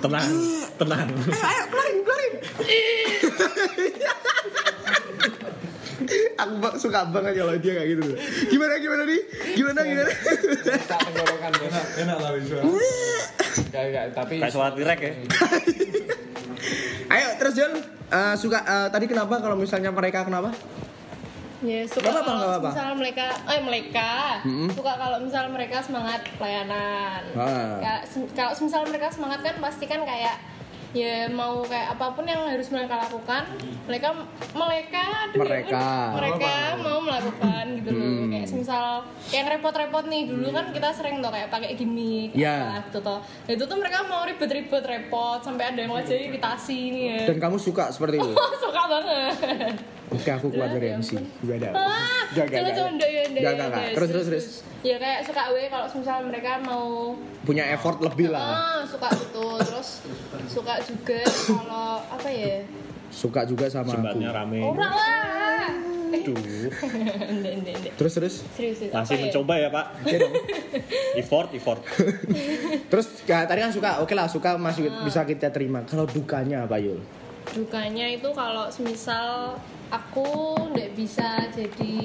Tenang, 0.00 0.28
tenang. 0.76 1.08
ayo 1.08 1.32
ayo 1.32 1.62
kelarin 1.72 1.94
kelarin 2.04 2.34
Aku 6.40 6.54
suka 6.76 7.08
banget 7.08 7.32
kalau 7.40 7.54
dia 7.58 7.72
kayak 7.78 7.88
gitu. 7.96 8.02
Gimana 8.50 8.72
gimana 8.78 9.02
nih? 9.06 9.20
Gimana 9.54 9.80
gimana? 9.82 10.12
Tak 10.84 10.98
tenggorokan 11.08 11.52
enak 11.64 11.86
enak 12.04 12.16
lah 12.20 12.30
gak, 13.74 14.06
tapi 14.14 14.34
Kayak 14.40 14.52
suara 14.52 14.70
tirek 14.74 15.00
ya. 15.00 15.12
Ayo 17.14 17.28
terus 17.38 17.54
Jul. 17.54 17.72
Eh, 18.14 18.34
suka 18.38 18.58
eh, 18.62 18.88
tadi 18.92 19.04
kenapa 19.10 19.40
kalau 19.42 19.56
misalnya 19.58 19.90
mereka 19.90 20.22
kenapa? 20.22 20.52
Ya 21.64 21.80
suka 21.88 22.12
kalau 22.12 22.36
nggak 22.36 22.50
apa-apa. 22.60 22.70
misal 22.76 22.90
mereka, 22.92 23.26
eh 23.48 23.60
mereka 23.64 24.08
suka 24.76 24.92
kalau 25.00 25.18
misal 25.24 25.44
mereka 25.48 25.80
semangat 25.80 26.20
pelayanan. 26.36 27.24
Ah. 27.32 27.80
Ya, 27.80 27.94
kalau 28.36 28.52
misal 28.52 28.84
mereka 28.84 29.08
semangat 29.08 29.40
kan 29.40 29.56
pasti 29.64 29.88
kan 29.88 30.04
kayak 30.04 30.36
ya 30.94 31.26
mau 31.26 31.60
kayak 31.60 31.98
apa 31.98 32.06
pun 32.14 32.22
yang 32.22 32.46
harus 32.46 32.70
mereka 32.70 32.94
lakukan, 32.96 33.42
mereka 33.84 34.08
mereka 34.54 35.02
aduh, 35.26 35.36
ya 35.36 35.42
Mereka. 35.42 35.86
mereka 36.14 36.52
mau 36.78 36.98
melakukan 37.02 37.64
gitu 37.76 37.90
loh. 37.90 38.06
Hmm. 38.06 38.30
Kayak 38.30 38.46
misal 38.54 38.86
yang 39.28 39.46
repot-repot 39.48 40.04
nih 40.06 40.22
dulu 40.24 40.48
kan 40.48 40.70
kita 40.70 40.88
sering 40.90 41.18
tuh 41.18 41.28
kayak 41.28 41.50
pakai 41.50 41.74
gimmick 41.74 42.30
Ya. 42.32 42.70
apa 42.70 42.86
gitu 42.86 42.98
toh. 43.02 43.18
Nah, 43.18 43.52
itu 43.52 43.64
tuh 43.64 43.76
mereka 43.76 44.06
mau 44.06 44.22
ribet-ribet 44.22 44.84
repot 44.84 45.42
sampai 45.42 45.74
ada 45.74 45.80
yang 45.80 45.90
wajahnya 45.90 46.30
iritasi 46.30 46.78
nih 46.88 47.02
ya. 47.04 47.18
Dan 47.26 47.38
kamu 47.38 47.56
suka 47.58 47.90
seperti 47.90 48.16
itu? 48.16 48.30
suka 48.64 48.82
banget. 48.86 49.74
Oke, 50.06 50.28
aku 50.28 50.46
keluar 50.48 50.68
dari 50.68 50.88
Ya 50.88 50.98
MC. 50.98 51.16
Gak 51.42 51.56
ada. 51.58 51.70
Ah, 51.72 52.28
Gak, 52.30 52.46
gak, 52.46 52.60
gak. 52.60 52.76
ya 52.76 52.84
Gak, 52.94 53.10
ya, 53.34 53.52
gak, 53.52 53.68
gak. 53.68 53.84
Terus, 53.94 54.08
terus, 54.10 54.26
terus. 54.26 54.46
Ya 54.80 54.96
kayak 54.96 55.24
suka 55.24 55.42
we 55.50 55.64
kalau 55.66 55.88
misal 55.88 56.18
mereka 56.22 56.60
mau 56.60 57.16
Punya 57.40 57.64
effort 57.68 57.98
lebih 57.98 58.28
lah. 58.28 58.52
ah 58.52 58.80
suka 58.84 59.08
gitu 59.10 59.56
terus 59.58 60.04
suka 60.44 60.76
juga 60.78 61.20
kalau 61.24 62.04
apa 62.04 62.28
ya 62.28 62.60
Suka 63.08 63.40
juga 63.44 63.64
sama 63.66 63.90
Jembatnya 63.90 64.28
aku. 64.28 64.36
rame. 64.36 64.60
orang 64.60 64.92
lah 64.92 65.72
eh 66.12 66.20
Aduh. 66.20 66.68
enggak 67.26 67.96
Terus 67.96 68.12
terus. 68.12 68.34
serius 68.52 68.76
serius. 68.78 68.92
Masih 68.92 69.16
ya? 69.16 69.22
mencoba 69.24 69.54
ya, 69.56 69.68
Pak. 69.68 69.86
Oke 69.98 70.16
dong. 70.16 70.34
Effort, 71.20 71.48
effort. 71.50 71.80
Terus 72.86 73.06
ya, 73.24 73.42
tadi 73.44 73.60
kan 73.60 73.70
suka. 73.70 73.90
Oke 73.98 74.14
lah, 74.14 74.26
suka 74.26 74.54
masih 74.54 74.90
bisa 75.02 75.22
kita 75.22 75.48
terima. 75.48 75.82
Kalau 75.82 76.06
dukanya 76.06 76.64
apa 76.64 76.76
Yul? 76.76 77.00
Dukanya 77.50 78.06
itu 78.08 78.28
kalau 78.30 78.66
semisal 78.66 79.60
aku 79.88 80.26
nggak 80.72 80.96
bisa 80.96 81.44
jadi 81.50 81.96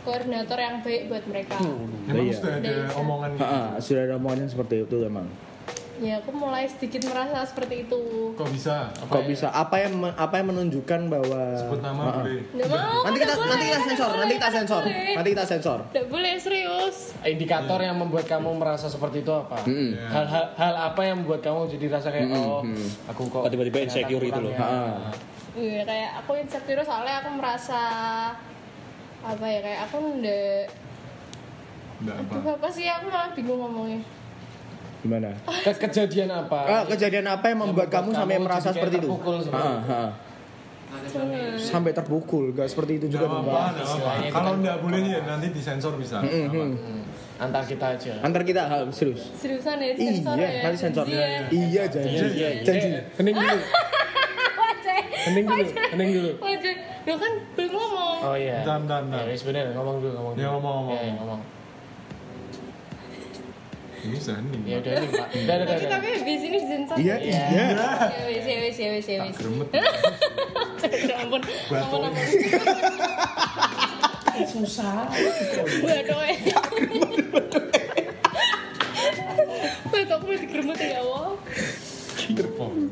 koordinator 0.00 0.56
yang 0.56 0.78
baik 0.80 1.08
buat 1.08 1.24
mereka 1.24 1.56
emang 1.58 2.22
Iya. 2.22 2.36
sudah 2.36 2.54
ada 2.56 2.74
omongan 2.94 3.30
gitu 3.32 3.44
Ah, 3.44 3.68
sudah 3.78 4.02
ada 4.04 4.14
omongan 4.14 4.38
yang 4.40 4.50
seperti 4.50 4.74
itu 4.84 4.96
emang. 5.00 5.26
Ya 5.96 6.18
aku 6.18 6.30
mulai 6.30 6.66
sedikit 6.66 7.06
merasa 7.06 7.46
seperti 7.46 7.86
itu 7.86 8.02
kok 8.34 8.50
bisa 8.50 8.90
apa 8.90 9.06
Kok 9.08 9.20
ya? 9.20 9.26
bisa? 9.26 9.46
Apa 9.48 9.76
yang 9.78 9.94
apa 10.04 10.34
yang 10.36 10.46
menunjukkan 10.50 11.00
bahwa 11.06 11.40
sebut 11.54 11.78
nama 11.78 12.02
boleh 12.18 12.42
nggak 12.50 12.66
mau 12.68 12.98
Nanti 13.04 13.18
kita 13.20 13.32
boleh, 13.32 13.48
nanti 13.48 13.64
kita 13.64 13.80
sensor, 13.80 14.08
boleh, 14.08 14.18
nanti 14.18 14.34
kita 14.34 14.50
sensor. 14.50 14.82
boleh. 14.82 15.14
Nanti 15.14 15.28
kita 15.30 15.44
sensor. 15.46 15.78
nggak 15.88 16.06
boleh 16.08 16.32
serius 16.36 16.96
indikator 17.22 17.78
yang 17.78 17.94
membuat 17.94 18.24
kamu 18.24 18.50
merasa 18.54 18.86
seperti 18.86 19.20
itu 19.20 19.30
apa? 19.30 19.62
Hal-hal 20.04 20.44
hal 20.52 20.74
apa 20.84 21.00
yang 21.00 21.16
membuat 21.20 21.40
kamu 21.40 21.70
jadi 21.70 21.86
rasa 21.88 22.08
kayak 22.08 22.26
oh 22.32 22.66
aku 23.06 23.22
kok 23.28 23.46
tiba-tiba 23.48 23.78
insecure 23.80 24.18
gitu 24.20 24.40
loh. 24.40 24.50
ya. 24.50 24.58
Ah. 24.58 24.98
Iya 25.52 25.82
kayak 25.82 26.10
aku 26.20 26.32
insecure 26.36 26.82
soalnya 26.82 27.20
aku 27.20 27.30
merasa 27.32 27.80
apa 29.20 29.44
ya 29.44 29.60
kayak 29.60 29.80
aku 29.86 29.96
ndak 30.18 30.66
Nggak 31.96 32.16
apa 32.18 32.34
aduh 32.34 32.52
apa 32.52 32.68
sih 32.68 32.84
aku 32.84 33.06
malah 33.06 33.30
bingung 33.32 33.56
ngomongnya 33.56 34.02
Gimana? 35.04 35.30
Ke- 35.44 35.78
kejadian 35.84 36.32
apa? 36.32 36.58
Ah, 36.64 36.82
kejadian 36.88 37.28
apa 37.28 37.44
yang 37.52 37.58
membuat 37.60 37.92
kamu 37.92 38.08
sampai 38.10 38.34
kamu 38.34 38.46
merasa 38.48 38.68
jadi 38.68 38.76
seperti 38.80 38.96
itu? 38.96 39.06
terpukul 39.06 39.36
seperti 39.36 39.68
Ah, 39.68 39.84
ah. 39.84 40.10
Sampai 41.60 41.90
terpukul, 41.92 42.44
gak 42.54 42.70
seperti 42.70 42.92
itu 42.96 43.06
juga 43.12 43.26
dong, 43.26 43.44
Kalau 43.44 44.52
kan- 44.54 44.62
nggak 44.62 44.76
boleh 44.80 45.00
ya 45.04 45.20
nanti 45.28 45.52
disensor 45.52 46.00
bisa. 46.00 46.24
Nggak 46.24 46.48
apa. 46.48 46.64
Hmm, 46.64 47.02
antar 47.36 47.62
kita 47.66 47.86
aja. 47.92 48.12
Antar 48.24 48.42
kita 48.42 48.62
ah, 48.64 48.80
serius. 48.88 49.28
seriusan 49.36 49.76
ya 49.76 49.92
sensor 49.92 50.34
Iya, 50.38 50.48
ya 50.48 50.60
nanti 50.64 50.78
sensor. 50.80 51.04
Iya. 51.04 51.26
Iya, 51.52 51.82
janji. 51.90 52.16
Janji. 52.64 52.88
Eh, 52.88 53.02
hening 53.20 53.36
dulu. 53.36 53.58
Hening 55.24 55.44
dulu, 55.48 55.64
hening 55.64 56.10
dulu. 56.12 56.30
Lu 57.04 57.14
kan 57.16 57.32
belum 57.56 57.70
ngomong. 57.72 58.16
Oh 58.22 58.36
iya. 58.36 58.60
Bentar, 58.60 58.76
bentar, 58.84 59.00
bentar. 59.08 59.24
Ya, 59.24 59.36
bener, 59.40 59.66
ngomong 59.72 59.96
dulu, 59.96 60.10
ngomong 60.12 60.32
dulu. 60.36 60.44
Ya, 60.44 60.48
ngomong, 60.52 60.74
ngomong. 60.84 60.96
Ya, 60.96 61.00
ya, 61.00 61.12
ngomong. 61.16 61.40
Ini 64.04 64.18
hening. 64.20 64.62
Ya 64.68 64.76
udah 64.84 64.92
nih, 65.00 65.08
Pak. 65.08 65.28
Udah, 65.32 65.54
udah, 65.56 65.64
Tapi 65.64 65.80
udah. 65.80 65.90
tapi 65.96 66.06
habis 66.12 66.42
ini 66.44 66.58
disensor. 66.60 66.96
Iya, 67.00 67.16
Iya. 67.16 67.42
iya. 67.48 67.64
Ya 67.72 68.22
wis 68.28 68.44
ya 68.44 68.56
wis 68.60 68.76
ya 68.76 68.88
wis 68.92 69.06
ya 69.08 69.16
wis. 69.24 69.36
Gremet. 69.40 69.68
Ya 69.72 71.14
ampun. 71.24 71.40
Ampun 71.72 72.00
ampun. 72.04 72.24
Susah. 74.44 75.08
Waduh. 75.80 76.20
Waduh, 79.88 80.14
aku 80.14 80.24
udah 80.28 80.40
digeremut 80.42 80.78
ya 80.78 80.98
Allah. 81.00 81.28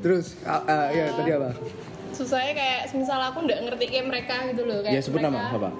Terus 0.01 0.27
ah, 0.45 0.63
ah, 0.65 0.87
ya 0.89 1.13
tadi 1.13 1.31
apa? 1.33 1.51
susahnya 2.13 2.53
kayak 2.53 2.81
misal 2.93 3.17
aku 3.25 3.49
nggak 3.49 3.61
ngerti 3.65 3.85
kayak 3.89 4.05
mereka 4.05 4.35
gitu 4.53 4.69
loh 4.69 4.85
kayak 4.85 4.95
Ya 4.95 5.01
sebut 5.01 5.25
nama 5.25 5.49
apa? 5.49 5.73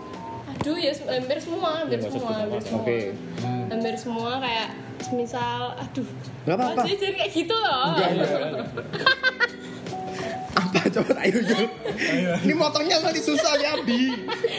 Aduh 0.63 0.79
ya 0.79 0.93
hampir 0.95 1.39
semua 1.43 1.69
hampir 1.83 1.99
Ya, 1.99 2.07
semua 2.07 2.33
hampir 2.39 2.61
semua 2.63 2.83
Oke. 2.87 2.99
hampir 3.67 3.95
semua 3.99 4.31
kayak 4.39 4.69
misal 5.11 5.61
aduh 5.75 6.07
Nggak 6.43 6.55
apa-apa. 6.55 6.81
Wajah 6.87 6.97
jadi 6.97 7.15
kayak 7.19 7.33
gitu 7.35 7.55
loh 7.55 7.83
Enggak, 7.91 8.09
enggak. 8.15 8.67
Apa 10.53 10.85
coba 10.85 11.13
ayo 11.25 11.39
Jul. 11.43 11.65
Ini 12.45 12.55
motongnya 12.55 13.01
nanti 13.01 13.19
susah 13.19 13.57
ya, 13.57 13.73
Bi. 13.83 14.13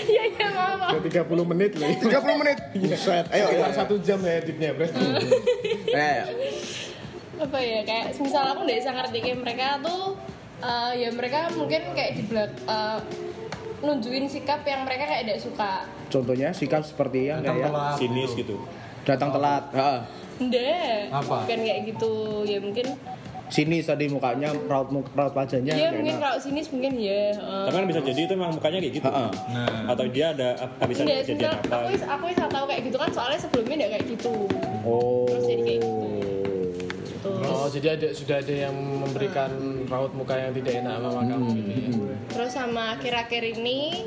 iya 0.10 0.24
iya 0.26 0.48
maaf 0.50 0.76
maaf. 0.82 0.98
Udah 0.98 1.22
30 1.22 1.52
menit 1.54 1.72
loh. 1.78 1.86
30 1.86 2.42
menit. 2.42 2.58
Buset. 2.76 3.26
Ayo, 3.30 3.46
ayo. 3.54 3.70
satu 3.72 4.02
jam 4.02 4.20
ya 4.20 4.42
editnya, 4.42 4.74
Bro. 4.74 4.90
Eh, 5.94 6.20
apa 7.38 7.58
ya 7.62 7.86
kayak 7.86 8.18
misal 8.18 8.42
aku 8.50 8.66
nggak 8.66 8.80
bisa 8.82 8.92
ngerti 8.92 9.18
kayak 9.22 9.38
mereka 9.38 9.68
tuh 9.86 10.18
eh, 10.60 10.92
ya 11.06 11.10
mereka 11.14 11.40
mungkin 11.54 11.82
kayak 11.94 12.12
di 12.18 12.24
belak 12.26 12.52
eh, 12.66 13.00
nunjukin 13.84 14.26
sikap 14.26 14.64
yang 14.64 14.82
mereka 14.82 15.04
kayak 15.04 15.22
tidak 15.24 15.40
suka 15.42 15.72
contohnya 16.08 16.50
sikap 16.50 16.82
seperti 16.82 17.28
yang 17.28 17.40
Datang 17.40 17.58
kayak 17.58 17.68
telat. 17.70 17.96
Sinis 17.98 18.32
gitu. 18.34 18.56
datang 19.04 19.30
telat. 19.30 19.64
Heeh. 19.70 20.00
Nggak, 20.34 20.98
Apa? 21.14 21.36
bukan 21.44 21.60
kayak 21.62 21.80
gitu 21.86 22.14
ya 22.44 22.58
mungkin 22.58 22.88
Sini 23.46 23.86
tadi 23.86 24.10
mukanya 24.10 24.50
raut 24.66 24.88
raut 25.12 25.30
wajahnya. 25.32 25.78
ya 25.78 25.94
mungkin 25.94 26.18
kalau 26.18 26.42
sini 26.42 26.66
mungkin 26.66 26.98
ya 26.98 27.30
eh. 27.30 27.66
Tapi 27.70 27.76
kan 27.76 27.86
bisa 27.86 28.02
jadi 28.02 28.22
itu 28.24 28.34
memang 28.34 28.56
mukanya 28.56 28.80
kayak 28.80 28.94
gitu. 28.96 29.06
Heeh. 29.06 29.30
Nah, 29.52 29.92
Atau 29.94 30.06
dia 30.10 30.26
ada 30.32 30.50
apa 30.58 30.84
bisa 30.88 31.06
Nggak, 31.06 31.18
kejadian 31.22 31.52
apa? 31.54 31.76
aku 31.78 31.88
aku 32.02 32.24
bisa 32.32 32.46
tahu 32.50 32.66
kayak 32.66 32.82
gitu 32.82 32.98
kan 32.98 33.10
soalnya 33.14 33.38
sebelumnya 33.38 33.76
nggak 33.78 33.92
kayak 33.94 34.06
gitu 34.10 34.34
Oh. 34.82 35.28
Terus 35.30 35.44
jadi 35.46 35.62
kayak 35.62 35.80
gitu. 35.80 35.93
Oh, 37.64 37.72
jadi 37.72 37.96
ada 37.96 38.12
sudah 38.12 38.44
ada 38.44 38.68
yang 38.68 38.76
memberikan 38.76 39.48
raut 39.88 40.12
muka 40.12 40.36
yang 40.36 40.52
tidak 40.52 40.84
enak 40.84 41.00
sama 41.00 41.24
kamu 41.24 41.48
gitu 41.56 41.72
ya. 41.72 42.18
terus 42.28 42.52
sama 42.52 42.84
akhir-akhir 43.00 43.44
ini 43.56 44.04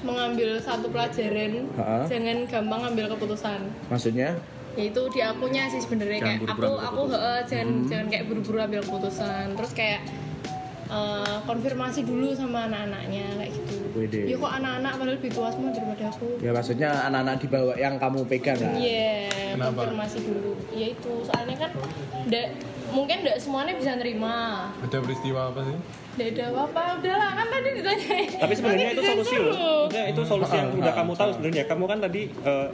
mengambil 0.00 0.56
satu 0.64 0.88
pelajaran. 0.88 1.68
Ha-ha. 1.76 2.08
jangan 2.08 2.48
gampang 2.48 2.80
ambil 2.88 3.12
keputusan. 3.12 3.60
Maksudnya? 3.92 4.40
yaitu 4.78 5.02
di 5.10 5.18
akunya 5.18 5.66
sih 5.66 5.82
sebenarnya 5.82 6.22
kayak 6.22 6.38
buru-buru 6.46 6.78
aku 6.78 6.78
ambil 6.78 6.86
aku 6.86 7.02
heeh, 7.10 7.38
jangan 7.50 7.68
jangan 7.90 8.06
kayak 8.06 8.24
buru-buru 8.30 8.58
ambil 8.64 8.80
keputusan. 8.86 9.44
Terus 9.60 9.72
kayak 9.76 10.00
eh, 10.88 11.36
konfirmasi 11.44 12.00
dulu 12.06 12.32
sama 12.32 12.64
anak-anaknya 12.70 13.26
kayak 13.36 13.50
gitu 13.60 13.69
Wede. 14.00 14.20
ya 14.32 14.36
kok 14.40 14.52
anak-anak 14.56 14.92
padahal 14.96 15.14
lebih 15.20 15.30
tua 15.36 15.48
semua 15.52 15.70
daripada 15.76 16.04
aku 16.08 16.26
Ya 16.40 16.50
maksudnya 16.56 16.88
anak-anak 17.12 17.36
di 17.36 17.48
bawah 17.52 17.76
yang 17.76 17.94
kamu 18.00 18.24
pegang 18.24 18.56
lah. 18.56 18.72
Iya, 18.80 19.28
Kenapa? 19.52 19.84
konfirmasi 19.84 20.18
dulu. 20.24 20.52
Ya 20.72 20.86
itu, 20.88 21.12
soalnya 21.28 21.56
kan 21.60 21.70
ndak 22.32 22.46
mungkin 22.90 23.16
ndak 23.22 23.36
semuanya 23.36 23.72
bisa 23.76 23.92
nerima. 24.00 24.36
ada 24.80 24.98
peristiwa 25.04 25.40
apa 25.52 25.60
sih? 25.68 25.76
Ndak 26.16 26.28
ada 26.32 26.44
apa-apa, 26.50 26.82
udahlah 26.98 27.30
kan 27.36 27.46
tadi 27.52 27.68
ditanya. 27.76 28.08
Tapi 28.40 28.52
sebenarnya 28.56 28.88
itu 28.96 29.02
solusi 29.04 29.36
loh. 29.36 29.52
Maksudnya 29.52 30.04
itu 30.10 30.22
solusi 30.24 30.54
yang 30.56 30.68
udah 30.74 30.94
kamu 30.96 31.12
tahu 31.14 31.30
sebenarnya. 31.36 31.62
Kamu 31.68 31.84
kan 31.84 31.98
tadi 32.00 32.22
eh, 32.30 32.66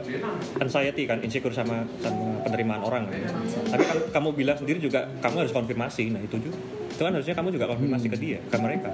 anxiety 0.63 1.03
kan, 1.05 1.17
insecure 1.19 1.53
sama 1.53 1.83
sama 1.99 2.39
penerimaan 2.47 2.81
orang. 2.87 3.03
Kan. 3.11 3.19
Tapi 3.67 3.83
kan 3.83 3.97
kamu 4.15 4.27
bilang 4.31 4.57
sendiri 4.57 4.79
juga 4.79 5.05
kamu 5.19 5.43
harus 5.43 5.53
konfirmasi. 5.53 6.13
Nah 6.15 6.21
itu 6.23 6.39
juga. 6.39 6.57
Itu 6.87 7.01
kan 7.03 7.13
harusnya 7.13 7.35
kamu 7.35 7.49
juga 7.53 7.65
konfirmasi 7.69 8.05
ke 8.09 8.17
dia, 8.17 8.39
ke 8.47 8.57
mereka. 8.57 8.89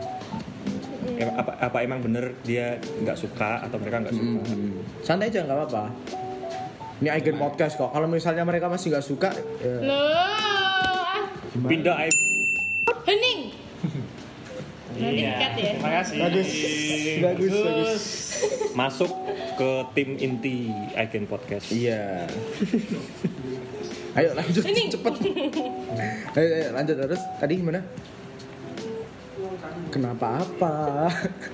Apa, 1.31 1.51
apa 1.57 1.77
emang 1.79 2.03
bener 2.03 2.35
dia 2.43 2.75
nggak 2.79 3.15
suka 3.15 3.63
atau 3.63 3.77
mereka 3.79 4.03
nggak 4.03 4.15
suka? 4.15 4.39
Hmm. 4.43 4.71
Santai 4.99 5.31
aja 5.31 5.39
nggak 5.47 5.57
apa-apa. 5.57 5.83
Ini 6.99 7.09
Aigen 7.11 7.35
podcast 7.35 7.75
kok. 7.75 7.91
Kalau 7.91 8.07
misalnya 8.07 8.43
mereka 8.43 8.67
masih 8.67 8.91
nggak 8.91 9.05
suka, 9.05 9.29
ya. 9.59 9.75
Loh, 9.83 10.11
ah, 10.11 11.19
Pindah 11.67 11.95
aib. 12.03 12.15
hening. 13.03 13.39
Nanti 14.93 15.25
dikat 15.25 15.53
ya. 15.57 15.71
Terima 15.73 15.91
kasih. 15.99 16.17
bagus, 16.21 16.49
bagus, 17.17 17.53
bagus. 17.57 18.03
Masuk 18.77 19.11
ke 19.57 19.69
tim 19.97 20.09
inti 20.17 20.69
Aiken 20.93 21.25
Podcast. 21.25 21.73
Iya. 21.73 22.29
ayo 24.17 24.29
lanjut 24.37 24.61
Hening. 24.61 24.93
cepet. 24.93 25.13
Ayo, 26.37 26.49
ayo 26.49 26.69
lanjut 26.73 26.95
terus. 26.97 27.21
Tadi 27.41 27.53
gimana? 27.57 27.81
Kenapa 29.89 30.39
apa? 30.39 30.75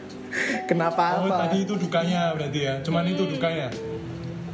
kenapa 0.70 1.20
Oh, 1.20 1.28
apa? 1.28 1.48
tadi 1.48 1.64
itu 1.64 1.74
dukanya 1.76 2.34
berarti 2.34 2.60
ya. 2.62 2.74
Cuman 2.82 3.04
itu 3.06 3.24
dukanya. 3.26 3.70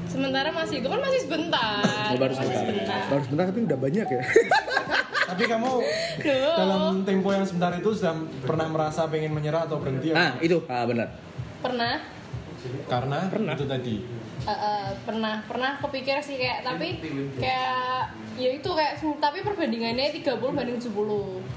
sementara 0.05 0.47
masih 0.47 0.79
itu 0.79 0.87
kan 0.87 1.01
masih 1.01 1.27
sebentar 1.27 1.83
Oh, 2.11 2.15
baru 2.15 2.31
sebentar. 2.31 2.63
sebentar 2.63 2.99
Baru 3.11 3.21
sebentar 3.27 3.45
tapi 3.51 3.59
udah 3.65 3.79
banyak 3.79 4.07
ya. 4.07 4.23
Tapi 5.25 5.43
kamu 5.43 5.67
Loh. 6.21 6.55
dalam 6.55 6.81
tempo 7.01 7.33
yang 7.33 7.43
sebentar 7.43 7.73
itu 7.73 7.89
sudah 7.91 8.13
pernah 8.45 8.69
merasa 8.69 9.09
pengen 9.09 9.33
menyerah 9.33 9.65
atau 9.65 9.81
berhenti 9.81 10.13
ya? 10.13 10.15
ah, 10.15 10.31
itu. 10.39 10.61
Ah, 10.69 10.85
benar. 10.85 11.09
pernah 11.59 11.97
Karena 12.85 13.19
itu 13.51 13.65
tadi. 13.65 13.95
Eh, 14.45 14.51
eh, 14.51 14.87
pernah 15.01 15.41
pernah 15.43 15.81
kepikir 15.81 16.21
sih 16.21 16.37
kayak 16.37 16.61
tapi 16.61 17.01
kayak 17.35 18.13
ya 18.37 18.49
itu 18.53 18.69
kayak 18.69 19.01
tapi 19.17 19.41
perbandingannya 19.41 20.13
30 20.13 20.37
banding 20.53 20.77
70 20.77 20.93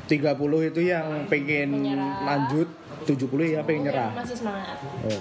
30 0.08 0.34
itu 0.66 0.80
yang 0.82 1.06
pengen 1.28 1.68
Menyerah. 1.70 2.24
lanjut, 2.24 2.68
70 3.04 3.28
ya 3.46 3.60
pengen 3.62 3.82
nyerah. 3.86 4.10
masih 4.14 4.34
semangat 4.34 4.76
Oh, 4.80 5.20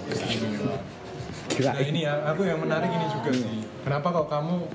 Nah 1.58 1.80
ini 1.80 2.06
ya, 2.06 2.22
aku 2.24 2.44
yang 2.44 2.60
menarik 2.60 2.86
ini 2.86 3.06
juga 3.10 3.34
sih. 3.34 3.64
Kenapa 3.82 4.12
kok 4.12 4.28
kamu 4.28 4.68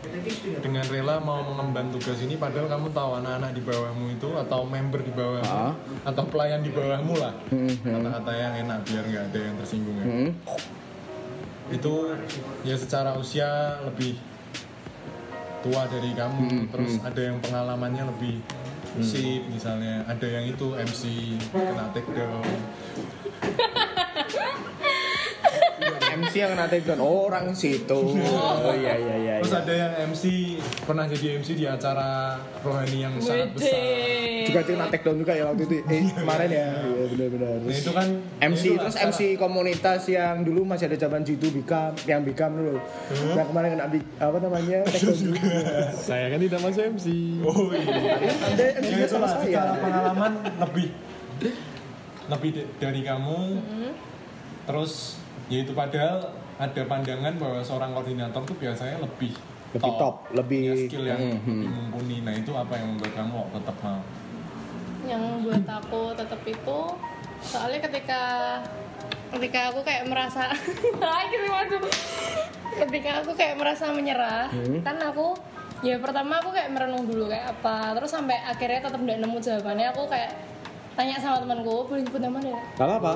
dengan 0.59 0.83
rela 0.85 1.15
mau 1.17 1.39
mengemban 1.45 1.87
tugas 1.89 2.17
ini 2.19 2.35
padahal 2.35 2.65
kamu 2.67 2.89
tahu 2.89 3.21
anak-anak 3.21 3.53
di 3.53 3.61
bawahmu 3.61 4.05
itu 4.11 4.29
atau 4.35 4.65
member 4.65 4.99
di 4.99 5.13
bawahmu 5.13 5.47
Ah. 5.63 5.71
atau 6.03 6.23
pelayan 6.25 6.59
di 6.59 6.73
bawahmu 6.73 7.13
lah. 7.15 7.31
Hmm, 7.47 7.71
Kata-kata 7.77 8.31
yang 8.33 8.53
enak 8.59 8.79
biar 8.83 9.03
nggak 9.05 9.23
ada 9.29 9.39
yang 9.43 9.55
tersinggung 9.55 9.95
ya. 9.95 10.05
Hmm. 10.05 10.29
Itu 11.69 11.93
ya 12.61 12.75
secara 12.75 13.15
usia 13.15 13.47
lebih 13.85 14.17
tua 15.61 15.87
dari 15.87 16.11
kamu, 16.11 16.67
terus 16.67 16.99
ada 16.99 17.21
yang 17.23 17.37
pengalamannya 17.39 18.03
lebih 18.09 18.43
sip 19.01 19.41
misalnya, 19.49 20.05
ada 20.05 20.27
yang 20.27 20.45
itu 20.45 20.77
MC 20.77 21.01
kena 21.49 21.89
take 21.95 22.09
down. 22.13 22.43
MC 26.23 26.33
yang 26.39 26.55
take 26.71 26.85
down 26.87 27.01
orang 27.03 27.45
situ. 27.51 27.99
Oh 28.63 28.73
iya 28.75 28.93
iya 28.95 29.15
iya. 29.19 29.33
Terus 29.43 29.53
iya. 29.53 29.61
ada 29.61 29.73
yang 29.73 29.91
MC 30.13 30.23
pernah 30.87 31.05
jadi 31.07 31.25
MC 31.43 31.49
di 31.59 31.65
acara 31.67 32.39
rohani 32.63 32.97
yang 33.03 33.13
sangat 33.19 33.51
besar. 33.53 33.75
Juga 34.47 34.61
kena 34.63 34.85
take 34.89 35.03
down 35.03 35.17
juga 35.19 35.33
ya 35.35 35.43
waktu 35.51 35.63
itu. 35.67 35.75
Eh, 35.83 36.03
kemarin 36.15 36.49
ya. 36.49 36.67
Iya 36.83 37.05
benar-benar. 37.11 37.55
Nah 37.63 37.75
itu 37.75 37.91
kan 37.91 38.07
MC 38.39 38.63
terus 38.79 38.95
MC 38.95 39.19
komunitas 39.35 40.01
yang 40.07 40.35
dulu 40.41 40.63
masih 40.63 40.87
ada 40.87 40.97
zaman 40.97 41.21
Jitu 41.27 41.51
Bikam 41.51 41.91
yang 42.07 42.21
Bikam 42.23 42.51
dulu. 42.55 42.79
Yang 43.35 43.47
kemarin 43.51 43.69
kena 43.75 43.85
apa 44.19 44.37
namanya? 44.39 44.79
take 44.87 45.03
down 45.03 45.19
juga. 45.19 45.41
Saya 45.93 46.25
kan 46.31 46.39
tidak 46.39 46.59
masuk 46.63 46.83
MC. 46.95 47.07
Oh 47.43 47.69
iya. 47.75 48.15
Anda 48.47 48.63
Ya 48.63 48.71
MC-nya 48.79 49.07
sama 49.07 49.27
saya. 49.27 49.75
pengalaman 49.77 50.31
lebih 50.63 50.87
lebih 52.31 52.49
dari 52.79 53.01
kamu. 53.03 53.39
Terus 54.63 55.19
ya 55.47 55.59
itu 55.59 55.71
padahal 55.71 56.23
ada 56.55 56.81
pandangan 56.83 57.33
bahwa 57.35 57.59
seorang 57.59 57.91
koordinator 57.91 58.41
tuh 58.43 58.55
biasanya 58.55 58.97
lebih 58.97 59.33
Lebih 59.73 59.91
top, 59.95 60.15
lebih- 60.31 60.63
punya 60.63 60.75
skill 60.79 61.03
yang 61.03 61.17
Hmm, 61.17 61.41
lebih 61.51 61.69
mumpuni. 61.69 62.17
Nah 62.21 62.33
itu 62.33 62.51
apa 62.51 62.73
yang 62.73 62.93
membuat 62.93 63.13
kamu 63.15 63.37
tetap 63.51 63.77
mau? 63.79 64.01
yang 65.03 65.19
buat 65.41 65.67
aku 65.67 66.15
tetap 66.15 66.39
itu 66.41 66.79
soalnya 67.43 67.75
ketika 67.81 68.21
ketika 69.29 69.59
aku 69.67 69.83
kayak 69.83 70.07
merasa 70.07 70.47
akhirnya 71.03 71.51
waduh 71.51 71.83
ketika 72.79 73.19
aku 73.19 73.35
kayak 73.35 73.59
merasa 73.59 73.91
menyerah 73.91 74.47
kan 74.79 74.95
aku 75.03 75.35
ya 75.81 75.99
pertama 75.99 76.39
aku 76.39 76.55
kayak 76.55 76.71
merenung 76.71 77.03
dulu 77.03 77.27
kayak 77.27 77.51
apa 77.51 77.91
terus 77.93 78.15
sampai 78.15 78.39
akhirnya 78.41 78.79
tetap 78.79 78.95
nggak 78.95 79.19
nemu 79.19 79.37
jawabannya 79.37 79.87
aku 79.91 80.07
kayak 80.07 80.31
tanya 80.93 81.17
sama 81.17 81.41
temanku 81.41 81.85
boleh 81.85 82.01
nyebut 82.01 82.21
nama 82.21 82.37
deh 82.37 82.53
Gak 82.73 82.85
apa-apa. 82.85 83.09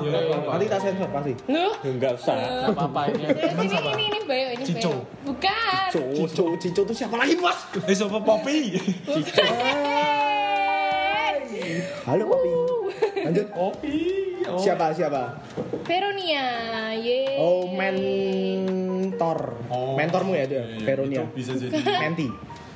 Nanti 0.50 0.64
kita 0.66 0.78
sensor 0.78 1.08
pasti. 1.08 1.32
Nuh, 1.46 1.74
Enggak 1.82 2.12
usah. 2.14 2.34
Gak 2.34 2.74
apa-apa 2.74 3.00
ini. 3.08 3.22
ini 3.22 3.66
ini 3.68 3.78
ini 3.88 4.04
ini 4.08 4.18
bayo 4.24 4.46
ini 4.52 4.64
Cico. 4.64 4.92
bukan 5.22 5.86
Cico, 5.94 6.44
Cico 6.56 6.80
tuh 6.84 6.96
siapa 6.96 7.14
lagi 7.14 7.34
bos? 7.34 7.58
Eh 7.86 7.94
siapa 7.94 8.18
Poppy? 8.18 8.74
Halo 12.04 12.24
Popi. 12.26 12.50
Lanjut. 13.20 13.46
Poppy. 13.52 13.96
Oh. 14.48 14.56
Siapa 14.56 14.90
siapa? 14.90 15.36
Veronia 15.84 16.46
ye 16.94 17.36
Oh 17.36 17.68
mentor. 17.68 19.38
Oh. 19.68 19.92
Mentormu 19.92 20.32
ya 20.32 20.44
dia, 20.46 20.56
Iya, 20.58 20.64
iya, 20.72 20.78
Veronia. 20.82 21.20
Itu 21.20 21.36
bisa 21.36 21.52
jadi 21.54 21.76
Menti. 22.00 22.28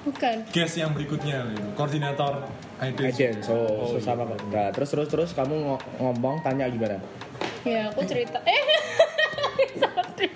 Bukan 0.03 0.37
guest 0.51 0.75
yang 0.75 0.91
berikutnya 0.91 1.47
itu. 1.49 1.69
koordinator 1.73 2.47
IDEN. 2.79 3.07
Ajen, 3.07 3.35
so, 3.39 3.55
Oh, 3.55 3.87
so 3.89 3.99
sama 3.99 4.27
kok. 4.27 4.43
Nah, 4.49 4.69
terus 4.69 4.91
terus 4.91 5.07
terus 5.07 5.31
kamu 5.33 5.55
ngo- 5.55 5.83
ngomong 5.97 6.43
tanya 6.43 6.67
gimana? 6.67 6.99
ya 7.63 7.87
aku 7.87 8.03
cerita 8.03 8.43
eh 8.43 8.59
sorry 9.81 10.27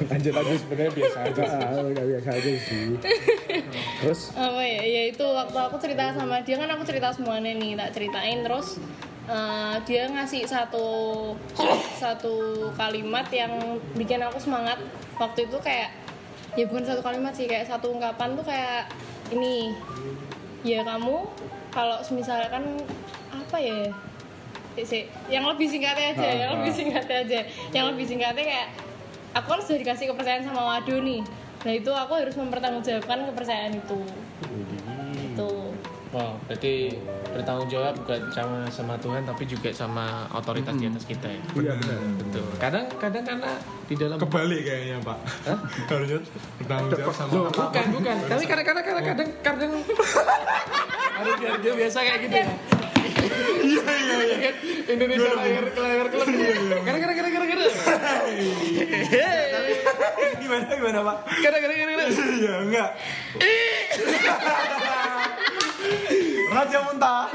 Lanjut 0.00 0.32
aja 0.32 0.54
sebenarnya 0.56 0.92
biasa 0.92 1.18
aja. 1.24 1.42
Ah, 1.44 1.82
udah 1.82 2.04
biasa 2.06 2.28
aja 2.32 2.50
sih. 2.56 2.86
Terus 4.00 4.20
apa 4.32 4.62
ya 4.62 4.82
ya 4.82 5.02
itu 5.08 5.24
waktu 5.24 5.58
aku 5.58 5.76
cerita 5.76 6.14
sama 6.14 6.40
dia 6.40 6.56
kan 6.56 6.70
aku 6.70 6.82
cerita 6.82 7.10
semuanya 7.10 7.52
nih 7.52 7.74
tak 7.74 7.90
ceritain 7.92 8.40
terus 8.40 8.80
eh, 9.26 9.74
dia 9.84 10.08
ngasih 10.08 10.46
satu 10.46 10.86
satu 11.94 12.34
kalimat 12.74 13.26
yang 13.28 13.52
bikin 13.92 14.18
aku 14.20 14.38
semangat 14.38 14.80
waktu 15.16 15.44
itu 15.44 15.58
kayak 15.58 15.92
ya 16.60 16.68
bukan 16.68 16.84
satu 16.84 17.00
kalimat 17.00 17.32
sih 17.32 17.48
kayak 17.48 17.64
satu 17.64 17.88
ungkapan 17.96 18.36
tuh 18.36 18.44
kayak 18.44 18.92
ini. 19.32 19.72
Ya 20.60 20.84
kamu 20.84 21.24
kalau 21.72 21.96
misalkan 22.12 22.84
apa 23.32 23.56
ya? 23.56 23.88
Eh, 24.78 24.86
sih, 24.86 25.02
yang 25.26 25.42
lebih 25.50 25.66
singkatnya 25.66 26.14
aja, 26.14 26.28
yang 26.30 26.50
lebih 26.60 26.70
singkatnya 26.70 27.16
aja, 27.26 27.40
yang 27.74 27.90
lebih 27.90 28.06
singkatnya 28.06 28.44
kayak 28.46 28.68
aku 29.34 29.58
kan 29.58 29.60
sudah 29.66 29.82
dikasih 29.82 30.14
kepercayaan 30.14 30.46
sama 30.46 30.62
Wado 30.62 30.94
nih, 31.02 31.26
nah 31.66 31.72
itu 31.74 31.90
aku 31.90 32.14
harus 32.14 32.38
mempertanggungjawabkan 32.38 33.34
kepercayaan 33.34 33.74
itu. 33.74 33.98
Itu. 34.46 34.76
Wow, 36.10 36.34
berarti 36.50 36.90
bertanggung 37.30 37.70
jawab 37.70 37.94
bukan 38.02 38.18
sama 38.34 38.66
sama 38.66 38.98
Tuhan 38.98 39.22
tapi 39.22 39.46
juga 39.46 39.70
sama 39.70 40.26
otoritas 40.34 40.74
di 40.74 40.90
atas 40.90 41.06
kita 41.06 41.30
ya. 41.30 41.38
iya 41.54 41.78
benar. 41.78 42.02
Betul. 42.18 42.50
Kadang 42.58 42.90
kadang 42.98 43.22
karena 43.22 43.54
di 43.86 43.94
dalam 43.94 44.18
Kebalik 44.18 44.66
kayaknya 44.66 44.98
Pak. 45.06 45.18
Harusnya 45.86 46.18
bertanggung 46.58 46.98
jawab 46.98 47.14
sama 47.14 47.30
Loh, 47.30 47.46
bukan, 47.54 47.84
bukan. 47.94 48.16
Tapi 48.26 48.42
kadang 48.42 48.66
kadang 48.66 48.84
kadang 48.90 49.06
kadang 49.06 49.30
kadang 49.38 49.70
Aduh, 51.20 51.36
dia, 51.38 51.52
dia 51.62 51.72
biasa 51.78 51.98
kayak 52.02 52.26
gitu 52.26 52.36
ya. 52.42 52.46
Iya 53.60 53.84
iya 53.86 54.16
iya. 54.26 54.50
Indonesia 54.90 55.30
layar 55.30 55.70
layar 55.70 56.10
klub. 56.10 56.26
Kadang 56.26 57.00
kadang 57.06 57.16
kadang 57.22 57.32
kadang 57.38 57.50
kadang. 57.54 57.70
gimana 60.42 60.74
gimana 60.74 60.98
Pak? 61.06 61.22
Kadang 61.38 61.60
kadang 61.62 61.78
kadang. 61.78 62.10
Iya 62.34 62.66
enggak. 62.66 62.90
Raja 66.50 66.82
muntah. 66.82 67.30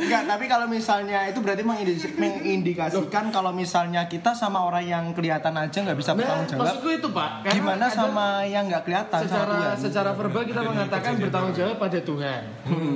Enggak, 0.00 0.22
tapi 0.24 0.44
kalau 0.48 0.64
misalnya 0.64 1.28
itu 1.28 1.38
berarti 1.38 1.60
mengindikasikan 1.60 3.28
kalau 3.28 3.52
misalnya 3.52 4.08
kita 4.08 4.32
sama 4.32 4.64
orang 4.64 4.80
yang 4.80 5.04
kelihatan 5.12 5.52
aja 5.52 5.78
nggak 5.78 5.92
bisa 5.94 6.10
Nah, 6.10 6.16
bertanggung 6.16 6.48
jawab. 6.48 6.60
maksudku 6.64 6.88
itu 6.90 7.08
pak. 7.12 7.30
Gimana 7.52 7.86
sama 7.86 8.26
yang 8.42 8.64
nggak 8.66 8.82
kelihatan 8.82 9.20
sama 9.20 9.28
secara 9.28 9.52
Tuhan? 9.52 9.76
secara 9.78 10.10
verbal 10.12 10.42
kita 10.42 10.60
mengatakan 10.64 11.12
bertanggung 11.20 11.54
jawab 11.54 11.76
pada 11.76 11.98
Tuhan. 12.00 12.42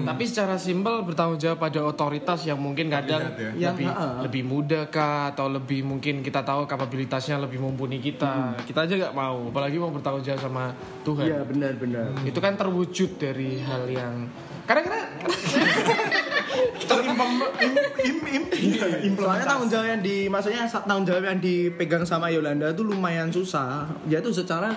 Tapi 0.03 0.23
secara 0.25 0.55
simpel 0.57 0.95
bertanggung 1.05 1.37
jawab 1.37 1.59
pada 1.61 1.81
otoritas 1.85 2.41
yang 2.43 2.57
mungkin 2.57 2.89
kadang 2.89 3.21
ya. 3.37 3.53
lebih 3.53 3.61
Yang, 3.61 3.77
ha-ha. 3.93 4.09
lebih 4.25 4.43
muda 4.43 4.81
kah 4.89 5.29
atau 5.29 5.47
lebih 5.47 5.85
mungkin 5.85 6.25
kita 6.25 6.41
tahu 6.41 6.65
kapabilitasnya 6.65 7.37
lebih 7.37 7.61
mumpuni 7.61 8.01
kita. 8.01 8.57
Kita 8.65 8.89
aja 8.89 8.95
nggak 8.97 9.15
mau, 9.15 9.53
apalagi 9.53 9.77
mau 9.77 9.93
bertanggung 9.93 10.25
jawab 10.25 10.41
sama 10.41 10.65
Tuhan. 11.05 11.25
Iya 11.29 11.41
benar-benar. 11.45 12.17
Itu 12.25 12.41
kan 12.41 12.57
terwujud 12.57 13.21
dari 13.21 13.61
hal 13.61 13.85
yang 13.87 14.25
kadang-kadang 14.63 15.07
Soalnya 19.17 19.47
tanggung 19.47 19.71
jawab 19.71 19.87
yang 19.89 20.03
di 20.03 20.17
maksudnya 20.29 20.65
tanggung 20.69 21.07
jawab 21.09 21.25
yang 21.25 21.39
dipegang 21.41 22.05
sama 22.05 22.29
Yolanda 22.29 22.71
itu 22.73 22.83
lumayan 22.85 23.33
susah. 23.33 23.89
Yaitu 24.07 24.33
secara 24.33 24.77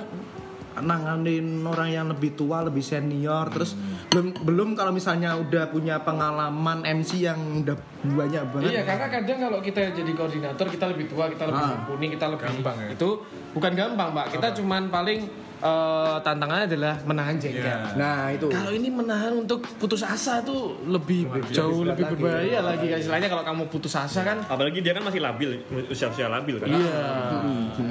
nanganin 0.76 1.64
orang 1.64 1.88
yang 1.88 2.06
lebih 2.12 2.36
tua, 2.36 2.60
lebih 2.60 2.84
senior, 2.84 3.48
terus 3.48 3.80
belum 4.12 4.36
belum 4.44 4.70
kalau 4.76 4.92
misalnya 4.92 5.40
udah 5.40 5.72
punya 5.72 6.04
pengalaman 6.04 6.84
MC 6.84 7.24
yang 7.24 7.40
udah 7.64 7.80
banyak 8.04 8.44
banget. 8.52 8.72
Iya, 8.76 8.82
karena 8.84 9.08
kadang 9.08 9.40
kalau 9.48 9.60
kita 9.64 9.96
jadi 9.96 10.12
koordinator 10.12 10.68
kita 10.68 10.86
lebih 10.92 11.08
tua, 11.08 11.32
kita 11.32 11.48
lebih 11.48 11.64
Ah. 11.64 11.72
mumpuni, 11.80 12.06
kita 12.12 12.26
lebih 12.28 12.44
Gampang 12.60 12.76
ya? 12.76 12.88
Itu 12.92 13.10
bukan 13.56 13.72
gampang, 13.72 14.10
Pak. 14.12 14.26
Kita 14.36 14.48
cuman 14.52 14.92
paling 14.92 15.20
eh, 15.60 16.16
tantangannya 16.20 16.66
adalah 16.68 16.96
menahan 17.04 17.36
jengkel. 17.36 17.64
Iya. 17.64 17.96
Nah, 17.96 18.32
itu. 18.32 18.48
Kalau 18.48 18.72
ini 18.72 18.90
menahan 18.90 19.34
untuk 19.36 19.64
putus 19.76 20.02
asa 20.02 20.42
tuh 20.42 20.80
lebih 20.86 21.28
jauh 21.50 21.84
berat 21.84 21.96
lebih 21.96 22.04
lagi. 22.04 22.14
berbahaya 22.18 22.60
lagi. 22.62 22.86
Kan 22.90 22.98
istilahnya 23.00 23.30
kalau 23.30 23.44
kamu 23.44 23.64
putus 23.68 23.94
asa 23.94 24.22
kan 24.22 24.38
Apalagi 24.46 24.80
dia 24.80 24.92
kan 24.92 25.04
masih 25.04 25.22
labil, 25.22 25.62
usia-usia 25.88 26.28
labil 26.28 26.60
kan. 26.60 26.68
Iya. 26.68 27.04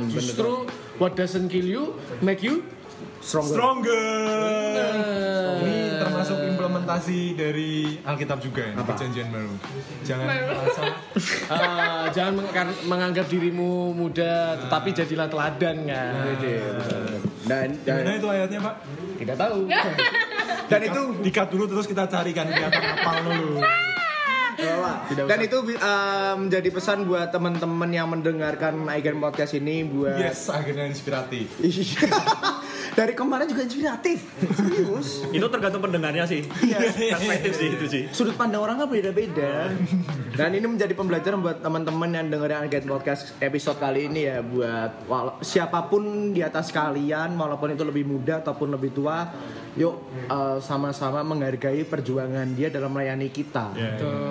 Justru 0.08 0.66
what 0.96 1.14
doesn't 1.14 1.48
kill 1.48 1.64
you 1.64 1.84
make 2.20 2.40
you 2.40 2.62
Stronger. 3.24 3.56
Stronger. 3.56 4.04
Ini 5.64 5.96
termasuk 5.96 6.36
termasuk 6.36 6.38
implementasi 6.44 7.18
dari 7.32 7.96
Alkitab 8.00 8.36
juga 8.36 8.60
ya, 8.64 8.76
perjanjian 8.76 9.28
baru. 9.32 9.52
Jangan 10.04 10.26
merasa 10.28 10.82
Ah, 11.48 12.04
jangan 12.14 12.32
meng- 12.44 12.52
menganggap 12.84 13.24
dirimu 13.26 13.92
muda, 13.92 14.60
tetapi 14.60 14.92
jadilah 14.92 15.28
teladan 15.28 15.76
kan. 15.84 16.12
Dan 17.44 17.76
dan, 17.84 18.00
gimana 18.00 18.16
itu 18.16 18.28
ayatnya, 18.28 18.60
Pak? 18.64 18.74
Tidak 19.20 19.36
tahu. 19.36 19.58
dan 20.70 20.80
itu 20.80 21.00
Dikat 21.20 21.48
dulu 21.52 21.64
terus 21.68 21.86
kita 21.86 22.08
carikan 22.08 22.48
kelihatan 22.48 22.82
apal 22.82 23.16
dulu. 23.24 23.60
dan 25.28 25.38
itu 25.44 25.58
uh, 25.76 26.34
menjadi 26.38 26.68
pesan 26.72 27.04
buat 27.04 27.28
teman-teman 27.28 27.90
yang 27.92 28.08
mendengarkan 28.08 28.86
Aigen 28.88 29.20
Podcast 29.20 29.52
ini 29.58 29.84
buat 29.84 30.16
Yes, 30.16 30.48
akhirnya 30.48 30.88
inspiratif. 30.88 31.52
Iya. 32.84 32.94
Dari 32.94 33.12
kemarin 33.12 33.46
juga 33.46 33.62
inspiratif. 33.62 34.18
Serius. 34.52 35.24
Itu 35.30 35.46
tergantung 35.48 35.80
pendengarnya 35.80 36.24
sih. 36.24 36.44
Perspektif 36.44 37.52
sih 37.54 37.68
itu 37.72 37.86
sih. 37.88 38.02
Sudut 38.10 38.34
pandang 38.34 38.60
orang 38.60 38.76
kan 38.76 38.88
beda-beda. 38.88 39.72
Dan 40.34 40.50
ini 40.52 40.66
menjadi 40.66 40.92
pembelajaran 40.92 41.38
buat 41.38 41.58
teman-teman 41.58 42.10
yang 42.10 42.26
dengerin 42.26 42.66
Aigen 42.66 42.84
Podcast 42.84 43.32
episode 43.38 43.78
kali 43.78 44.06
ini 44.06 44.26
ya 44.26 44.42
buat 44.42 45.06
wala- 45.06 45.38
siapa 45.40 45.86
pun 45.86 46.02
di 46.30 46.42
atas 46.42 46.68
kalian 46.68 47.32
walaupun 47.34 47.70
itu 47.70 47.82
lebih 47.82 48.04
muda 48.04 48.42
ataupun 48.42 48.74
lebih 48.74 48.90
tua, 48.90 49.30
yuk 49.74 49.94
uh, 50.26 50.58
sama-sama 50.58 51.22
menghargai 51.22 51.82
perjuangan 51.84 52.50
dia 52.52 52.66
dalam 52.68 52.90
melayani 52.90 53.30
kita. 53.30 53.70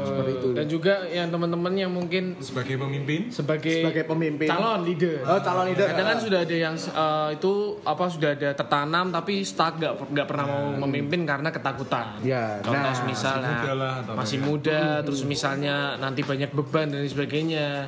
Seperti 0.04 0.32
itu. 0.36 0.50
Dan 0.52 0.66
juga 0.68 1.08
yang 1.08 1.32
teman-teman 1.32 1.74
yang 1.74 1.92
mungkin 1.92 2.36
Sebagai 2.38 2.76
pemimpin, 2.76 3.32
sebagai, 3.32 3.72
Sebagai 3.82 4.04
pemimpin. 4.04 4.52
calon 4.52 4.84
leader. 4.84 5.24
Oh, 5.24 5.40
calon 5.40 5.72
leader. 5.72 5.88
Kadang 5.88 6.08
kan 6.10 6.20
sudah 6.20 6.40
ada 6.44 6.56
yang 6.56 6.76
eh, 6.76 7.30
itu 7.34 7.52
apa 7.82 8.04
sudah 8.12 8.30
ada 8.36 8.43
tertanam 8.52 9.08
tapi 9.08 9.40
stuck 9.42 9.80
gak, 9.80 9.96
nggak 10.12 10.28
pernah 10.28 10.46
mau 10.46 10.64
memimpin 10.84 11.24
karena 11.24 11.48
ketakutan. 11.48 12.20
Ya, 12.20 12.60
Contoh 12.60 12.84
nah, 12.84 13.06
misalnya 13.08 13.48
masih 13.48 13.64
muda 13.64 13.74
lah, 13.74 13.94
masih 14.12 14.38
ya. 14.38 14.44
muda, 14.44 14.80
terus 15.02 15.22
misalnya 15.24 15.76
nanti 15.96 16.20
banyak 16.20 16.52
beban 16.52 16.92
dan 16.92 17.08
sebagainya. 17.08 17.88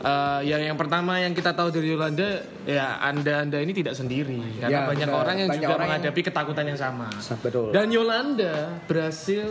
Eh, 0.00 0.40
yang 0.48 0.62
yang 0.64 0.78
pertama 0.78 1.20
yang 1.20 1.36
kita 1.36 1.52
tahu 1.52 1.68
dari 1.68 1.92
Yolanda 1.92 2.40
ya 2.64 2.96
anda 2.98 3.44
anda 3.44 3.58
ini 3.58 3.76
tidak 3.76 3.92
sendiri 3.92 4.40
karena 4.56 4.72
Ya, 4.72 4.88
banyak 4.88 5.04
benar. 5.04 5.20
orang 5.20 5.36
yang 5.36 5.48
Banyak 5.48 5.60
juga 5.60 5.68
orang 5.68 5.80
yang- 5.82 6.00
menghadapi 6.00 6.20
ketakutan 6.24 6.64
yang 6.64 6.78
sama. 6.78 7.08
Betul. 7.42 7.68
Dan 7.68 7.86
Yolanda 7.90 8.54
berhasil 8.86 9.44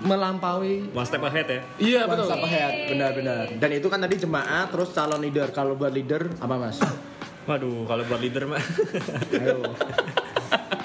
melampaui 0.00 0.90
One 0.90 1.06
step 1.06 1.22
ahead 1.22 1.46
ya. 1.46 1.60
Iya 1.78 2.00
One 2.04 2.10
betul. 2.16 2.26
step 2.26 2.42
ahead, 2.42 2.72
benar-benar. 2.88 3.44
Dan 3.54 3.70
itu 3.70 3.86
kan 3.86 3.98
tadi 4.00 4.16
jemaat, 4.18 4.66
terus 4.68 4.90
calon 4.90 5.20
leader. 5.20 5.48
Kalau 5.50 5.72
buat 5.72 5.92
leader 5.92 6.26
apa 6.36 6.54
mas? 6.58 6.80
Waduh, 7.42 7.82
kalau 7.84 8.02
buat 8.06 8.20
leader 8.20 8.46
mah 8.46 8.62
Ayo. 9.34 9.58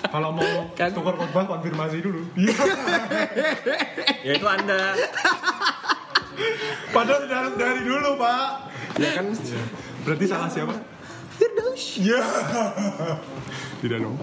kalau 0.08 0.30
mau 0.32 0.50
Kan- 0.74 0.90
tukar 0.90 1.14
khotbah 1.14 1.46
konfirmasi 1.48 2.02
dulu. 2.02 2.22
ya 4.24 4.32
itu 4.34 4.48
Anda. 4.48 4.98
Padahal 6.90 7.24
dari, 7.26 7.50
dari 7.56 7.82
dulu, 7.84 8.18
Pak. 8.18 8.48
ya 8.98 9.10
kan 9.14 9.26
Berarti 10.02 10.26
salah 10.26 10.48
siapa? 10.48 10.74
Firdaus. 11.32 12.00
Iya. 12.00 12.22
Tidak 13.78 13.98
dong. 14.00 14.18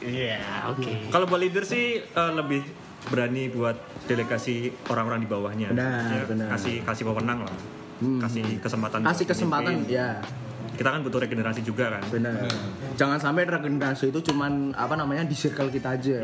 Iya 0.00 0.40
oke. 0.66 0.92
Kalau 1.08 1.26
buat 1.26 1.38
leader 1.38 1.62
sih 1.62 2.00
eh, 2.00 2.32
lebih 2.32 2.64
berani 3.06 3.46
buat 3.48 3.76
delegasi 4.04 4.72
orang-orang 4.88 5.22
di 5.22 5.28
bawahnya. 5.28 5.68
Benar, 5.70 6.10
Ya, 6.10 6.24
benar. 6.24 6.46
Kasih 6.50 6.82
kasih 6.82 7.04
wewenang 7.06 7.44
lah. 7.44 7.56
Kasih 7.98 8.58
kesempatan. 8.58 9.02
Kasih 9.04 9.26
kesempatan, 9.26 9.74
ya 9.84 10.18
Kita 10.78 10.94
kan 10.94 11.02
butuh 11.02 11.18
regenerasi 11.18 11.60
juga 11.60 11.90
kan. 11.90 12.02
benar. 12.06 12.46
Jangan 12.94 13.18
sampai 13.18 13.42
regenerasi 13.44 14.08
itu 14.08 14.22
cuman 14.24 14.70
apa 14.72 14.94
namanya 14.94 15.26
di 15.26 15.34
circle 15.34 15.68
kita 15.68 15.98
aja. 15.98 16.22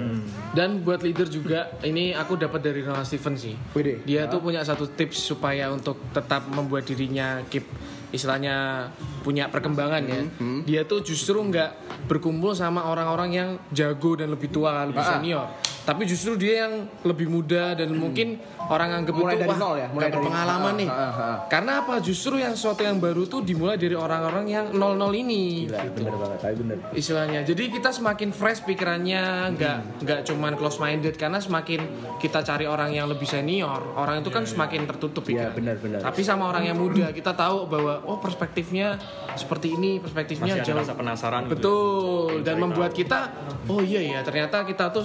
Dan 0.55 0.80
buat 0.80 1.02
leader 1.02 1.26
juga, 1.26 1.74
ini 1.82 2.14
aku 2.14 2.38
dapat 2.38 2.62
dari 2.62 2.80
Ronald 2.80 3.02
Steven 3.02 3.34
sih. 3.34 3.59
Wede. 3.74 4.07
Dia 4.07 4.30
tuh 4.30 4.38
punya 4.38 4.62
satu 4.62 4.86
tips 4.86 5.18
supaya 5.26 5.68
untuk 5.68 5.98
tetap 6.11 6.46
membuat 6.46 6.86
dirinya 6.86 7.42
keep 7.44 7.66
istilahnya 8.09 8.86
punya 9.26 9.50
perkembangan 9.50 10.02
ya. 10.07 10.22
Dia 10.62 10.86
tuh 10.86 11.02
justru 11.02 11.34
nggak 11.34 12.07
berkumpul 12.07 12.55
sama 12.55 12.86
orang-orang 12.86 13.30
yang 13.34 13.48
jago 13.74 14.14
dan 14.14 14.30
lebih 14.30 14.55
tua, 14.55 14.86
lebih 14.86 15.02
Ah. 15.02 15.18
senior. 15.18 15.46
Tapi 15.85 16.03
justru 16.05 16.35
dia 16.35 16.64
yang 16.64 16.74
lebih 17.01 17.28
muda 17.28 17.72
dan 17.72 17.93
mungkin 17.93 18.41
orang 18.64 18.99
anggap 18.99 19.12
Mulai 19.12 19.24
itu 19.30 19.39
dari 19.39 19.51
wah 19.51 19.59
nol 19.59 19.74
ya, 19.76 19.87
mulai 19.87 20.03
dari- 20.03 20.16
berpengalaman 20.16 20.64
Ah, 20.66 20.80
nih. 20.80 20.89
ah, 20.89 20.97
ah, 20.97 21.12
ah. 21.14 21.37
Karena 21.47 21.72
apa? 21.78 21.95
Justru 21.99 22.35
yang 22.37 22.53
sesuatu 22.53 22.80
yang 22.80 22.97
baru 22.97 23.22
tuh 23.24 23.41
dimulai 23.41 23.76
dari 23.76 23.93
orang-orang 23.93 24.45
yang 24.47 24.66
nol-nol 24.70 25.12
ini. 25.12 25.66
Gila, 25.66 25.80
benar 25.91 26.14
banget, 26.16 26.39
tapi 26.41 26.55
benar. 26.57 26.76
istilahnya 26.95 27.41
jadi 27.43 27.62
kita 27.70 27.91
semakin 27.91 28.28
fresh 28.30 28.64
pikirannya 28.64 29.22
nggak 29.53 29.76
nggak 30.01 30.20
cuman 30.24 30.53
close 30.55 30.78
minded 30.78 31.14
karena 31.14 31.37
semakin 31.37 31.80
kita 32.16 32.41
cari 32.41 32.64
orang 32.64 32.91
yang 32.91 33.05
lebih 33.05 33.26
senior 33.26 33.76
orang 33.95 34.20
itu 34.20 34.30
kan 34.30 34.45
semakin 34.45 34.87
tertutup 34.87 35.20
Iya, 35.22 35.53
pikirannya 35.53 35.55
benar, 35.55 35.76
benar. 35.76 35.99
tapi 36.03 36.20
sama 36.22 36.47
orang 36.47 36.64
yang 36.64 36.76
muda 36.76 37.11
kita 37.11 37.32
tahu 37.32 37.66
bahwa 37.66 38.01
oh 38.05 38.16
perspektifnya 38.16 38.97
seperti 39.35 39.74
ini 39.74 39.99
perspektifnya 39.99 40.55
Masih 40.55 40.62
ada 40.62 40.68
jauh 40.70 40.80
rasa 40.80 40.95
penasaran 40.95 41.43
gitu. 41.45 41.53
betul 41.53 42.30
dan 42.41 42.55
Cari 42.55 42.62
membuat 42.62 42.93
kita 42.93 43.18
oh 43.66 43.80
iya 43.80 44.01
ya 44.03 44.20
ternyata 44.22 44.62
kita 44.62 44.89
tuh 44.89 45.05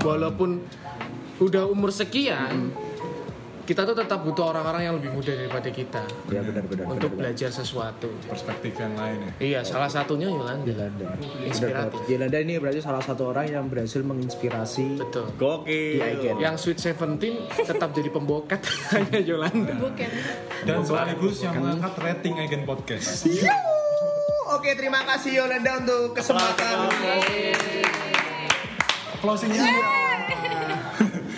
walaupun 0.00 0.60
udah 1.38 1.64
umur 1.64 1.88
sekian 1.90 2.72
kita 3.66 3.82
tuh 3.82 3.98
tetap 3.98 4.22
butuh 4.22 4.46
orang-orang 4.46 4.82
yang 4.84 4.94
lebih 4.94 5.10
muda 5.10 5.34
daripada 5.34 5.66
kita 5.66 5.98
Ya 6.30 6.38
benar 6.38 6.62
benar. 6.64 6.86
untuk 6.86 7.10
benar, 7.10 7.10
benar. 7.10 7.18
belajar 7.34 7.50
sesuatu 7.50 8.06
Perspektif 8.24 8.78
yang 8.78 8.94
lain 8.94 9.18
ya. 9.18 9.32
iya 9.42 9.60
salah 9.60 9.90
satunya 9.90 10.30
Yolanda 10.30 10.62
Yolanda. 10.64 11.18
Inspiratif. 11.42 11.98
Benar, 11.98 12.08
Yolanda 12.08 12.38
ini 12.40 12.54
berarti 12.56 12.78
salah 12.78 13.02
satu 13.02 13.26
orang 13.26 13.50
yang 13.50 13.66
berhasil 13.66 13.98
menginspirasi 14.00 15.02
betul 15.02 15.26
Gokil. 15.34 15.98
yang 16.38 16.54
Sweet 16.54 16.78
Seventeen 16.78 17.42
tetap 17.50 17.90
jadi 17.90 18.06
pembokat 18.06 18.62
hanya 18.94 19.18
Yolanda. 19.34 19.74
Bukan. 19.74 20.10
Dan 20.62 20.86
sekaligus 20.86 21.42
yang 21.42 21.58
mengangkat 21.58 21.94
rating 21.98 22.34
Aigen 22.38 22.62
Podcast. 22.62 23.26
Oke, 24.48 24.72
terima 24.72 25.02
kasih 25.04 25.42
Yolanda 25.42 25.82
untuk 25.82 26.14
kesempatan 26.14 26.86
Closingnya 29.26 29.66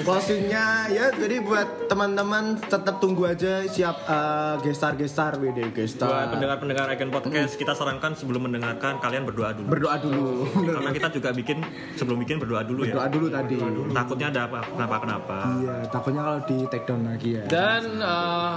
closingnya 0.09 0.89
ya. 0.89 1.07
Jadi 1.13 1.37
buat 1.45 1.91
teman-teman 1.91 2.57
tetap 2.57 2.97
tunggu 2.97 3.29
aja 3.29 3.61
siap 3.69 4.09
uh, 4.09 4.57
gestar 4.65 4.97
gestar 4.97 5.37
WD 5.37 5.69
Buat 5.69 5.77
gestar. 5.77 6.33
pendengar-pendengar 6.33 6.89
Icon 6.97 7.13
Podcast, 7.13 7.61
kita 7.61 7.77
sarankan 7.77 8.17
sebelum 8.17 8.49
mendengarkan 8.49 9.03
kalian 9.05 9.29
berdoa 9.29 9.53
dulu. 9.53 9.69
Berdoa 9.69 9.97
dulu. 10.01 10.49
Karena 10.65 10.91
kita 10.97 11.09
juga 11.13 11.29
bikin 11.37 11.61
sebelum 12.01 12.19
bikin 12.25 12.41
berdoa 12.41 12.65
dulu 12.65 12.89
ya. 12.89 12.97
Berdoa 12.97 13.09
dulu 13.13 13.27
tadi. 13.29 13.57
Takutnya 13.93 14.27
ada 14.33 14.41
apa 14.49 14.61
kenapa 14.65 14.97
kenapa. 15.05 15.37
Iya, 15.61 15.77
takutnya 15.93 16.23
kalau 16.25 16.41
di 16.49 16.57
take 16.73 16.87
down 16.89 17.03
lagi 17.05 17.31
ya. 17.37 17.45
Dan 17.45 17.83
eh, 18.01 18.55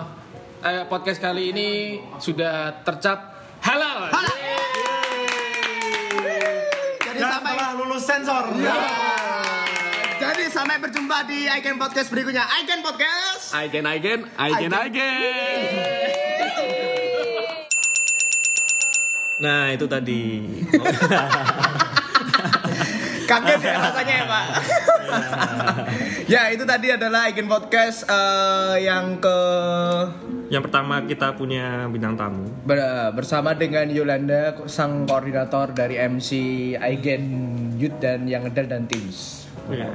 eh, 0.64 0.84
podcast 0.88 1.20
kali 1.20 1.52
ini 1.52 1.70
sudah 2.16 2.80
tercap 2.88 3.20
halal. 3.60 4.08
Jadi 7.02 7.20
dan 7.20 7.28
sampai 7.28 7.52
telah 7.60 7.72
lulus 7.76 8.04
sensor. 8.08 8.46
Jadi 8.56 9.21
sampai 10.52 10.84
berjumpa 10.84 11.24
di 11.32 11.48
Icon 11.48 11.80
Podcast 11.80 12.12
berikutnya. 12.12 12.44
Icon 12.44 12.84
Podcast. 12.84 13.56
Aigen, 13.56 13.88
aigen, 13.88 14.28
aigen, 14.36 14.68
aigen. 14.68 15.64
Nah, 19.40 19.72
itu 19.72 19.88
tadi. 19.88 20.44
Kaget 23.32 23.62
ya 23.64 23.76
rasanya 23.80 24.14
ya 24.14 24.26
Pak. 24.28 24.46
ya 26.36 26.42
itu 26.52 26.64
tadi 26.68 26.88
adalah 26.92 27.32
Icon 27.32 27.48
Podcast 27.48 28.04
eh, 28.12 28.84
yang 28.84 29.24
ke 29.24 29.38
Yang 30.52 30.68
pertama 30.68 31.00
kita 31.08 31.32
punya 31.40 31.88
bintang 31.88 32.20
tamu. 32.20 32.44
ber- 32.68 33.16
bersama 33.16 33.56
dengan 33.56 33.88
Yolanda 33.88 34.60
sang 34.68 35.08
koordinator 35.08 35.72
dari 35.72 35.96
MC 35.96 36.30
Aigen 36.76 37.24
Youth 37.80 38.04
dan 38.04 38.28
yang 38.28 38.52
dan 38.52 38.84
Teams. 38.84 39.48
Ya. 39.72 39.88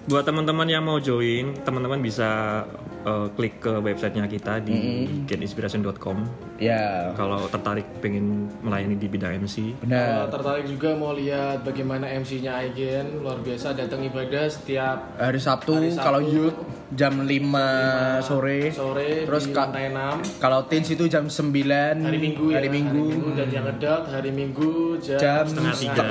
Buat 0.00 0.24
teman-teman 0.24 0.64
yang 0.64 0.80
mau 0.80 0.96
join, 0.96 1.52
teman-teman 1.60 2.00
bisa 2.00 2.64
eh, 3.04 3.28
klik 3.30 3.60
ke 3.60 3.78
websitenya 3.78 4.24
kita 4.26 4.58
di 4.58 5.04
getinspiration.com. 5.24 6.24
Ya, 6.56 7.12
Kalau 7.14 7.44
tertarik 7.46 7.84
pengen 8.00 8.48
melayani 8.60 8.96
di 8.96 9.06
bidang 9.06 9.36
MC, 9.38 9.76
Kalau 9.76 9.80
benar. 9.82 10.32
tertarik 10.32 10.64
juga 10.66 10.92
mau 10.94 11.12
lihat 11.12 11.60
bagaimana 11.62 12.08
MC-nya 12.10 12.52
Aigen 12.54 13.20
luar 13.20 13.40
biasa 13.40 13.72
datang 13.72 14.00
ibadah 14.02 14.48
setiap 14.48 15.16
Hari 15.16 15.36
Sabtu, 15.36 15.72
Hari 15.74 15.92
Sabtu. 15.92 16.00
kalau 16.02 16.20
Youth 16.20 16.56
jam 16.90 17.22
5 17.22 17.30
sore. 18.20 18.70
sore 18.70 19.22
Terus 19.22 19.44
di 19.44 19.52
ka- 19.52 19.64
lantai 19.64 19.86
6 19.88 20.18
Kalau 20.36 20.60
Teens 20.64 20.88
itu 20.88 21.06
jam 21.06 21.24
9 21.24 22.02
hari 22.02 22.18
Minggu 22.18 22.44
ya 22.46 22.56
Hari 22.56 22.68
Minggu. 22.68 23.06
dan 23.32 23.48
yang 23.48 23.64
adult 23.64 24.04
hari 24.06 24.30
Minggu 24.30 24.98
jam, 24.98 25.18
jam 25.18 25.44
setengah 25.46 25.74
tiga. 25.76 26.06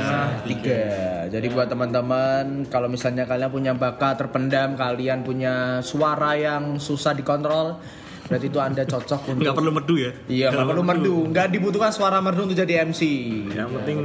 tiga. 0.45 0.81
Jadi 1.29 1.47
buat 1.49 1.67
teman-teman, 1.67 2.45
kalau 2.65 2.87
misalnya 2.87 3.23
kalian 3.23 3.49
punya 3.49 3.71
bakat 3.73 4.17
terpendam, 4.17 4.73
kalian 4.73 5.21
punya 5.21 5.53
suara 5.81 6.33
yang 6.33 6.77
susah 6.77 7.11
dikontrol, 7.11 7.75
berarti 8.25 8.45
itu 8.45 8.57
anda 8.57 8.81
cocok 8.83 9.21
untuk. 9.27 9.43
nggak 9.43 9.53
perlu 9.53 9.71
merdu 9.71 9.95
ya. 9.95 10.11
Iya, 10.25 10.47
nggak 10.49 10.67
perlu 10.69 10.83
merdu. 10.83 11.15
Nggak 11.27 11.47
dibutuhkan 11.49 11.91
suara 11.91 12.17
merdu 12.17 12.45
untuk 12.45 12.55
jadi 12.55 12.81
MC. 12.83 13.01
Yang 13.51 13.69
penting 13.75 13.97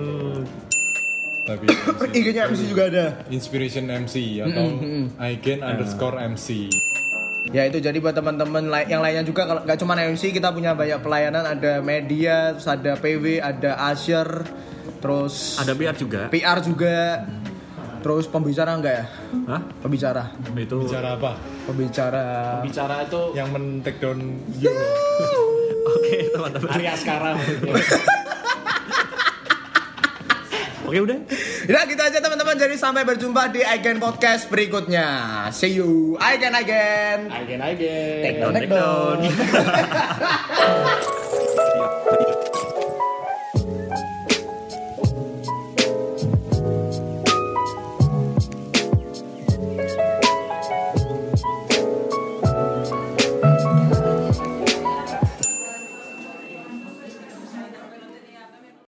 tapi 1.45 1.69
IG-nya 2.17 2.49
MC 2.49 2.61
juga 2.67 2.89
ada. 2.89 3.07
Inspiration 3.29 3.85
MC 3.87 4.41
atau 4.41 4.65
Aigen 5.19 5.61
underscore 5.61 6.17
MC. 6.27 6.73
Ya 7.53 7.69
itu 7.69 7.77
jadi 7.77 8.01
buat 8.01 8.17
teman-teman 8.17 8.65
yang 8.89 9.05
lainnya 9.05 9.21
juga 9.21 9.45
kalau 9.45 9.61
nggak 9.63 9.77
cuma 9.77 9.93
MC 9.95 10.33
kita 10.33 10.49
punya 10.49 10.73
banyak 10.73 10.97
pelayanan 10.99 11.45
ada 11.45 11.79
media, 11.79 12.57
terus 12.57 12.65
ada 12.65 12.97
PW, 12.97 13.37
ada 13.37 13.77
Asher, 13.85 14.49
terus 14.99 15.61
Ada 15.61 15.73
PR 15.73 15.93
juga. 15.93 16.21
PR 16.33 16.59
juga, 16.59 17.29
terus 18.01 18.25
pembicara 18.25 18.73
enggak 18.73 18.95
ya? 18.97 19.05
Hah? 19.45 19.61
Pembicara, 19.79 20.33
Itu 20.57 20.89
Bicara 20.89 21.21
apa? 21.21 21.37
pembicara. 21.65 22.25
Bicara 22.61 23.05
itu 23.05 23.21
Yang 23.33 23.49
men 23.53 23.65
take 23.85 24.01
down 24.01 24.19
you. 24.65 24.73
Oke, 25.95 26.33
teman-teman. 26.33 26.71
Arya 26.73 26.97
sekarang. 26.97 27.37
Oke, 30.95 31.11
udah. 31.11 31.27
Ya 31.67 31.83
gitu 31.91 31.99
aja 31.99 32.23
teman-teman. 32.23 32.55
Jadi 32.55 32.79
sampai 32.79 33.03
berjumpa 33.03 33.51
di 33.51 33.67
Again 33.67 33.99
Podcast 33.99 34.47
berikutnya. 34.47 35.51
See 35.51 35.75
you 35.75 36.15
again 36.23 36.55
again. 36.55 37.35
Again 37.35 37.59
again. 37.67 38.23
Take 38.23 38.39
down, 38.39 38.55
Take 38.55 38.71
down. 38.71 39.19